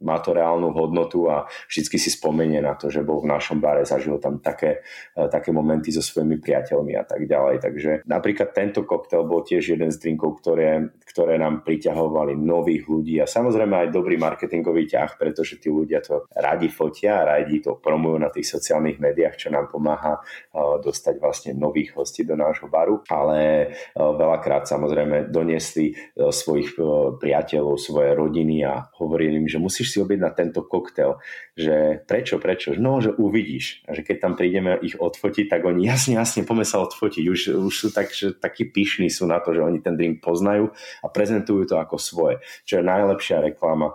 má 0.04 0.20
to 0.20 0.36
reálnu 0.36 0.70
hodnotu 0.76 1.26
a 1.32 1.48
vždy 1.66 1.96
si 1.96 2.12
spomenie 2.12 2.60
na 2.60 2.76
to, 2.76 2.92
že 2.92 3.00
bol 3.00 3.24
v 3.24 3.32
našom 3.32 3.58
bare, 3.58 3.88
zažil 3.88 4.20
tam 4.20 4.38
také, 4.38 4.84
e, 5.16 5.26
také 5.32 5.48
momenty 5.50 5.88
so 5.88 6.04
svojimi 6.04 6.36
priateľmi 6.38 6.92
a 6.94 7.04
tak 7.08 7.24
ďalej. 7.24 7.56
Takže 7.64 7.90
napríklad 8.04 8.52
tento 8.52 8.84
koktel 8.84 9.24
bol 9.24 9.40
tiež 9.40 9.74
jeden 9.74 9.88
z 9.88 9.96
drinkov, 9.96 10.44
ktoré, 10.44 10.92
ktoré 11.08 11.40
nám 11.40 11.64
priťahovali 11.64 12.36
nových 12.36 12.84
ľudí 12.84 13.16
a 13.18 13.26
samozrejme 13.26 13.88
aj 13.88 13.88
dobrý 13.96 14.20
marketingový 14.20 14.84
ťah, 14.84 15.16
pretože 15.16 15.56
tí 15.56 15.72
ľudia 15.72 16.04
to 16.04 16.28
radi 16.36 16.68
fotia, 16.68 17.24
radi 17.24 17.64
to 17.64 17.80
promujú 17.80 18.20
na 18.20 18.28
tých 18.28 18.44
sociálnych 18.44 19.00
médiách, 19.00 19.40
čo 19.40 19.48
nám 19.48 19.72
pomáha 19.72 20.20
e, 20.20 20.80
dostať 20.84 21.14
vlastne 21.16 21.50
nových 21.56 21.96
hostí 21.96 22.28
do 22.28 22.36
nášho 22.36 22.68
baru, 22.68 23.00
ale 23.08 23.40
e, 23.40 23.66
veľakrát 23.96 24.68
samozrejme 24.68 25.32
doniesli 25.32 25.96
svojich 26.14 26.76
priateľov, 27.18 27.80
svoje 27.80 28.12
rodiny 28.12 28.66
a 28.66 28.84
hovorili 28.98 29.40
im, 29.40 29.48
že 29.48 29.62
musíš 29.62 29.93
si 29.94 30.02
objednať 30.02 30.32
tento 30.34 30.66
koktel, 30.66 31.22
že 31.54 32.02
prečo, 32.02 32.42
prečo, 32.42 32.74
no, 32.74 32.98
že 32.98 33.14
uvidíš. 33.14 33.86
A 33.86 33.94
že 33.94 34.02
keď 34.02 34.16
tam 34.18 34.32
prídeme 34.34 34.74
ich 34.82 34.98
odfotiť, 34.98 35.46
tak 35.46 35.62
oni 35.62 35.86
jasne, 35.86 36.18
jasne, 36.18 36.42
poďme 36.42 36.66
sa 36.66 36.82
odfotiť. 36.82 37.24
Už, 37.30 37.40
už 37.54 37.74
sú 37.74 37.88
tak, 37.94 38.10
že 38.10 38.34
takí 38.34 38.66
pyšní 38.66 39.06
sú 39.06 39.30
na 39.30 39.38
to, 39.38 39.54
že 39.54 39.62
oni 39.62 39.78
ten 39.78 39.94
drink 39.94 40.18
poznajú 40.18 40.74
a 40.74 41.06
prezentujú 41.06 41.70
to 41.70 41.78
ako 41.78 41.96
svoje. 42.02 42.42
Čo 42.66 42.82
je 42.82 42.90
najlepšia 42.90 43.38
reklama 43.38 43.94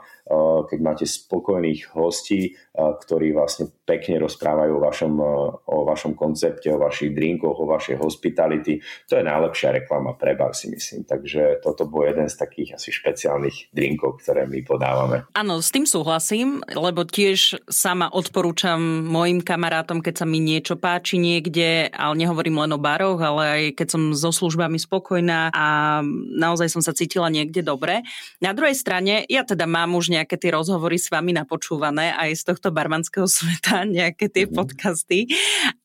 keď 0.69 0.80
máte 0.80 1.05
spokojných 1.09 1.97
hostí, 1.97 2.53
eh, 2.53 2.77
ktorí 2.77 3.34
vlastne 3.34 3.73
pekne 3.89 4.21
rozprávajú 4.21 4.71
o 4.77 4.84
vašom, 4.84 5.13
eh, 5.17 5.25
o 5.73 5.77
vašom 5.89 6.13
koncepte, 6.13 6.69
o 6.69 6.77
vašich 6.77 7.17
drinkoch, 7.17 7.57
o 7.57 7.65
vašej 7.65 7.97
hospitality. 7.97 8.77
To 9.09 9.17
je 9.17 9.23
najlepšia 9.25 9.82
reklama 9.82 10.13
pre 10.13 10.38
bar, 10.38 10.53
si 10.53 10.69
myslím. 10.69 11.09
Takže 11.09 11.65
toto 11.65 11.89
bol 11.89 12.05
jeden 12.05 12.30
z 12.30 12.38
takých 12.38 12.77
asi 12.77 12.93
špeciálnych 12.93 13.73
drinkov, 13.73 14.21
ktoré 14.21 14.45
my 14.45 14.61
podávame. 14.61 15.25
Áno, 15.34 15.57
s 15.57 15.73
tým 15.73 15.89
súhlasím, 15.89 16.61
lebo 16.69 17.01
tiež 17.09 17.57
sama 17.65 18.13
odporúčam 18.13 18.77
mojim 19.09 19.41
kamarátom, 19.41 20.05
keď 20.05 20.23
sa 20.23 20.25
mi 20.30 20.38
niečo 20.38 20.77
páči 20.77 21.17
niekde, 21.17 21.89
ale 21.89 22.13
nehovorím 22.21 22.61
len 22.61 22.77
o 22.77 22.80
baroch, 22.80 23.17
ale 23.17 23.41
aj 23.49 23.63
keď 23.82 23.88
som 23.89 24.03
so 24.13 24.30
službami 24.30 24.77
spokojná 24.77 25.49
a 25.49 25.99
naozaj 26.38 26.69
som 26.69 26.82
sa 26.86 26.93
cítila 26.93 27.34
niekde 27.34 27.65
dobre. 27.65 28.05
Na 28.38 28.53
druhej 28.53 28.77
strane, 28.77 29.25
ja 29.25 29.41
teda 29.41 29.65
mám 29.65 29.97
už 29.97 30.18
nejaké 30.20 30.36
tie 30.36 30.51
rozhovory 30.51 30.99
s 30.99 31.07
vami 31.07 31.32
napočúvané 31.32 32.11
aj 32.20 32.36
z 32.36 32.43
tohto 32.51 32.70
barmanského 32.76 33.26
sveta, 33.39 33.88
nejaké 33.88 34.28
tie 34.28 34.45
mm 34.45 34.51
podcasty. 34.59 35.30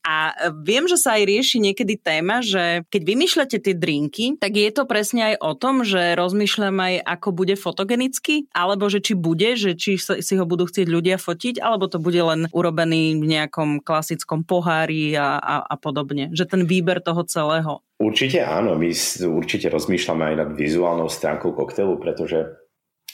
A 0.02 0.34
viem, 0.66 0.88
že 0.90 0.98
sa 0.98 1.14
aj 1.14 1.30
rieši 1.30 1.62
niekedy 1.62 1.94
téma, 2.00 2.42
že 2.42 2.82
keď 2.90 3.02
vymýšľate 3.06 3.56
tie 3.60 3.74
drinky, 3.76 4.34
tak 4.40 4.56
je 4.56 4.66
to 4.72 4.88
presne 4.88 5.32
aj 5.32 5.34
o 5.38 5.52
tom, 5.54 5.86
že 5.86 6.18
rozmýšľam 6.18 6.74
aj, 6.74 6.94
ako 7.06 7.28
bude 7.30 7.54
fotogenicky, 7.54 8.50
alebo 8.50 8.90
že 8.90 9.04
či 9.04 9.14
bude, 9.14 9.54
že 9.54 9.78
či 9.78 9.94
si 10.00 10.34
ho 10.34 10.44
budú 10.44 10.66
chcieť 10.66 10.88
ľudia 10.90 11.16
fotiť, 11.20 11.62
alebo 11.62 11.86
to 11.86 12.02
bude 12.02 12.18
len 12.18 12.50
urobený 12.50 13.20
v 13.20 13.26
nejakom 13.30 13.84
klasickom 13.84 14.42
pohári 14.42 15.14
a, 15.14 15.38
a, 15.38 15.54
a 15.62 15.74
podobne. 15.78 16.34
Že 16.34 16.44
ten 16.50 16.62
výber 16.66 16.98
toho 16.98 17.22
celého. 17.24 17.84
Určite 18.00 18.42
áno, 18.42 18.74
my 18.74 18.90
určite 19.30 19.70
rozmýšľame 19.70 20.34
aj 20.34 20.36
nad 20.36 20.50
vizuálnou 20.52 21.06
stránkou 21.06 21.54
koktelu, 21.54 21.94
pretože 22.02 22.63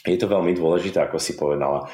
je 0.01 0.17
to 0.17 0.25
veľmi 0.25 0.57
dôležité, 0.57 0.97
ako 1.05 1.21
si 1.21 1.37
povedala. 1.37 1.85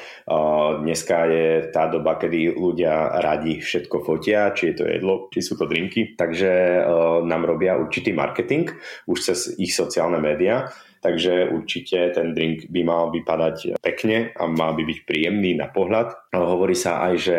Dneska 0.80 1.28
je 1.28 1.68
tá 1.68 1.92
doba, 1.92 2.16
kedy 2.16 2.56
ľudia 2.56 3.20
radi 3.20 3.60
všetko 3.60 4.00
fotia, 4.00 4.56
či 4.56 4.72
je 4.72 4.74
to 4.80 4.84
jedlo, 4.88 5.14
či 5.28 5.44
sú 5.44 5.60
to 5.60 5.68
drinky, 5.68 6.16
takže 6.16 6.80
nám 7.28 7.44
robia 7.44 7.76
určitý 7.76 8.16
marketing 8.16 8.72
už 9.04 9.18
cez 9.20 9.38
ich 9.60 9.76
sociálne 9.76 10.16
médiá. 10.24 10.72
Takže 10.98 11.54
určite 11.54 12.10
ten 12.10 12.34
drink 12.34 12.74
by 12.74 12.82
mal 12.82 13.14
vypadať 13.14 13.78
pekne 13.78 14.34
a 14.34 14.50
mal 14.50 14.74
by 14.74 14.82
byť 14.82 14.98
príjemný 15.06 15.54
na 15.54 15.70
pohľad. 15.70 16.10
Hovorí 16.34 16.74
sa 16.74 17.06
aj, 17.06 17.14
že 17.22 17.38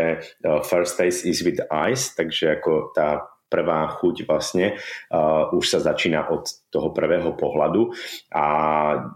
first 0.63 0.95
taste 0.95 1.27
is 1.27 1.43
with 1.43 1.59
ice, 1.67 2.15
takže 2.15 2.55
ako 2.55 2.95
tá 2.95 3.27
prvá 3.49 3.89
chuť 3.97 4.29
vlastne 4.29 4.77
uh, 4.77 5.49
už 5.51 5.65
sa 5.65 5.79
začína 5.81 6.29
od 6.29 6.45
toho 6.69 6.93
prvého 6.93 7.33
pohľadu. 7.33 7.89
A 8.29 8.45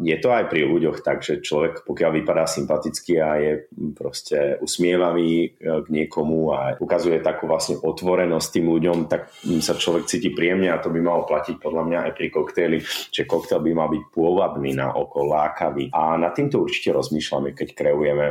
je 0.02 0.18
to 0.18 0.34
aj 0.34 0.50
pri 0.50 0.66
ľuďoch, 0.66 1.06
takže 1.06 1.46
človek 1.46 1.86
pokiaľ 1.86 2.12
vypadá 2.20 2.50
sympaticky 2.50 3.22
a 3.22 3.38
je 3.38 3.52
proste 3.94 4.58
usmievavý 4.60 5.54
uh, 5.54 5.86
k 5.86 5.88
niekomu 5.94 6.50
a 6.52 6.60
ukazuje 6.82 7.22
takú 7.22 7.46
vlastne 7.46 7.78
otvorenosť 7.78 8.48
tým 8.50 8.68
ľuďom, 8.74 8.98
tak 9.06 9.30
sa 9.62 9.78
človek 9.78 10.10
cíti 10.10 10.34
príjemne 10.34 10.74
a 10.74 10.82
to 10.82 10.90
by 10.90 11.00
malo 11.00 11.30
platiť 11.30 11.62
podľa 11.62 11.84
mňa 11.86 12.00
aj 12.10 12.12
pri 12.18 12.28
koktejli, 12.34 12.78
že 13.14 13.30
koktail 13.30 13.62
by 13.62 13.72
mal 13.78 13.90
byť 13.94 14.04
pôvabný 14.10 14.74
na 14.74 14.92
oko, 14.98 15.22
lákavý. 15.24 15.94
A 15.94 16.18
na 16.18 16.34
týmto 16.34 16.66
určite 16.66 16.90
rozmýšľame, 16.90 17.54
keď 17.54 17.70
kreujeme 17.78 18.28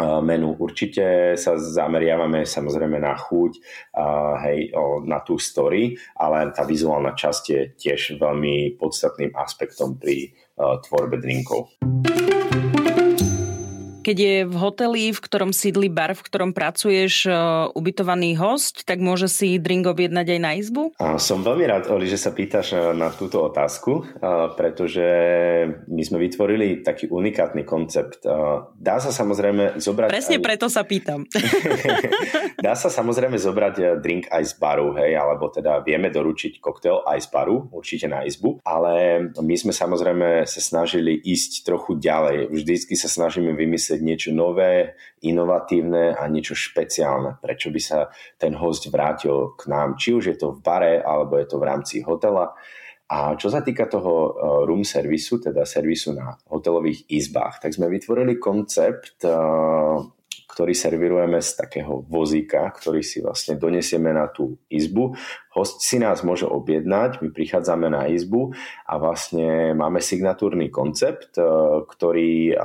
menu. 0.00 0.56
Určite 0.56 1.36
sa 1.36 1.60
zameriavame 1.60 2.48
samozrejme 2.48 2.96
na 2.96 3.12
chuť, 3.12 3.52
hej, 4.48 4.72
na 5.04 5.20
tú 5.20 5.36
story, 5.36 5.92
ale 6.16 6.48
tá 6.56 6.64
vizuálna 6.64 7.12
časť 7.12 7.42
je 7.50 7.60
tiež 7.76 8.16
veľmi 8.16 8.80
podstatným 8.80 9.36
aspektom 9.36 10.00
pri 10.00 10.32
tvorbe 10.56 11.20
drinkov. 11.20 11.76
Keď 14.02 14.16
je 14.18 14.36
v 14.42 14.56
hoteli, 14.58 15.14
v 15.14 15.20
ktorom 15.22 15.54
sídli 15.54 15.86
bar, 15.86 16.18
v 16.18 16.26
ktorom 16.26 16.50
pracuješ, 16.50 17.30
uh, 17.30 17.70
ubytovaný 17.70 18.34
host, 18.34 18.82
tak 18.82 18.98
môže 18.98 19.30
si 19.30 19.62
drink 19.62 19.86
objednať 19.86 20.26
aj 20.26 20.40
na 20.42 20.52
izbu? 20.58 20.82
Som 21.22 21.46
veľmi 21.46 21.64
rád, 21.70 21.86
Oli, 21.94 22.10
že 22.10 22.18
sa 22.18 22.34
pýtaš 22.34 22.74
e, 22.74 22.94
na 22.98 23.14
túto 23.14 23.38
otázku, 23.46 24.02
uh, 24.02 24.50
pretože 24.58 25.06
my 25.86 26.02
sme 26.02 26.18
vytvorili 26.18 26.82
taký 26.82 27.06
unikátny 27.06 27.62
koncept. 27.62 28.26
Dá 28.74 28.96
sa 28.98 29.14
samozrejme 29.14 29.78
zobrať... 29.78 30.10
Presne 30.10 30.38
aj... 30.38 30.44
preto 30.44 30.66
sa 30.66 30.82
pýtam. 30.82 31.22
Dá 32.66 32.74
sa 32.74 32.90
samozrejme 32.90 33.38
zobrať 33.38 34.02
drink 34.02 34.26
aj 34.34 34.42
z 34.50 34.54
baru, 34.58 34.94
hej, 34.98 35.14
alebo 35.14 35.46
teda 35.50 35.82
vieme 35.86 36.10
doručiť 36.10 36.58
koktail 36.58 37.06
aj 37.06 37.18
z 37.22 37.28
baru, 37.30 37.70
určite 37.70 38.10
na 38.10 38.26
izbu, 38.26 38.58
ale 38.66 39.26
my 39.38 39.54
sme 39.54 39.70
samozrejme 39.70 40.42
sa 40.46 40.60
snažili 40.60 41.14
ísť 41.14 41.62
trochu 41.66 41.98
ďalej. 41.98 42.50
Vždycky 42.50 42.94
sa 42.98 43.06
snažíme 43.06 43.52
vymyslieť 43.52 43.91
vymyslieť 43.92 44.00
niečo 44.00 44.30
nové, 44.32 44.96
inovatívne 45.20 46.16
a 46.16 46.24
niečo 46.32 46.56
špeciálne. 46.56 47.36
Prečo 47.36 47.68
by 47.68 47.80
sa 47.80 48.08
ten 48.40 48.56
host 48.56 48.88
vrátil 48.88 49.52
k 49.60 49.68
nám, 49.68 50.00
či 50.00 50.16
už 50.16 50.24
je 50.32 50.36
to 50.40 50.56
v 50.56 50.64
bare, 50.64 50.94
alebo 51.04 51.36
je 51.36 51.46
to 51.46 51.60
v 51.60 51.66
rámci 51.68 52.00
hotela. 52.00 52.56
A 53.12 53.36
čo 53.36 53.52
sa 53.52 53.60
týka 53.60 53.84
toho 53.92 54.12
eh, 54.16 54.32
room 54.64 54.88
servisu, 54.88 55.44
teda 55.44 55.68
servisu 55.68 56.16
na 56.16 56.32
hotelových 56.48 57.12
izbách, 57.12 57.60
tak 57.60 57.76
sme 57.76 57.92
vytvorili 57.92 58.40
koncept, 58.40 59.20
eh, 59.28 59.36
ktorý 60.52 60.72
servirujeme 60.76 61.40
z 61.40 61.50
takého 61.56 62.04
vozíka, 62.08 62.64
ktorý 62.72 63.00
si 63.00 63.24
vlastne 63.24 63.56
donesieme 63.56 64.12
na 64.12 64.28
tú 64.28 64.56
izbu 64.68 65.16
host 65.52 65.84
si 65.84 66.00
nás 66.00 66.24
môže 66.24 66.48
objednať, 66.48 67.20
my 67.20 67.28
prichádzame 67.30 67.92
na 67.92 68.08
izbu 68.08 68.56
a 68.88 68.94
vlastne 68.96 69.76
máme 69.76 70.00
signatúrny 70.00 70.72
koncept, 70.72 71.36
e, 71.36 71.44
ktorý, 71.84 72.56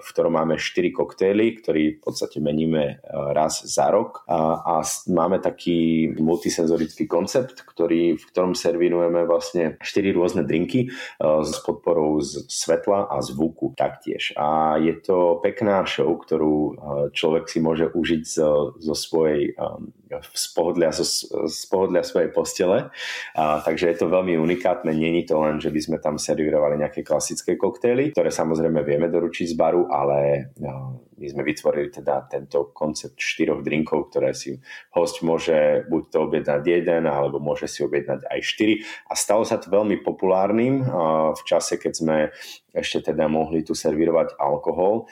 v 0.00 0.08
ktorom 0.08 0.32
máme 0.40 0.56
4 0.56 0.90
koktejly, 0.90 1.60
ktorý 1.60 1.82
v 1.96 2.00
podstate 2.00 2.40
meníme 2.40 2.82
e, 2.82 2.94
raz 3.36 3.60
za 3.68 3.92
rok 3.92 4.24
a, 4.24 4.64
a 4.64 4.74
máme 5.12 5.38
taký 5.44 6.10
multisenzorický 6.16 7.04
koncept, 7.04 7.60
ktorý, 7.68 8.16
v 8.16 8.24
ktorom 8.32 8.56
servírujeme 8.56 9.28
vlastne 9.28 9.76
4 9.84 10.16
rôzne 10.16 10.42
drinky 10.48 10.88
e, 10.88 10.88
s 11.20 11.60
podporou 11.60 12.24
z 12.24 12.48
svetla 12.48 13.12
a 13.12 13.20
zvuku 13.20 13.76
taktiež. 13.76 14.32
A 14.40 14.80
je 14.80 14.96
to 14.96 15.38
pekná 15.44 15.84
show, 15.84 16.08
ktorú 16.16 16.76
človek 17.12 17.46
si 17.46 17.60
môže 17.60 17.92
užiť 17.92 18.22
zo, 18.24 18.74
zo 18.80 18.94
svojej 18.96 19.52
z 20.18 20.46
pohodlia, 20.54 20.90
z, 20.90 21.30
z 21.30 21.60
pohodlia 21.70 22.02
svojej 22.02 22.29
postele. 22.32 22.88
A, 23.34 23.60
takže 23.60 23.90
je 23.90 23.96
to 24.00 24.06
veľmi 24.08 24.38
unikátne. 24.38 24.94
Není 24.94 25.26
to 25.26 25.38
len, 25.42 25.58
že 25.58 25.68
by 25.68 25.80
sme 25.82 25.96
tam 26.00 26.16
servírovali 26.16 26.80
nejaké 26.80 27.04
klasické 27.04 27.58
koktejly, 27.58 28.14
ktoré 28.14 28.32
samozrejme 28.32 28.80
vieme 28.86 29.10
doručiť 29.10 29.52
z 29.52 29.56
baru, 29.58 29.90
ale 29.90 30.50
no, 30.62 31.04
my 31.20 31.26
sme 31.28 31.44
vytvorili 31.44 31.92
teda 31.92 32.24
tento 32.30 32.72
koncept 32.72 33.20
štyroch 33.20 33.60
drinkov, 33.60 34.08
ktoré 34.08 34.32
si 34.32 34.56
host 34.96 35.20
môže 35.20 35.84
buď 35.90 36.02
to 36.08 36.18
objednať 36.24 36.62
jeden, 36.64 37.04
alebo 37.04 37.36
môže 37.36 37.68
si 37.68 37.84
objednať 37.84 38.24
aj 38.24 38.40
štyri. 38.40 38.80
A 39.10 39.12
stalo 39.12 39.44
sa 39.44 39.60
to 39.60 39.68
veľmi 39.68 40.00
populárnym 40.00 40.80
v 41.36 41.42
čase, 41.44 41.76
keď 41.76 41.92
sme 41.92 42.16
ešte 42.72 43.12
teda 43.12 43.28
mohli 43.28 43.60
tu 43.66 43.76
servírovať 43.76 44.40
alkohol 44.40 45.10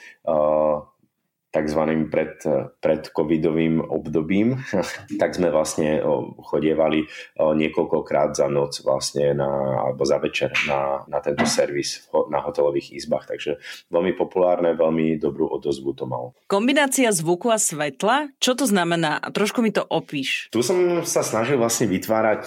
tzv. 1.49 1.81
pred, 2.09 2.33
pred 2.79 3.01
covidovým 3.09 3.81
obdobím, 3.81 4.61
tak 5.21 5.33
sme 5.33 5.49
vlastne 5.49 6.01
chodievali 6.45 7.09
niekoľkokrát 7.37 8.37
za 8.37 8.47
noc 8.47 8.81
vlastne 8.85 9.33
na, 9.33 9.49
alebo 9.89 10.05
za 10.05 10.21
večer 10.21 10.53
na, 10.69 11.03
na 11.09 11.19
tento 11.19 11.45
servis 11.49 12.05
na 12.29 12.39
hotelových 12.41 12.93
izbách. 12.93 13.25
Takže 13.29 13.57
veľmi 13.89 14.13
populárne, 14.13 14.77
veľmi 14.77 15.17
dobrú 15.17 15.49
odozvu 15.49 15.93
to 15.97 16.05
malo. 16.05 16.37
Kombinácia 16.45 17.09
zvuku 17.09 17.49
a 17.49 17.57
svetla, 17.57 18.29
čo 18.37 18.53
to 18.53 18.69
znamená? 18.69 19.21
Trošku 19.33 19.65
mi 19.65 19.73
to 19.73 19.81
opíš. 19.81 20.49
Tu 20.53 20.61
som 20.61 21.01
sa 21.05 21.25
snažil 21.25 21.57
vlastne 21.57 21.89
vytvárať 21.89 22.43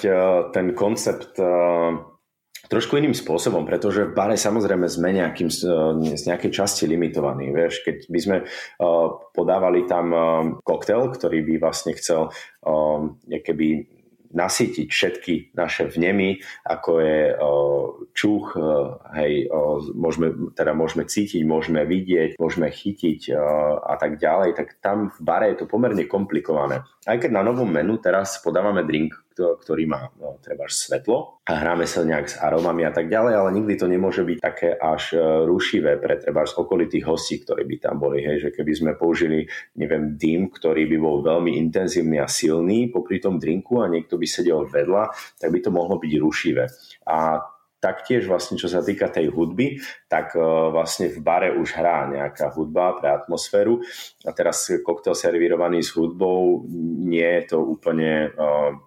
ten 0.54 0.74
koncept 0.78 1.36
trošku 2.72 2.96
iným 2.96 3.12
spôsobom, 3.12 3.68
pretože 3.68 4.08
v 4.08 4.16
bare 4.16 4.40
samozrejme 4.40 4.88
sme 4.88 5.12
nejakým, 5.12 5.52
e, 5.52 6.16
z 6.16 6.22
nejakej 6.24 6.48
časti 6.48 6.88
limitovaní. 6.88 7.52
Vieš, 7.52 7.84
keď 7.84 7.96
by 8.08 8.18
sme 8.22 8.36
uh, 8.40 9.06
podávali 9.36 9.84
tam 9.84 10.06
uh, 10.10 10.22
koktel, 10.64 11.12
ktorý 11.12 11.44
by 11.44 11.54
vlastne 11.60 11.92
chcel 11.92 12.32
keby 13.28 13.68
nasytiť 14.32 14.88
všetky 14.88 15.34
naše 15.52 15.92
vnemy, 15.92 16.40
ako 16.64 16.90
je 17.04 17.20
čuch, 18.16 18.56
hej, 19.12 19.32
môžeme, 19.92 20.54
teda 20.56 20.72
môžeme 20.72 21.04
cítiť, 21.04 21.44
môžeme 21.44 21.84
vidieť, 21.84 22.40
môžeme 22.40 22.72
chytiť 22.72 23.34
a 23.82 23.94
tak 24.00 24.16
ďalej, 24.16 24.56
tak 24.56 24.80
tam 24.80 25.12
v 25.12 25.18
bare 25.20 25.52
je 25.52 25.62
to 25.62 25.66
pomerne 25.68 26.00
komplikované. 26.08 26.80
Aj 27.04 27.18
keď 27.20 27.30
na 27.34 27.42
novom 27.44 27.68
menu 27.68 28.00
teraz 28.00 28.40
podávame 28.40 28.86
drink, 28.88 29.12
ktorý 29.34 29.84
má 29.88 30.12
no, 30.20 30.38
treba 30.38 30.68
svetlo 30.68 31.42
a 31.42 31.58
hráme 31.58 31.90
sa 31.90 32.06
nejak 32.06 32.26
s 32.30 32.38
aromami 32.38 32.86
a 32.86 32.94
tak 32.94 33.10
ďalej, 33.10 33.34
ale 33.34 33.50
nikdy 33.58 33.74
to 33.74 33.90
nemôže 33.90 34.22
byť 34.22 34.38
také 34.38 34.70
až 34.78 35.18
e, 35.18 35.42
rušivé 35.42 35.98
pre 35.98 36.22
treba 36.22 36.46
z 36.46 36.54
okolitých 36.54 37.02
hostí, 37.02 37.42
ktorí 37.42 37.66
by 37.66 37.76
tam 37.82 37.98
boli. 37.98 38.22
Hej, 38.22 38.46
že 38.46 38.50
keby 38.54 38.72
sme 38.78 38.92
použili, 38.94 39.50
neviem, 39.74 40.14
dym, 40.14 40.54
ktorý 40.54 40.86
by 40.86 40.96
bol 41.02 41.18
veľmi 41.26 41.58
intenzívny 41.58 42.22
a 42.22 42.30
silný 42.30 42.94
popri 42.94 43.18
tom 43.18 43.42
drinku 43.42 43.82
a 43.82 43.90
niekto 43.90 44.14
by 44.22 44.26
sedel 44.30 44.70
vedľa, 44.70 45.10
tak 45.42 45.50
by 45.50 45.58
to 45.58 45.74
mohlo 45.74 45.98
byť 45.98 46.12
rušivé. 46.22 46.70
A 47.10 47.42
taktiež 47.82 48.30
vlastne, 48.30 48.54
čo 48.54 48.70
sa 48.70 48.78
týka 48.78 49.10
tej 49.10 49.34
hudby, 49.34 49.82
tak 50.06 50.38
uh, 50.38 50.70
vlastne 50.70 51.10
v 51.10 51.18
bare 51.18 51.50
už 51.50 51.74
hrá 51.74 52.06
nejaká 52.06 52.54
hudba 52.54 52.94
pre 53.02 53.10
atmosféru 53.10 53.82
a 54.22 54.30
teraz 54.30 54.70
koktel 54.86 55.18
servírovaný 55.18 55.82
s 55.82 55.90
hudbou 55.98 56.62
nie 57.02 57.26
je 57.42 57.42
to 57.50 57.58
úplne 57.58 58.30
uh, 58.38 58.78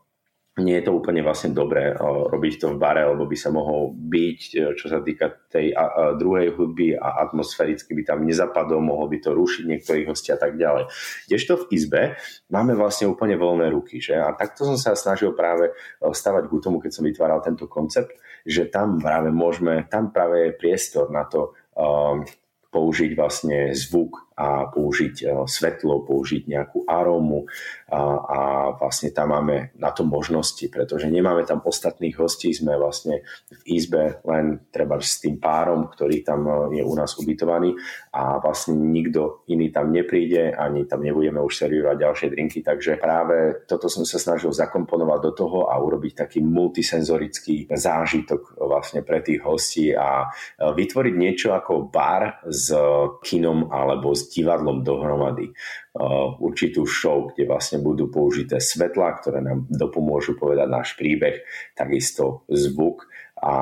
nie 0.55 0.79
je 0.79 0.87
to 0.87 0.95
úplne 0.95 1.19
vlastne 1.19 1.51
dobré 1.51 1.91
robiť 1.99 2.53
to 2.63 2.67
v 2.71 2.79
bare, 2.79 3.03
lebo 3.03 3.27
by 3.27 3.35
sa 3.35 3.51
mohol 3.51 3.91
byť, 3.91 4.39
e, 4.55 4.59
čo 4.79 4.87
sa 4.87 5.03
týka 5.03 5.51
tej 5.51 5.75
druhej 6.15 6.55
hudby 6.55 6.95
a 6.95 7.27
atmosféricky 7.27 7.91
by 7.91 8.03
tam 8.07 8.23
nezapadol, 8.23 8.79
mohol 8.79 9.11
by 9.11 9.19
to 9.19 9.35
rušiť 9.35 9.63
niektorých 9.67 10.07
hostí 10.07 10.31
a 10.31 10.39
tak 10.39 10.55
ďalej. 10.55 10.87
Kdežto 11.27 11.59
v 11.59 11.65
izbe 11.75 12.01
máme 12.47 12.71
vlastne 12.71 13.11
úplne 13.11 13.35
voľné 13.35 13.67
ruky. 13.67 13.99
Že? 13.99 14.15
A 14.23 14.31
takto 14.31 14.63
som 14.63 14.79
sa 14.79 14.95
snažil 14.95 15.35
práve 15.35 15.71
e, 15.71 15.73
stavať 16.07 16.47
k 16.47 16.63
tomu, 16.63 16.79
keď 16.79 16.91
som 16.95 17.03
vytváral 17.03 17.43
tento 17.43 17.67
koncept, 17.67 18.15
že 18.47 18.71
tam 18.71 19.03
práve 19.03 19.35
môžeme, 19.35 19.83
tam 19.91 20.15
práve 20.15 20.47
je 20.47 20.51
priestor 20.55 21.09
na 21.09 21.25
to 21.25 21.57
um, 21.73 22.21
použiť 22.69 23.17
vlastne 23.17 23.73
zvuk 23.73 24.24
a 24.35 24.67
použiť 24.67 25.15
e, 25.23 25.25
svetlo, 25.47 26.03
použiť 26.03 26.51
nejakú 26.51 26.83
arómu. 26.83 27.47
A, 27.87 27.99
a 28.19 28.39
vlastne 28.75 29.15
tam 29.15 29.31
máme 29.31 29.71
na 29.79 29.95
to 29.95 30.03
možnosti, 30.03 30.67
pretože 30.67 31.07
nemáme 31.07 31.47
tam 31.47 31.63
ostatných 31.63 32.19
hostí, 32.19 32.51
sme 32.51 32.75
vlastne 32.75 33.23
v 33.47 33.61
izbe 33.79 34.19
len 34.27 34.67
treba 34.75 34.99
s 34.99 35.23
tým 35.23 35.39
párom, 35.39 35.87
ktorý 35.87 36.19
tam 36.27 36.43
e, 36.43 36.51
je 36.79 36.83
u 36.83 36.93
nás 36.99 37.15
ubytovaný. 37.15 37.79
A 38.11 38.43
vlastne 38.43 38.75
nikto 38.75 39.47
iný 39.47 39.71
tam 39.71 39.95
nepríde, 39.95 40.51
ani 40.51 40.83
tam 40.83 41.07
nebudeme 41.07 41.39
už 41.39 41.55
servírovať 41.55 41.95
ďalšie 41.95 42.27
drinky, 42.35 42.59
takže 42.59 42.99
práve 42.99 43.63
toto 43.63 43.87
som 43.87 44.03
sa 44.03 44.19
snažil 44.19 44.51
zakomponovať 44.51 45.19
do 45.23 45.31
toho 45.31 45.59
a 45.71 45.79
urobiť 45.79 46.27
taký 46.27 46.43
multisenzorický 46.43 47.71
zážitok 47.71 48.59
vlastne 48.59 48.99
pre 48.99 49.23
tých 49.23 49.39
hostí 49.47 49.95
a 49.95 50.27
e, 50.27 50.75
vytvoriť 50.75 51.15
niečo 51.15 51.55
ako 51.55 51.87
bar 51.87 52.43
s 52.43 52.75
kinom 53.23 53.71
alebo 53.71 54.11
s 54.11 54.24
divadlom 54.31 54.81
dohromady. 54.85 55.53
Uh, 55.95 56.35
určitú 56.43 56.83
show, 56.83 57.31
kde 57.31 57.47
vlastne 57.47 57.79
budú 57.79 58.11
použité 58.11 58.59
svetla, 58.59 59.15
ktoré 59.19 59.39
nám 59.39 59.63
dopomôžu 59.71 60.35
povedať 60.35 60.67
náš 60.67 60.93
príbeh, 60.99 61.43
takisto 61.71 62.43
zvuk 62.51 63.07
a, 63.35 63.55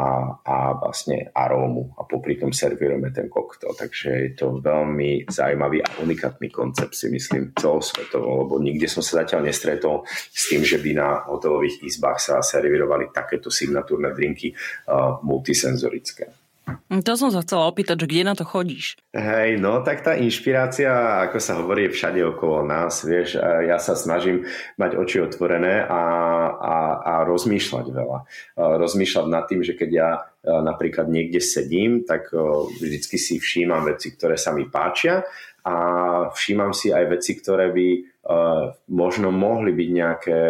a 0.46 0.58
vlastne 0.78 1.34
arómu 1.34 1.98
a 1.98 2.06
popri 2.06 2.38
tom 2.38 2.54
servírujeme 2.54 3.10
ten 3.10 3.26
koktel. 3.26 3.74
Takže 3.74 4.10
je 4.10 4.32
to 4.38 4.62
veľmi 4.62 5.26
zaujímavý 5.26 5.82
a 5.82 5.90
unikátny 6.02 6.54
koncept 6.54 6.94
si 6.94 7.10
myslím 7.10 7.58
celosvetovo, 7.58 8.46
lebo 8.46 8.62
nikde 8.62 8.86
som 8.86 9.02
sa 9.02 9.26
zatiaľ 9.26 9.50
nestretol 9.50 10.06
s 10.10 10.54
tým, 10.54 10.62
že 10.62 10.78
by 10.78 10.92
na 10.94 11.26
hotelových 11.26 11.82
izbách 11.90 12.22
sa 12.22 12.36
servírovali 12.46 13.10
takéto 13.10 13.50
signatúrne 13.50 14.14
drinky 14.14 14.54
uh, 14.54 15.18
multisenzorické. 15.26 16.43
To 16.94 17.14
som 17.18 17.34
sa 17.34 17.42
chcela 17.42 17.68
opýtať, 17.68 18.06
že 18.06 18.10
kde 18.10 18.24
na 18.24 18.38
to 18.38 18.46
chodíš? 18.46 19.02
Hej, 19.12 19.58
no 19.58 19.82
tak 19.82 20.06
tá 20.06 20.14
inšpirácia, 20.14 20.90
ako 21.26 21.38
sa 21.42 21.58
hovorí, 21.58 21.90
je 21.90 21.96
všade 21.98 22.22
okolo 22.22 22.62
nás, 22.64 23.02
vieš, 23.02 23.42
ja 23.42 23.82
sa 23.82 23.98
snažím 23.98 24.46
mať 24.78 24.96
oči 24.96 25.18
otvorené 25.26 25.82
a, 25.84 26.04
a, 26.54 26.76
a 27.02 27.14
rozmýšľať 27.26 27.86
veľa. 27.90 28.20
Rozmýšľať 28.58 29.26
nad 29.26 29.44
tým, 29.50 29.66
že 29.66 29.74
keď 29.74 29.90
ja 29.90 30.10
napríklad 30.44 31.10
niekde 31.10 31.42
sedím, 31.42 32.06
tak 32.06 32.30
vždycky 32.78 33.18
si 33.18 33.42
všímam 33.42 33.84
veci, 33.90 34.14
ktoré 34.14 34.38
sa 34.38 34.54
mi 34.54 34.70
páčia 34.70 35.26
a 35.64 35.76
všímam 36.36 36.76
si 36.76 36.92
aj 36.92 37.06
veci, 37.08 37.40
ktoré 37.40 37.72
by 37.72 37.88
možno 38.92 39.32
mohli 39.32 39.72
byť 39.76 39.90
nejaké, 39.92 40.42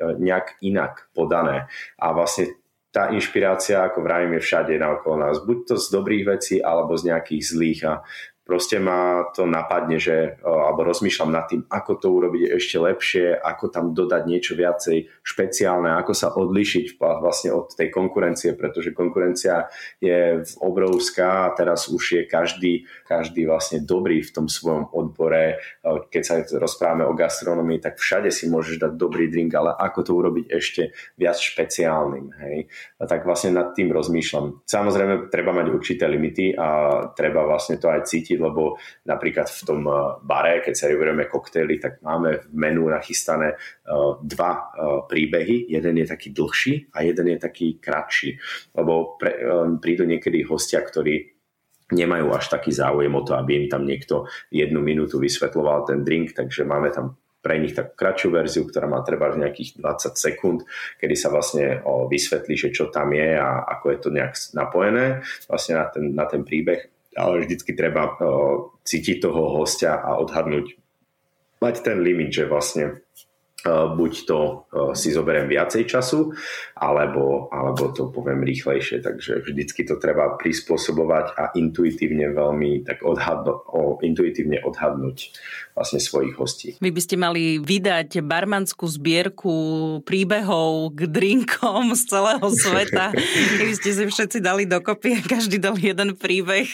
nejak 0.00 0.60
inak 0.64 1.12
podané. 1.12 1.68
A 2.00 2.12
vlastne 2.16 2.57
tá 2.88 3.12
inšpirácia, 3.12 3.84
ako 3.84 4.00
vravím, 4.00 4.40
je 4.40 4.44
všade 4.48 4.72
naokolo 4.80 5.20
nás. 5.28 5.44
Buď 5.44 5.58
to 5.68 5.74
z 5.76 5.86
dobrých 5.92 6.24
vecí, 6.24 6.56
alebo 6.64 6.96
z 6.96 7.12
nejakých 7.12 7.42
zlých. 7.44 7.80
A 7.84 7.92
proste 8.48 8.80
ma 8.80 9.28
to 9.36 9.44
napadne, 9.44 10.00
že, 10.00 10.40
alebo 10.40 10.88
rozmýšľam 10.88 11.28
nad 11.28 11.44
tým, 11.52 11.68
ako 11.68 11.92
to 12.00 12.08
urobiť 12.08 12.56
ešte 12.56 12.80
lepšie, 12.80 13.36
ako 13.36 13.68
tam 13.68 13.92
dodať 13.92 14.22
niečo 14.24 14.56
viacej 14.56 15.04
špeciálne, 15.20 15.92
ako 15.92 16.16
sa 16.16 16.32
odlišiť 16.32 16.96
vlastne 16.96 17.52
od 17.52 17.76
tej 17.76 17.92
konkurencie, 17.92 18.56
pretože 18.56 18.96
konkurencia 18.96 19.68
je 20.00 20.40
obrovská 20.64 21.44
a 21.44 21.52
teraz 21.52 21.92
už 21.92 22.02
je 22.16 22.22
každý, 22.24 22.88
každý 23.04 23.44
vlastne 23.44 23.84
dobrý 23.84 24.24
v 24.24 24.32
tom 24.32 24.48
svojom 24.48 24.88
odbore. 24.96 25.60
Keď 25.84 26.22
sa 26.24 26.40
rozprávame 26.56 27.04
o 27.04 27.12
gastronomii, 27.12 27.84
tak 27.84 28.00
všade 28.00 28.32
si 28.32 28.48
môžeš 28.48 28.80
dať 28.80 28.92
dobrý 28.96 29.28
drink, 29.28 29.52
ale 29.52 29.76
ako 29.76 30.00
to 30.00 30.12
urobiť 30.16 30.46
ešte 30.48 30.96
viac 31.20 31.36
špeciálnym. 31.36 32.32
Hej? 32.40 32.72
A 32.96 33.04
tak 33.04 33.28
vlastne 33.28 33.52
nad 33.52 33.76
tým 33.76 33.92
rozmýšľam. 33.92 34.64
Samozrejme, 34.64 35.28
treba 35.28 35.52
mať 35.52 35.66
určité 35.68 36.08
limity 36.08 36.56
a 36.56 36.68
treba 37.12 37.44
vlastne 37.44 37.76
to 37.76 37.92
aj 37.92 38.08
cítiť 38.08 38.37
lebo 38.38 38.78
napríklad 39.04 39.50
v 39.50 39.62
tom 39.66 39.80
eh, 39.84 39.94
bare, 40.22 40.64
keď 40.64 40.74
servírujeme 40.74 41.26
koktejly, 41.26 41.82
tak 41.82 42.00
máme 42.00 42.40
v 42.42 42.46
menu 42.54 42.88
nachystané 42.88 43.54
eh, 43.54 44.10
dva 44.22 44.52
eh, 44.54 45.02
príbehy. 45.04 45.68
Jeden 45.68 45.94
je 46.00 46.06
taký 46.06 46.30
dlhší 46.32 46.94
a 46.94 47.04
jeden 47.04 47.26
je 47.34 47.38
taký 47.38 47.76
kratší, 47.82 48.38
lebo 48.78 49.18
pre, 49.20 49.34
prídu 49.82 50.06
niekedy 50.06 50.46
hostia, 50.46 50.80
ktorí 50.80 51.38
nemajú 51.88 52.36
až 52.36 52.52
taký 52.52 52.68
záujem 52.70 53.12
o 53.16 53.24
to, 53.24 53.32
aby 53.32 53.64
im 53.64 53.66
tam 53.66 53.88
niekto 53.88 54.28
jednu 54.52 54.84
minútu 54.84 55.16
vysvetloval 55.16 55.88
ten 55.88 56.04
drink, 56.04 56.36
takže 56.36 56.68
máme 56.68 56.92
tam 56.92 57.16
pre 57.38 57.56
nich 57.62 57.72
takú 57.72 57.94
kratšiu 57.94 58.28
verziu, 58.34 58.62
ktorá 58.66 58.90
má 58.90 59.00
treba 59.06 59.30
nejakých 59.30 59.78
20 59.78 60.18
sekúnd, 60.18 60.58
kedy 60.98 61.14
sa 61.14 61.30
vlastne 61.30 61.80
vysvetlí, 61.86 62.54
že 62.58 62.68
čo 62.74 62.90
tam 62.90 63.14
je 63.14 63.38
a 63.38 63.62
ako 63.78 63.86
je 63.94 63.98
to 64.02 64.08
nejak 64.10 64.34
napojené 64.52 65.22
vlastne 65.46 65.78
na 65.78 65.86
ten, 65.88 66.04
na 66.12 66.24
ten 66.26 66.42
príbeh 66.42 66.97
ale 67.18 67.42
vždycky 67.42 67.74
treba 67.74 68.14
cítiť 68.86 69.18
toho 69.18 69.58
hostia 69.58 69.98
a 69.98 70.22
odhadnúť, 70.22 70.78
mať 71.58 71.74
ten 71.82 71.98
limit, 71.98 72.30
že 72.30 72.46
vlastne 72.46 73.02
buď 73.94 74.12
to 74.24 74.38
si 74.94 75.12
zoberiem 75.12 75.48
viacej 75.48 75.84
času, 75.88 76.32
alebo, 76.78 77.50
alebo 77.52 77.90
to 77.92 78.10
poviem 78.10 78.44
rýchlejšie. 78.44 79.02
Takže 79.02 79.44
vždycky 79.44 79.84
to 79.84 79.98
treba 79.98 80.36
prispôsobovať 80.38 81.26
a 81.34 81.44
intuitívne 81.58 82.30
veľmi 82.32 82.86
tak 82.86 83.02
odhadno, 83.02 83.64
o, 83.68 83.98
intuitívne 84.02 84.62
odhadnúť 84.62 85.34
vlastne 85.78 86.02
svojich 86.02 86.34
hostí. 86.34 86.68
Vy 86.82 86.90
by 86.90 87.00
ste 87.02 87.14
mali 87.14 87.62
vydať 87.62 88.18
barmanskú 88.26 88.90
zbierku 88.90 89.54
príbehov 90.02 90.98
k 90.98 91.06
drinkom 91.06 91.94
z 91.94 92.02
celého 92.10 92.46
sveta. 92.50 93.14
Keby 93.62 93.74
ste 93.78 93.90
si 93.94 94.04
všetci 94.10 94.38
dali 94.42 94.66
dokopy 94.66 95.18
a 95.18 95.20
každý 95.22 95.62
dal 95.62 95.78
jeden 95.78 96.18
príbeh. 96.18 96.66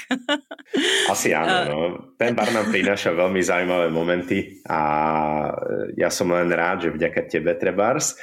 Asi 1.12 1.36
áno. 1.36 1.52
No. 1.68 1.78
Ten 2.16 2.32
barman 2.32 2.72
prináša 2.72 3.12
veľmi 3.12 3.44
zaujímavé 3.44 3.92
momenty 3.92 4.64
a 4.64 4.80
ja 6.00 6.08
som 6.08 6.32
len 6.32 6.48
rád, 6.48 6.83
že 6.84 6.92
vďaka 6.92 7.20
tebe, 7.26 7.56
Trebars, 7.56 8.20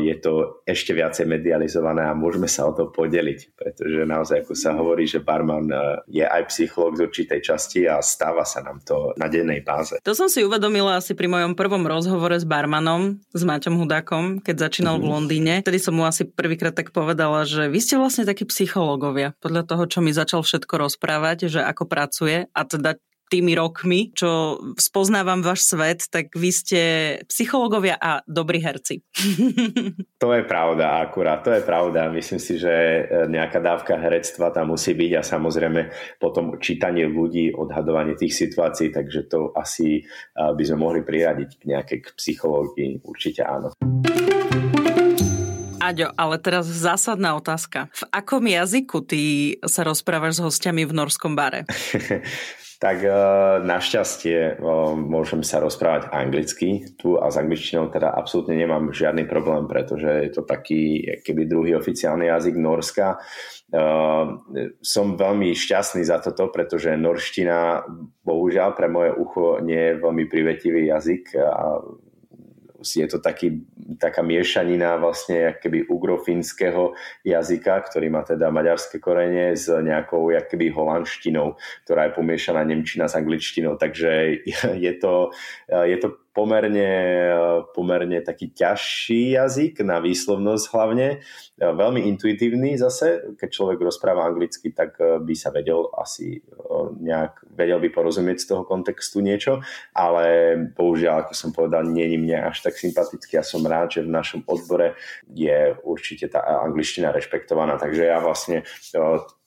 je 0.00 0.14
to 0.18 0.64
ešte 0.64 0.96
viacej 0.96 1.28
medializované 1.28 2.08
a 2.08 2.16
môžeme 2.16 2.48
sa 2.48 2.64
o 2.64 2.72
to 2.72 2.88
podeliť, 2.88 3.52
pretože 3.52 4.08
naozaj, 4.08 4.48
ako 4.48 4.54
sa 4.56 4.72
hovorí, 4.72 5.04
že 5.04 5.20
barman 5.20 5.68
je 6.08 6.24
aj 6.24 6.48
psychológ 6.48 6.96
z 6.96 7.04
určitej 7.04 7.40
časti 7.44 7.84
a 7.84 8.00
stáva 8.00 8.48
sa 8.48 8.64
nám 8.64 8.80
to 8.82 9.12
na 9.20 9.28
dennej 9.28 9.60
báze. 9.60 10.00
To 10.00 10.16
som 10.16 10.32
si 10.32 10.40
uvedomila 10.40 10.96
asi 10.96 11.12
pri 11.12 11.28
mojom 11.28 11.52
prvom 11.52 11.84
rozhovore 11.84 12.34
s 12.38 12.48
barmanom, 12.48 13.20
s 13.34 13.42
Maťom 13.44 13.76
Hudákom, 13.76 14.24
keď 14.40 14.70
začínal 14.70 14.96
mm-hmm. 14.96 15.04
v 15.04 15.10
mhm. 15.10 15.14
Londýne. 15.14 15.54
Vtedy 15.66 15.80
som 15.82 15.94
mu 15.98 16.08
asi 16.08 16.24
prvýkrát 16.24 16.72
tak 16.72 16.94
povedala, 16.94 17.44
že 17.44 17.68
vy 17.68 17.78
ste 17.82 18.00
vlastne 18.00 18.24
takí 18.24 18.48
psychológovia. 18.48 19.36
Podľa 19.42 19.68
toho, 19.68 19.84
čo 19.90 19.98
mi 20.00 20.14
začal 20.14 20.40
všetko 20.40 20.88
rozprávať, 20.88 21.50
že 21.50 21.60
ako 21.60 21.84
pracuje 21.84 22.48
a 22.48 22.60
teda 22.64 22.96
tými 23.28 23.52
rokmi, 23.54 24.10
čo 24.16 24.58
spoznávam 24.80 25.44
váš 25.44 25.68
svet, 25.68 26.08
tak 26.08 26.32
vy 26.32 26.50
ste 26.50 26.80
psychológovia 27.28 28.00
a 28.00 28.24
dobrí 28.24 28.60
herci. 28.60 29.04
To 30.18 30.34
je 30.34 30.42
pravda, 30.42 30.98
akurát, 30.98 31.46
to 31.46 31.54
je 31.54 31.62
pravda. 31.62 32.10
Myslím 32.10 32.42
si, 32.42 32.58
že 32.58 32.74
e, 32.74 33.02
nejaká 33.30 33.62
dávka 33.62 33.94
herectva 33.94 34.50
tam 34.50 34.74
musí 34.74 34.90
byť 34.90 35.12
a 35.14 35.22
samozrejme 35.22 35.80
potom 36.18 36.58
čítanie 36.58 37.06
ľudí, 37.06 37.54
odhadovanie 37.54 38.18
tých 38.18 38.34
situácií, 38.34 38.90
takže 38.90 39.30
to 39.30 39.54
asi 39.54 40.02
e, 40.02 40.12
by 40.34 40.62
sme 40.66 40.82
mohli 40.82 41.06
priradiť 41.06 41.62
k 41.62 41.62
nejakej 41.70 41.98
psychológii, 42.18 43.06
určite 43.06 43.46
áno. 43.46 43.70
Aďo, 45.78 46.10
ale 46.18 46.36
teraz 46.42 46.66
zásadná 46.66 47.38
otázka. 47.38 47.86
V 47.94 48.02
akom 48.10 48.42
jazyku 48.44 49.06
ty 49.06 49.54
sa 49.64 49.86
rozprávaš 49.86 50.36
s 50.36 50.44
hostiami 50.44 50.82
v 50.82 50.92
norskom 50.92 51.38
bare? 51.38 51.62
Tak 52.78 53.02
e, 53.02 53.10
našťastie 53.66 54.38
e, 54.38 54.62
môžem 54.94 55.42
sa 55.42 55.58
rozprávať 55.58 56.14
anglicky 56.14 56.86
tu 56.94 57.18
a 57.18 57.26
s 57.26 57.34
angličtinou 57.34 57.90
teda 57.90 58.14
absolútne 58.14 58.54
nemám 58.54 58.94
žiadny 58.94 59.26
problém, 59.26 59.66
pretože 59.66 60.06
je 60.06 60.30
to 60.30 60.46
taký 60.46 61.02
keby 61.26 61.50
druhý 61.50 61.74
oficiálny 61.74 62.30
jazyk 62.30 62.54
Norska. 62.54 63.18
E, 63.18 63.82
som 64.78 65.06
veľmi 65.18 65.58
šťastný 65.58 66.06
za 66.06 66.22
toto, 66.22 66.54
pretože 66.54 66.94
norština 66.94 67.82
bohužiaľ 68.22 68.78
pre 68.78 68.86
moje 68.86 69.10
ucho 69.10 69.58
nie 69.58 69.82
je 69.90 69.98
veľmi 69.98 70.24
privetivý 70.30 70.86
jazyk 70.86 71.34
a 71.34 71.82
je 72.82 73.06
to 73.10 73.18
taký, 73.18 73.66
taká 73.98 74.22
miešanina 74.22 74.98
vlastne 75.02 75.58
keby 75.58 75.90
ugrofínskeho 75.90 76.94
jazyka, 77.26 77.74
ktorý 77.90 78.06
má 78.10 78.22
teda 78.22 78.54
maďarské 78.54 79.02
korene 79.02 79.58
s 79.58 79.66
nejakou 79.66 80.30
keby 80.30 80.70
holandštinou, 80.70 81.58
ktorá 81.82 82.08
je 82.08 82.16
pomiešaná 82.16 82.62
nemčina 82.62 83.10
s 83.10 83.18
angličtinou. 83.18 83.74
Takže 83.74 84.42
je 84.78 84.92
to, 84.98 85.34
je 85.68 85.96
to 85.98 86.08
pomerne, 86.38 86.90
pomerne 87.74 88.22
taký 88.22 88.54
ťažší 88.54 89.34
jazyk 89.34 89.82
na 89.82 89.98
výslovnosť 89.98 90.64
hlavne. 90.70 91.18
Veľmi 91.58 92.06
intuitívny 92.14 92.78
zase, 92.78 93.34
keď 93.34 93.48
človek 93.50 93.82
rozpráva 93.82 94.30
anglicky, 94.30 94.70
tak 94.70 94.94
eh, 95.02 95.18
by 95.18 95.34
sa 95.34 95.50
vedel 95.50 95.90
asi 95.98 96.38
eh, 96.38 96.86
nejak, 97.02 97.42
vedel 97.58 97.82
by 97.82 97.90
porozumieť 97.90 98.38
z 98.38 98.48
toho 98.54 98.62
kontextu 98.62 99.18
niečo, 99.18 99.58
ale 99.90 100.54
bohužiaľ, 100.78 101.26
ako 101.26 101.34
som 101.34 101.50
povedal, 101.50 101.90
je 101.90 102.06
mne 102.14 102.54
až 102.54 102.62
tak 102.62 102.78
sympatický 102.78 103.42
a 103.42 103.42
som 103.42 103.66
rád, 103.66 103.98
že 103.98 104.06
v 104.06 104.14
našom 104.14 104.46
odbore 104.46 104.94
je 105.34 105.74
určite 105.82 106.30
tá 106.30 106.46
angličtina 106.62 107.10
rešpektovaná, 107.10 107.74
takže 107.82 108.06
ja 108.06 108.22
vlastne 108.22 108.62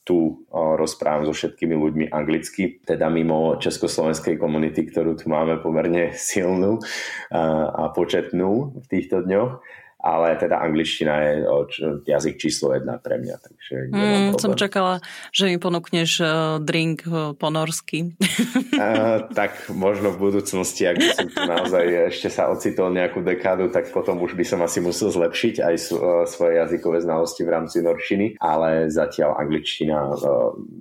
tu 0.02 0.50
rozprávam 0.52 1.30
so 1.30 1.34
všetkými 1.34 1.78
ľuďmi 1.78 2.06
anglicky, 2.10 2.82
teda 2.82 3.06
mimo 3.14 3.62
československej 3.62 4.42
komunity, 4.42 4.90
ktorú 4.90 5.14
tu 5.14 5.30
máme 5.30 5.62
pomerne 5.62 6.18
silnú 6.18 6.82
a 7.30 7.86
početnú 7.94 8.82
v 8.82 8.86
týchto 8.90 9.22
dňoch 9.22 9.62
ale 10.02 10.34
teda 10.36 10.58
angličtina 10.58 11.14
je 11.22 11.34
jazyk 12.10 12.36
číslo 12.42 12.74
jedna 12.74 12.98
pre 12.98 13.22
mňa. 13.22 13.36
Takže 13.38 13.74
mm, 13.94 14.30
som 14.42 14.58
čakala, 14.58 14.98
že 15.30 15.46
mi 15.54 15.62
ponúkneš 15.62 16.12
uh, 16.20 16.30
drink 16.58 17.06
uh, 17.06 17.38
po 17.38 17.54
norsky. 17.54 18.18
uh, 18.18 19.30
tak 19.38 19.70
možno 19.70 20.10
v 20.18 20.18
budúcnosti, 20.18 20.90
ak 20.90 20.98
by 20.98 21.08
som 21.14 21.28
tu 21.30 21.40
naozaj 21.46 21.86
ešte 22.10 22.34
sa 22.34 22.50
ocitol 22.50 22.90
nejakú 22.90 23.22
dekádu, 23.22 23.70
tak 23.70 23.94
potom 23.94 24.18
už 24.26 24.34
by 24.34 24.44
som 24.44 24.60
asi 24.66 24.82
musel 24.82 25.14
zlepšiť 25.14 25.62
aj 25.62 25.76
svoje 26.26 26.58
jazykové 26.58 27.06
znalosti 27.06 27.46
v 27.46 27.54
rámci 27.54 27.86
norčiny, 27.86 28.42
ale 28.42 28.90
zatiaľ 28.90 29.38
angličtina 29.38 30.18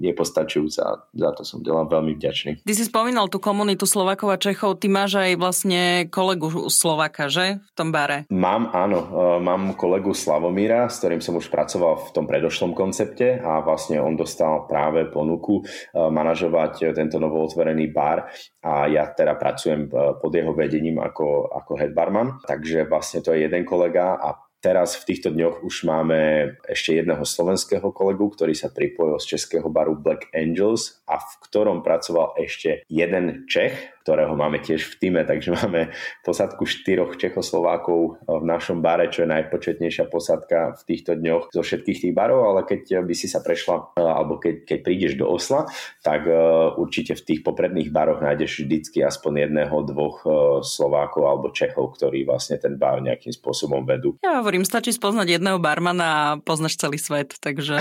je 0.01 0.13
postačujúca. 0.17 1.05
Za 1.13 1.31
to 1.37 1.43
som 1.45 1.61
ďalej 1.61 1.93
veľmi 1.93 2.13
vďačný. 2.17 2.51
Ty 2.65 2.73
si 2.73 2.85
spomínal 2.89 3.29
tú 3.29 3.37
komunitu 3.37 3.85
Slovakov 3.85 4.33
a 4.33 4.41
Čechov. 4.41 4.81
Ty 4.81 4.89
máš 4.89 5.21
aj 5.21 5.37
vlastne 5.37 5.83
kolegu 6.09 6.73
Slovaka, 6.73 7.29
že? 7.29 7.61
V 7.61 7.73
tom 7.77 7.93
bare. 7.93 8.25
Mám, 8.33 8.73
áno 8.73 9.10
Eh, 9.10 9.10
mám 9.41 9.75
kolegu 9.75 10.15
Slavomíra, 10.15 10.87
s 10.87 11.03
ktorým 11.03 11.19
som 11.19 11.35
už 11.37 11.51
pracoval 11.51 12.11
v 12.11 12.13
tom 12.15 12.25
predošlom 12.31 12.73
koncepte 12.73 13.43
a 13.43 13.61
vlastne 13.61 13.99
on 13.99 14.15
dostal 14.15 14.65
práve 14.71 15.11
ponuku 15.11 15.63
eh, 15.63 15.99
manažovať 15.99 16.95
tento 16.95 17.19
novootvorený 17.19 17.91
bar 17.91 18.31
a 18.63 18.87
ja 18.87 19.11
teda 19.11 19.35
pracujem 19.35 19.91
eh, 19.91 20.17
pod 20.19 20.33
jeho 20.33 20.55
vedením 20.55 21.03
ako, 21.03 21.51
ako 21.51 21.73
head 21.77 21.93
barman. 21.93 22.39
Takže 22.47 22.87
vlastne 22.87 23.21
to 23.21 23.35
je 23.35 23.47
jeden 23.47 23.67
kolega 23.67 24.17
a 24.17 24.51
Teraz 24.61 24.93
v 25.01 25.09
týchto 25.09 25.33
dňoch 25.33 25.65
už 25.65 25.89
máme 25.89 26.53
ešte 26.69 27.01
jedného 27.01 27.25
slovenského 27.25 27.89
kolegu, 27.97 28.29
ktorý 28.29 28.53
sa 28.53 28.69
pripojil 28.69 29.17
z 29.17 29.33
českého 29.33 29.73
baru 29.73 29.97
Black 29.97 30.29
Angels 30.37 31.01
a 31.09 31.17
v 31.17 31.33
ktorom 31.49 31.81
pracoval 31.81 32.37
ešte 32.37 32.85
jeden 32.93 33.49
Čech, 33.49 33.73
ktorého 34.01 34.33
máme 34.33 34.65
tiež 34.65 34.89
v 34.91 34.95
týme, 34.97 35.23
takže 35.29 35.53
máme 35.53 35.93
posadku 36.25 36.65
štyroch 36.65 37.21
Čechoslovákov 37.21 38.25
v 38.25 38.45
našom 38.49 38.81
bare, 38.81 39.13
čo 39.13 39.29
je 39.29 39.33
najpočetnejšia 39.37 40.09
posadka 40.09 40.73
v 40.81 40.83
týchto 40.89 41.21
dňoch 41.21 41.53
zo 41.53 41.61
všetkých 41.61 42.09
tých 42.09 42.15
barov, 42.17 42.49
ale 42.49 42.65
keď 42.65 43.05
by 43.05 43.15
si 43.15 43.29
sa 43.29 43.45
prešla, 43.45 43.93
alebo 44.01 44.41
keď, 44.41 44.65
keď 44.65 44.79
prídeš 44.81 45.13
do 45.21 45.29
Osla, 45.29 45.69
tak 46.01 46.25
e, 46.25 46.33
určite 46.81 47.13
v 47.13 47.23
tých 47.23 47.41
popredných 47.45 47.93
baroch 47.93 48.25
nájdeš 48.25 48.65
vždycky 48.65 49.05
aspoň 49.05 49.49
jedného, 49.49 49.77
dvoch 49.85 50.25
e, 50.25 50.29
Slovákov 50.65 51.23
alebo 51.29 51.53
Čechov, 51.53 52.01
ktorí 52.01 52.25
vlastne 52.25 52.57
ten 52.57 52.81
bar 52.81 53.05
nejakým 53.05 53.37
spôsobom 53.37 53.85
vedú. 53.85 54.17
Ja 54.25 54.41
hovorím, 54.41 54.65
stačí 54.65 54.97
spoznať 54.97 55.39
jedného 55.39 55.61
barmana 55.61 56.07
a 56.11 56.25
poznáš 56.41 56.81
celý 56.81 56.97
svet, 56.97 57.37
takže... 57.39 57.77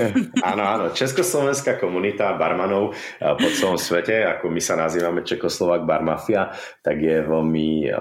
áno, 0.50 0.62
áno, 0.66 0.84
československá 0.90 1.78
komunita 1.78 2.34
barmanov 2.34 2.92
e, 3.22 3.22
po 3.22 3.48
celom 3.54 3.78
svete, 3.78 4.26
ako 4.26 4.50
my 4.50 4.58
sa 4.58 4.74
nazývame 4.74 5.22
Čekoslovenská 5.22 5.59
Slovak 5.60 5.84
Bar 5.84 6.00
Mafia, 6.00 6.56
tak 6.80 7.04
je 7.04 7.20
veľmi, 7.20 7.92
eh, 7.92 7.96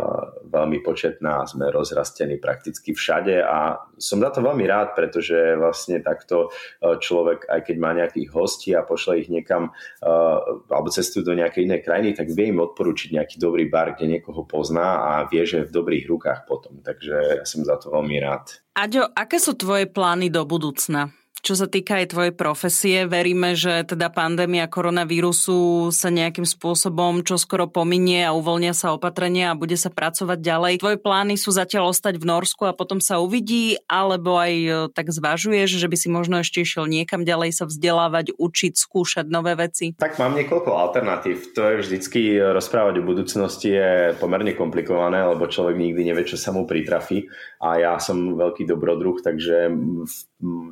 veľmi 0.47 0.79
početná. 0.79 1.43
Sme 1.43 1.67
rozrastení 1.67 2.39
prakticky 2.39 2.95
všade 2.95 3.43
a 3.43 3.83
som 3.99 4.23
za 4.23 4.31
to 4.31 4.39
veľmi 4.39 4.63
rád, 4.63 4.95
pretože 4.95 5.35
vlastne 5.59 5.99
takto 5.99 6.47
eh, 6.47 6.95
človek, 6.95 7.51
aj 7.51 7.67
keď 7.67 7.75
má 7.75 7.91
nejakých 7.91 8.29
hostí 8.31 8.71
a 8.71 8.87
pošle 8.87 9.19
ich 9.19 9.27
niekam 9.27 9.75
eh, 9.75 10.39
alebo 10.71 10.87
cestujú 10.87 11.27
do 11.27 11.35
nejakej 11.35 11.67
inej 11.67 11.83
krajiny, 11.83 12.15
tak 12.15 12.31
vie 12.31 12.55
im 12.55 12.63
odporučiť 12.63 13.19
nejaký 13.19 13.35
dobrý 13.35 13.67
bar, 13.67 13.99
kde 13.99 14.15
niekoho 14.15 14.47
pozná 14.47 15.03
a 15.03 15.11
vie, 15.27 15.43
že 15.43 15.63
je 15.63 15.67
v 15.67 15.75
dobrých 15.75 16.07
rukách 16.07 16.47
potom. 16.47 16.79
Takže 16.79 17.43
ja 17.43 17.45
som 17.45 17.67
za 17.67 17.75
to 17.75 17.91
veľmi 17.91 18.23
rád. 18.23 18.63
Aďo, 18.79 19.11
aké 19.11 19.35
sú 19.43 19.59
tvoje 19.59 19.91
plány 19.91 20.31
do 20.31 20.47
budúcna? 20.47 21.18
Čo 21.39 21.55
sa 21.55 21.67
týka 21.71 22.03
aj 22.03 22.11
tvojej 22.11 22.33
profesie, 22.35 23.07
veríme, 23.07 23.55
že 23.55 23.87
teda 23.87 24.11
pandémia 24.11 24.67
koronavírusu 24.67 25.89
sa 25.89 26.11
nejakým 26.11 26.43
spôsobom 26.43 27.23
čoskoro 27.23 27.71
pominie 27.71 28.27
a 28.27 28.35
uvoľnia 28.35 28.75
sa 28.75 28.91
opatrenia 28.91 29.55
a 29.55 29.59
bude 29.59 29.79
sa 29.79 29.87
pracovať 29.87 30.37
ďalej. 30.37 30.83
Tvoje 30.83 30.97
plány 30.99 31.39
sú 31.39 31.55
zatiaľ 31.55 31.95
ostať 31.95 32.19
v 32.19 32.27
Norsku 32.27 32.67
a 32.67 32.75
potom 32.75 32.99
sa 32.99 33.23
uvidí, 33.23 33.79
alebo 33.87 34.35
aj 34.35 34.53
e, 34.53 34.69
tak 34.91 35.09
zvažuješ, 35.09 35.79
že 35.79 35.87
by 35.87 35.97
si 35.97 36.07
možno 36.11 36.43
ešte 36.43 36.61
išiel 36.61 36.85
niekam 36.85 37.23
ďalej 37.23 37.55
sa 37.55 37.65
vzdelávať, 37.65 38.35
učiť, 38.35 38.73
skúšať 38.75 39.25
nové 39.31 39.55
veci? 39.55 39.95
Tak 39.95 40.19
mám 40.19 40.35
niekoľko 40.35 40.75
alternatív. 40.75 41.55
To 41.55 41.63
je 41.63 41.75
vždycky 41.81 42.35
e, 42.35 42.51
rozprávať 42.51 42.99
o 42.99 43.07
budúcnosti 43.07 43.69
je 43.69 43.91
pomerne 44.19 44.51
komplikované, 44.53 45.23
lebo 45.23 45.47
človek 45.47 45.79
nikdy 45.79 46.01
nevie, 46.03 46.27
čo 46.27 46.35
sa 46.35 46.51
mu 46.51 46.67
pritrafí 46.67 47.31
a 47.63 47.79
ja 47.79 47.93
som 47.99 48.35
veľký 48.35 48.67
dobrodruh, 48.67 49.19
takže 49.23 49.71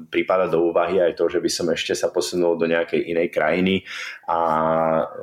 prípada 0.08 0.48
úvahy 0.60 1.00
aj 1.02 1.14
to, 1.18 1.30
že 1.30 1.40
by 1.40 1.50
som 1.50 1.68
ešte 1.70 1.94
sa 1.94 2.10
posunul 2.10 2.58
do 2.58 2.66
nejakej 2.66 3.14
inej 3.14 3.30
krajiny 3.30 3.86
a 4.28 4.40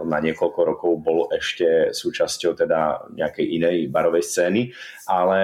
na 0.07 0.19
niekoľko 0.23 0.61
rokov 0.65 0.93
bol 1.03 1.21
ešte 1.35 1.91
súčasťou 1.91 2.55
teda 2.55 3.11
nejakej 3.13 3.47
inej 3.59 3.77
barovej 3.91 4.25
scény, 4.25 4.63
ale 5.09 5.43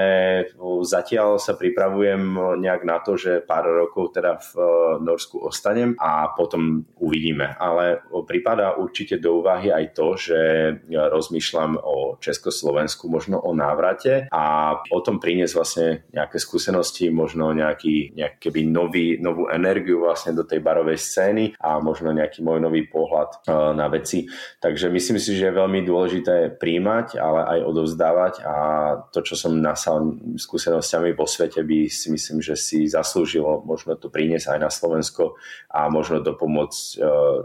zatiaľ 0.85 1.37
sa 1.37 1.57
pripravujem 1.57 2.21
nejak 2.61 2.83
na 2.85 3.01
to, 3.01 3.17
že 3.17 3.45
pár 3.45 3.69
rokov 3.69 4.17
teda 4.17 4.41
v 4.41 4.51
e, 4.57 4.65
Norsku 5.05 5.41
ostanem 5.43 5.97
a 6.01 6.33
potom 6.33 6.85
uvidíme. 7.01 7.57
Ale 7.57 8.05
prípada 8.25 8.77
určite 8.77 9.21
do 9.21 9.41
úvahy 9.41 9.73
aj 9.73 9.85
to, 9.97 10.17
že 10.17 10.39
rozmýšľam 10.89 11.81
o 11.81 12.17
Československu, 12.21 13.09
možno 13.09 13.41
o 13.41 13.53
návrate 13.57 14.29
a 14.31 14.77
o 14.79 15.01
tom 15.01 15.19
priniesť 15.19 15.55
vlastne 15.57 15.89
nejaké 16.13 16.37
skúsenosti, 16.41 17.09
možno 17.13 17.53
nejaký, 17.53 18.17
nejaký 18.17 18.49
nový, 18.69 19.21
novú 19.21 19.49
energiu 19.49 19.80
vlastne 19.89 20.37
do 20.37 20.45
tej 20.45 20.61
barovej 20.61 21.01
scény 21.01 21.45
a 21.57 21.81
možno 21.81 22.13
nejaký 22.13 22.45
môj 22.45 22.61
nový 22.61 22.85
pohľad 22.87 23.31
e, 23.33 23.39
na 23.75 23.87
veci. 23.89 24.29
Takže 24.61 24.93
myslím 24.93 25.17
si, 25.17 25.37
že 25.37 25.49
je 25.49 25.59
veľmi 25.59 25.81
dôležité 25.87 26.61
príjmať, 26.61 27.17
ale 27.17 27.41
aj 27.57 27.59
odovzdávať 27.65 28.35
a 28.45 28.57
to, 29.09 29.25
čo 29.25 29.35
som 29.35 29.57
nasal 29.57 30.21
skúsenosťami 30.37 31.17
vo 31.17 31.25
svete, 31.25 31.65
by 31.65 31.89
si 31.89 32.13
myslím, 32.13 32.45
že 32.45 32.55
si 32.59 32.85
zaslúžilo 32.85 33.65
možno 33.65 33.97
to 33.97 34.13
priniesť 34.13 34.57
aj 34.57 34.59
na 34.61 34.71
Slovensko 34.71 35.39
a 35.71 35.89
možno 35.89 36.21
to 36.21 36.37
pomôcť 36.37 36.85
e, 36.95 36.97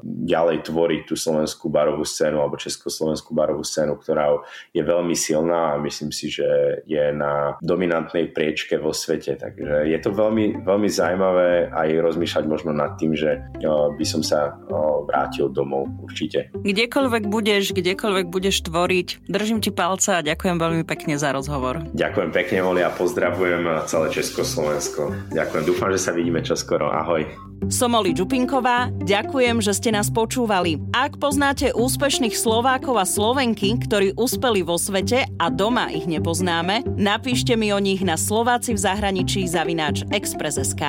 ďalej 0.04 0.68
tvoriť 0.68 1.02
tú 1.08 1.16
slovenskú 1.16 1.70
barovú 1.72 2.04
scénu 2.04 2.42
alebo 2.42 2.60
československú 2.60 3.32
barovú 3.32 3.62
scénu, 3.62 3.96
ktorá 4.00 4.42
je 4.74 4.82
veľmi 4.82 5.14
silná 5.14 5.76
a 5.76 5.82
myslím 5.82 6.10
si, 6.10 6.34
že 6.34 6.82
je 6.90 7.14
na 7.14 7.56
dominantnej 7.62 8.34
priečke 8.34 8.82
vo 8.82 8.92
svete. 8.92 9.38
Takže 9.38 9.86
je 9.88 10.00
to 10.02 10.10
veľmi, 10.12 10.66
veľmi 10.66 10.90
zaujímavé 10.90 11.70
aj 11.70 11.90
rozmýšľať 12.02 12.25
možno 12.50 12.74
nad 12.74 12.98
tým, 12.98 13.14
že 13.14 13.42
by 13.62 14.06
som 14.06 14.26
sa 14.26 14.58
vrátil 15.06 15.50
domov 15.54 15.86
určite. 16.02 16.50
Kdekoľvek 16.58 17.30
budeš, 17.30 17.72
kdekoľvek 17.78 18.26
budeš 18.30 18.66
tvoriť, 18.66 19.30
držím 19.30 19.62
ti 19.62 19.70
palce 19.70 20.18
a 20.18 20.26
ďakujem 20.26 20.58
veľmi 20.58 20.84
pekne 20.84 21.16
za 21.16 21.30
rozhovor. 21.30 21.86
Ďakujem 21.94 22.32
pekne, 22.34 22.58
Oli, 22.66 22.82
a 22.82 22.90
pozdravujem 22.90 23.66
celé 23.86 24.08
Československo. 24.10 25.14
Ďakujem, 25.32 25.64
dúfam, 25.64 25.90
že 25.94 26.02
sa 26.02 26.12
vidíme 26.12 26.42
čoskoro. 26.42 26.90
Ahoj. 26.90 27.26
Som 27.72 27.96
Oli 27.98 28.14
Čupinková, 28.14 28.92
ďakujem, 29.08 29.64
že 29.64 29.74
ste 29.74 29.90
nás 29.90 30.12
počúvali. 30.12 30.78
Ak 30.92 31.18
poznáte 31.18 31.72
úspešných 31.74 32.36
Slovákov 32.36 33.00
a 33.00 33.08
Slovenky, 33.08 33.80
ktorí 33.80 34.14
uspeli 34.20 34.62
vo 34.62 34.76
svete 34.76 35.26
a 35.40 35.48
doma 35.50 35.90
ich 35.90 36.06
nepoznáme, 36.06 36.84
napíšte 37.00 37.56
mi 37.58 37.72
o 37.72 37.80
nich 37.80 38.04
na 38.04 38.20
Slováci 38.20 38.76
v 38.76 38.84
zahraničí 38.84 39.48
zavináč 39.48 40.04
Express.sk. 40.12 40.84